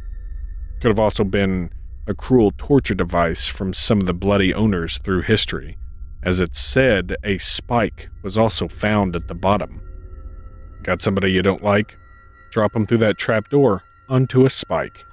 Could 0.80 0.88
have 0.88 0.98
also 0.98 1.22
been 1.22 1.70
a 2.08 2.14
cruel 2.14 2.52
torture 2.58 2.94
device 2.94 3.48
from 3.48 3.72
some 3.72 4.00
of 4.00 4.06
the 4.06 4.14
bloody 4.14 4.52
owners 4.52 4.98
through 4.98 5.22
history. 5.22 5.78
As 6.24 6.40
it's 6.40 6.58
said, 6.58 7.16
a 7.22 7.38
spike 7.38 8.08
was 8.24 8.36
also 8.36 8.66
found 8.66 9.14
at 9.14 9.28
the 9.28 9.34
bottom. 9.34 9.80
Got 10.82 11.00
somebody 11.00 11.30
you 11.30 11.42
don't 11.42 11.62
like? 11.62 11.96
Drop 12.50 12.72
them 12.72 12.84
through 12.84 12.98
that 12.98 13.16
trap 13.16 13.48
door 13.48 13.84
onto 14.08 14.44
a 14.44 14.50
spike. 14.50 15.04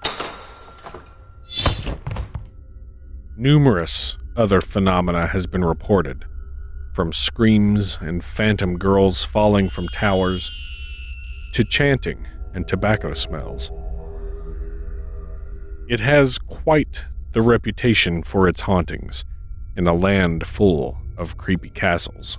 Numerous 3.37 4.17
other 4.35 4.61
phenomena 4.61 5.27
has 5.27 5.45
been 5.45 5.63
reported, 5.63 6.25
from 6.93 7.11
screams 7.11 7.97
and 8.01 8.23
phantom 8.23 8.77
girls 8.77 9.23
falling 9.23 9.69
from 9.69 9.87
towers 9.89 10.51
to 11.53 11.63
chanting 11.63 12.27
and 12.53 12.67
tobacco 12.67 13.13
smells. 13.13 13.71
It 15.87 15.99
has 15.99 16.37
quite 16.37 17.03
the 17.33 17.41
reputation 17.41 18.23
for 18.23 18.47
its 18.47 18.61
hauntings 18.61 19.25
in 19.75 19.87
a 19.87 19.93
land 19.93 20.45
full 20.45 20.97
of 21.17 21.37
creepy 21.37 21.69
castles. 21.69 22.37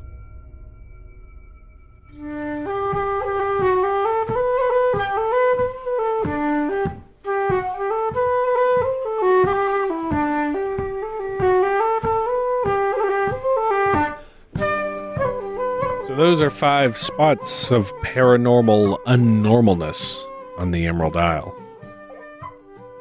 Those 16.16 16.42
are 16.42 16.50
five 16.50 16.96
spots 16.96 17.72
of 17.72 17.92
paranormal 17.96 18.98
unnormalness 19.04 20.24
on 20.56 20.70
the 20.70 20.86
Emerald 20.86 21.16
Isle. 21.16 21.52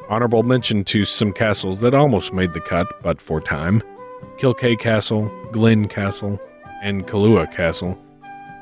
Honorable 0.09 0.41
mention 0.41 0.84
to 0.86 1.05
some 1.05 1.32
castles 1.32 1.80
that 1.82 1.93
almost 1.93 2.34
made 2.34 2.53
the 2.53 2.59
cut, 2.59 2.88
but 3.03 3.22
for 3.22 3.39
time 3.39 3.84
Kilkea 4.39 4.80
Castle, 4.80 5.32
Glen 5.51 5.88
Castle, 5.88 6.41
and 6.82 7.05
Kahlua 7.05 7.51
Castle. 7.51 7.95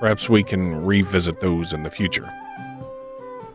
Perhaps 0.01 0.27
we 0.27 0.43
can 0.43 0.83
revisit 0.85 1.39
those 1.39 1.73
in 1.73 1.83
the 1.83 1.89
future. 1.89 2.29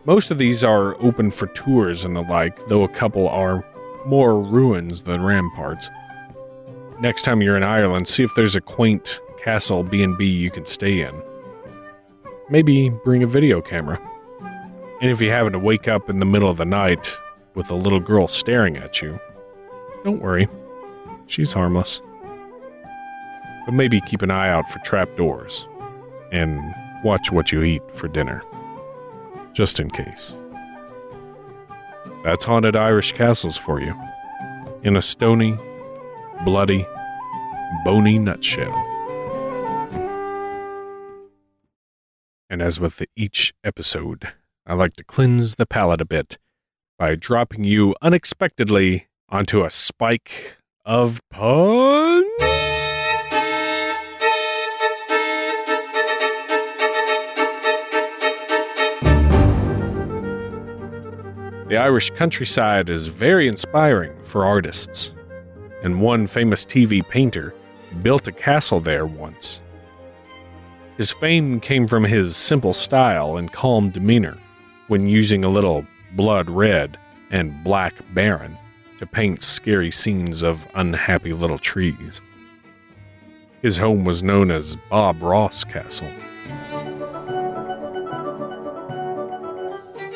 Most 0.06 0.30
of 0.30 0.38
these 0.38 0.64
are 0.64 0.98
open 1.02 1.30
for 1.30 1.48
tours 1.48 2.06
and 2.06 2.16
the 2.16 2.22
like, 2.22 2.68
though 2.68 2.84
a 2.84 2.88
couple 2.88 3.28
are 3.28 3.62
more 4.06 4.40
ruins 4.42 5.04
than 5.04 5.22
ramparts. 5.22 5.90
Next 7.00 7.20
time 7.20 7.42
you're 7.42 7.58
in 7.58 7.62
Ireland, 7.62 8.08
see 8.08 8.22
if 8.24 8.34
there's 8.34 8.56
a 8.56 8.62
quaint 8.62 9.20
castle 9.46 9.84
B&B 9.84 10.26
you 10.26 10.50
can 10.50 10.64
stay 10.66 11.02
in. 11.02 11.22
Maybe 12.50 12.90
bring 12.90 13.22
a 13.22 13.28
video 13.28 13.60
camera. 13.60 13.96
And 15.00 15.08
if 15.08 15.20
you 15.20 15.30
happen 15.30 15.52
to 15.52 15.58
wake 15.60 15.86
up 15.86 16.10
in 16.10 16.18
the 16.18 16.26
middle 16.26 16.50
of 16.50 16.56
the 16.56 16.64
night 16.64 17.16
with 17.54 17.70
a 17.70 17.76
little 17.76 18.00
girl 18.00 18.26
staring 18.26 18.76
at 18.76 19.00
you, 19.00 19.20
don't 20.02 20.20
worry. 20.20 20.48
She's 21.28 21.52
harmless. 21.52 22.02
But 23.66 23.74
maybe 23.74 24.00
keep 24.00 24.22
an 24.22 24.32
eye 24.32 24.48
out 24.48 24.68
for 24.68 24.80
trapdoors 24.80 25.68
and 26.32 26.74
watch 27.04 27.30
what 27.30 27.52
you 27.52 27.62
eat 27.62 27.82
for 27.92 28.08
dinner. 28.08 28.42
Just 29.52 29.78
in 29.78 29.90
case. 29.90 30.36
That's 32.24 32.44
Haunted 32.44 32.74
Irish 32.74 33.12
Castles 33.12 33.56
for 33.56 33.80
you. 33.80 33.94
In 34.82 34.96
a 34.96 35.02
stony, 35.02 35.56
bloody, 36.44 36.84
bony 37.84 38.18
nutshell. 38.18 38.95
And 42.56 42.62
as 42.62 42.80
with 42.80 43.02
each 43.14 43.52
episode, 43.64 44.32
I 44.66 44.72
like 44.72 44.96
to 44.96 45.04
cleanse 45.04 45.56
the 45.56 45.66
palate 45.66 46.00
a 46.00 46.06
bit 46.06 46.38
by 46.98 47.14
dropping 47.14 47.64
you 47.64 47.94
unexpectedly 48.00 49.08
onto 49.28 49.62
a 49.62 49.68
spike 49.68 50.56
of 50.86 51.20
puns. 51.28 52.24
The 61.68 61.76
Irish 61.76 62.08
countryside 62.12 62.88
is 62.88 63.08
very 63.08 63.48
inspiring 63.48 64.18
for 64.24 64.46
artists, 64.46 65.12
and 65.82 66.00
one 66.00 66.26
famous 66.26 66.64
TV 66.64 67.06
painter 67.06 67.54
built 68.00 68.26
a 68.26 68.32
castle 68.32 68.80
there 68.80 69.04
once. 69.04 69.60
His 70.96 71.12
fame 71.12 71.60
came 71.60 71.86
from 71.86 72.04
his 72.04 72.36
simple 72.36 72.72
style 72.72 73.36
and 73.36 73.52
calm 73.52 73.90
demeanor 73.90 74.38
when 74.88 75.06
using 75.06 75.44
a 75.44 75.48
little 75.50 75.86
blood 76.12 76.48
red 76.48 76.96
and 77.30 77.62
black 77.62 77.94
baron 78.14 78.56
to 78.98 79.06
paint 79.06 79.42
scary 79.42 79.90
scenes 79.90 80.42
of 80.42 80.66
unhappy 80.74 81.34
little 81.34 81.58
trees. 81.58 82.22
His 83.60 83.76
home 83.76 84.06
was 84.06 84.22
known 84.22 84.50
as 84.50 84.78
Bob 84.88 85.22
Ross 85.22 85.64
Castle. 85.64 86.08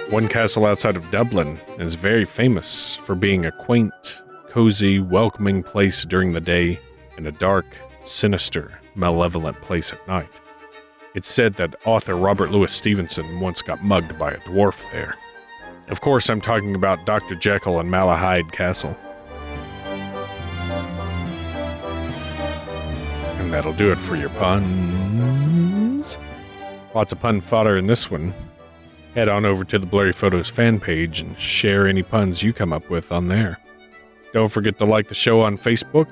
One 0.08 0.28
castle 0.28 0.64
outside 0.64 0.96
of 0.96 1.10
Dublin 1.10 1.60
is 1.78 1.94
very 1.94 2.24
famous 2.24 2.96
for 2.96 3.14
being 3.14 3.44
a 3.44 3.52
quaint, 3.52 4.22
cozy, 4.48 4.98
welcoming 4.98 5.62
place 5.62 6.06
during 6.06 6.32
the 6.32 6.40
day 6.40 6.80
and 7.18 7.26
a 7.26 7.32
dark, 7.32 7.66
sinister, 8.02 8.80
malevolent 8.94 9.60
place 9.60 9.92
at 9.92 10.08
night. 10.08 10.30
It's 11.14 11.26
said 11.26 11.54
that 11.54 11.74
author 11.84 12.14
Robert 12.14 12.52
Louis 12.52 12.72
Stevenson 12.72 13.40
once 13.40 13.62
got 13.62 13.82
mugged 13.82 14.16
by 14.18 14.30
a 14.30 14.38
dwarf 14.38 14.90
there. 14.92 15.16
Of 15.88 16.00
course, 16.00 16.30
I'm 16.30 16.40
talking 16.40 16.76
about 16.76 17.04
Dr. 17.04 17.34
Jekyll 17.34 17.80
and 17.80 17.90
Malahide 17.90 18.52
Castle. 18.52 18.96
And 23.38 23.52
that'll 23.52 23.72
do 23.72 23.90
it 23.90 23.98
for 23.98 24.14
your 24.14 24.28
puns. 24.30 26.16
Lots 26.94 27.12
of 27.12 27.18
pun 27.18 27.40
fodder 27.40 27.76
in 27.76 27.86
this 27.86 28.08
one. 28.08 28.32
Head 29.16 29.28
on 29.28 29.44
over 29.44 29.64
to 29.64 29.78
the 29.80 29.86
Blurry 29.86 30.12
Photos 30.12 30.48
fan 30.48 30.78
page 30.78 31.20
and 31.20 31.36
share 31.36 31.88
any 31.88 32.04
puns 32.04 32.44
you 32.44 32.52
come 32.52 32.72
up 32.72 32.88
with 32.88 33.10
on 33.10 33.26
there. 33.26 33.58
Don't 34.32 34.50
forget 34.52 34.78
to 34.78 34.84
like 34.84 35.08
the 35.08 35.14
show 35.16 35.42
on 35.42 35.58
Facebook. 35.58 36.08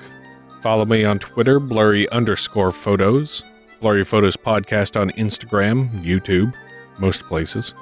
Follow 0.61 0.83
me 0.83 1.05
on 1.05 1.19
Twitter, 1.19 1.61
blurry 1.61 2.09
underscore 2.09 2.73
photos. 2.73 3.45
Blurry 3.79 4.03
Photos 4.03 4.35
Podcast 4.35 4.99
on 4.99 5.11
Instagram, 5.11 5.89
YouTube, 6.03 6.53
most 6.99 7.23
places. 7.23 7.73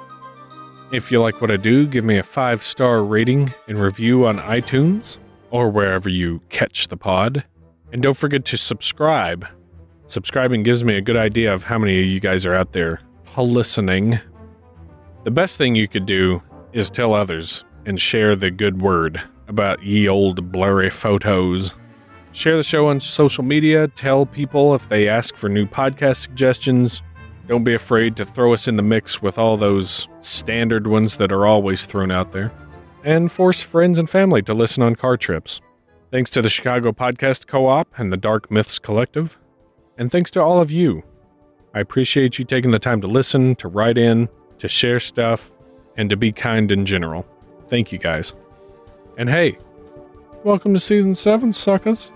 If 0.92 1.12
you 1.12 1.20
like 1.20 1.40
what 1.40 1.50
I 1.50 1.56
do, 1.56 1.86
give 1.86 2.04
me 2.04 2.18
a 2.18 2.22
five 2.22 2.62
star 2.62 3.02
rating 3.02 3.52
and 3.66 3.78
review 3.78 4.26
on 4.26 4.38
iTunes 4.38 5.18
or 5.50 5.70
wherever 5.70 6.08
you 6.08 6.40
catch 6.48 6.88
the 6.88 6.96
pod. 6.96 7.44
And 7.92 8.02
don't 8.02 8.16
forget 8.16 8.44
to 8.46 8.56
subscribe. 8.56 9.46
Subscribing 10.06 10.62
gives 10.62 10.84
me 10.84 10.96
a 10.96 11.02
good 11.02 11.16
idea 11.16 11.52
of 11.52 11.64
how 11.64 11.78
many 11.78 12.00
of 12.00 12.06
you 12.06 12.20
guys 12.20 12.46
are 12.46 12.54
out 12.54 12.72
there 12.72 13.00
listening. 13.36 14.18
The 15.24 15.30
best 15.30 15.58
thing 15.58 15.74
you 15.74 15.88
could 15.88 16.06
do 16.06 16.42
is 16.72 16.90
tell 16.90 17.12
others 17.14 17.64
and 17.86 18.00
share 18.00 18.34
the 18.34 18.50
good 18.50 18.82
word 18.82 19.20
about 19.46 19.82
ye 19.82 20.08
old 20.08 20.52
blurry 20.52 20.90
photos. 20.90 21.74
Share 22.32 22.56
the 22.56 22.62
show 22.62 22.88
on 22.88 23.00
social 23.00 23.42
media, 23.42 23.88
tell 23.88 24.26
people 24.26 24.74
if 24.74 24.88
they 24.88 25.08
ask 25.08 25.34
for 25.34 25.48
new 25.48 25.66
podcast 25.66 26.16
suggestions. 26.16 27.02
Don't 27.48 27.64
be 27.64 27.74
afraid 27.74 28.14
to 28.16 28.24
throw 28.24 28.52
us 28.52 28.68
in 28.68 28.76
the 28.76 28.82
mix 28.82 29.22
with 29.22 29.38
all 29.38 29.56
those 29.56 30.08
standard 30.20 30.86
ones 30.86 31.16
that 31.16 31.32
are 31.32 31.46
always 31.46 31.86
thrown 31.86 32.10
out 32.10 32.32
there. 32.32 32.52
And 33.02 33.32
force 33.32 33.62
friends 33.62 33.98
and 33.98 34.08
family 34.08 34.42
to 34.42 34.54
listen 34.54 34.82
on 34.82 34.94
car 34.94 35.16
trips. 35.16 35.60
Thanks 36.10 36.30
to 36.30 36.42
the 36.42 36.50
Chicago 36.50 36.92
Podcast 36.92 37.46
Co 37.46 37.66
op 37.66 37.88
and 37.98 38.12
the 38.12 38.16
Dark 38.16 38.50
Myths 38.50 38.78
Collective. 38.78 39.38
And 39.96 40.12
thanks 40.12 40.30
to 40.32 40.42
all 40.42 40.60
of 40.60 40.70
you. 40.70 41.02
I 41.74 41.80
appreciate 41.80 42.38
you 42.38 42.44
taking 42.44 42.70
the 42.70 42.78
time 42.78 43.00
to 43.00 43.06
listen, 43.06 43.54
to 43.56 43.68
write 43.68 43.98
in, 43.98 44.28
to 44.58 44.68
share 44.68 45.00
stuff, 45.00 45.50
and 45.96 46.08
to 46.10 46.16
be 46.16 46.32
kind 46.32 46.70
in 46.70 46.86
general. 46.86 47.26
Thank 47.68 47.92
you 47.92 47.98
guys. 47.98 48.34
And 49.16 49.28
hey, 49.28 49.58
welcome 50.44 50.74
to 50.74 50.80
season 50.80 51.14
7, 51.14 51.52
suckers. 51.52 52.12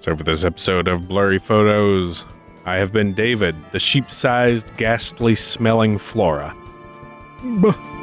So, 0.00 0.14
for 0.16 0.22
this 0.22 0.44
episode 0.44 0.88
of 0.88 1.08
Blurry 1.08 1.38
Photos, 1.38 2.26
I 2.64 2.76
have 2.76 2.92
been 2.92 3.12
David, 3.14 3.56
the 3.72 3.78
sheep 3.78 4.10
sized, 4.10 4.76
ghastly 4.76 5.34
smelling 5.34 5.98
Flora. 5.98 6.54
Buh. 7.42 7.95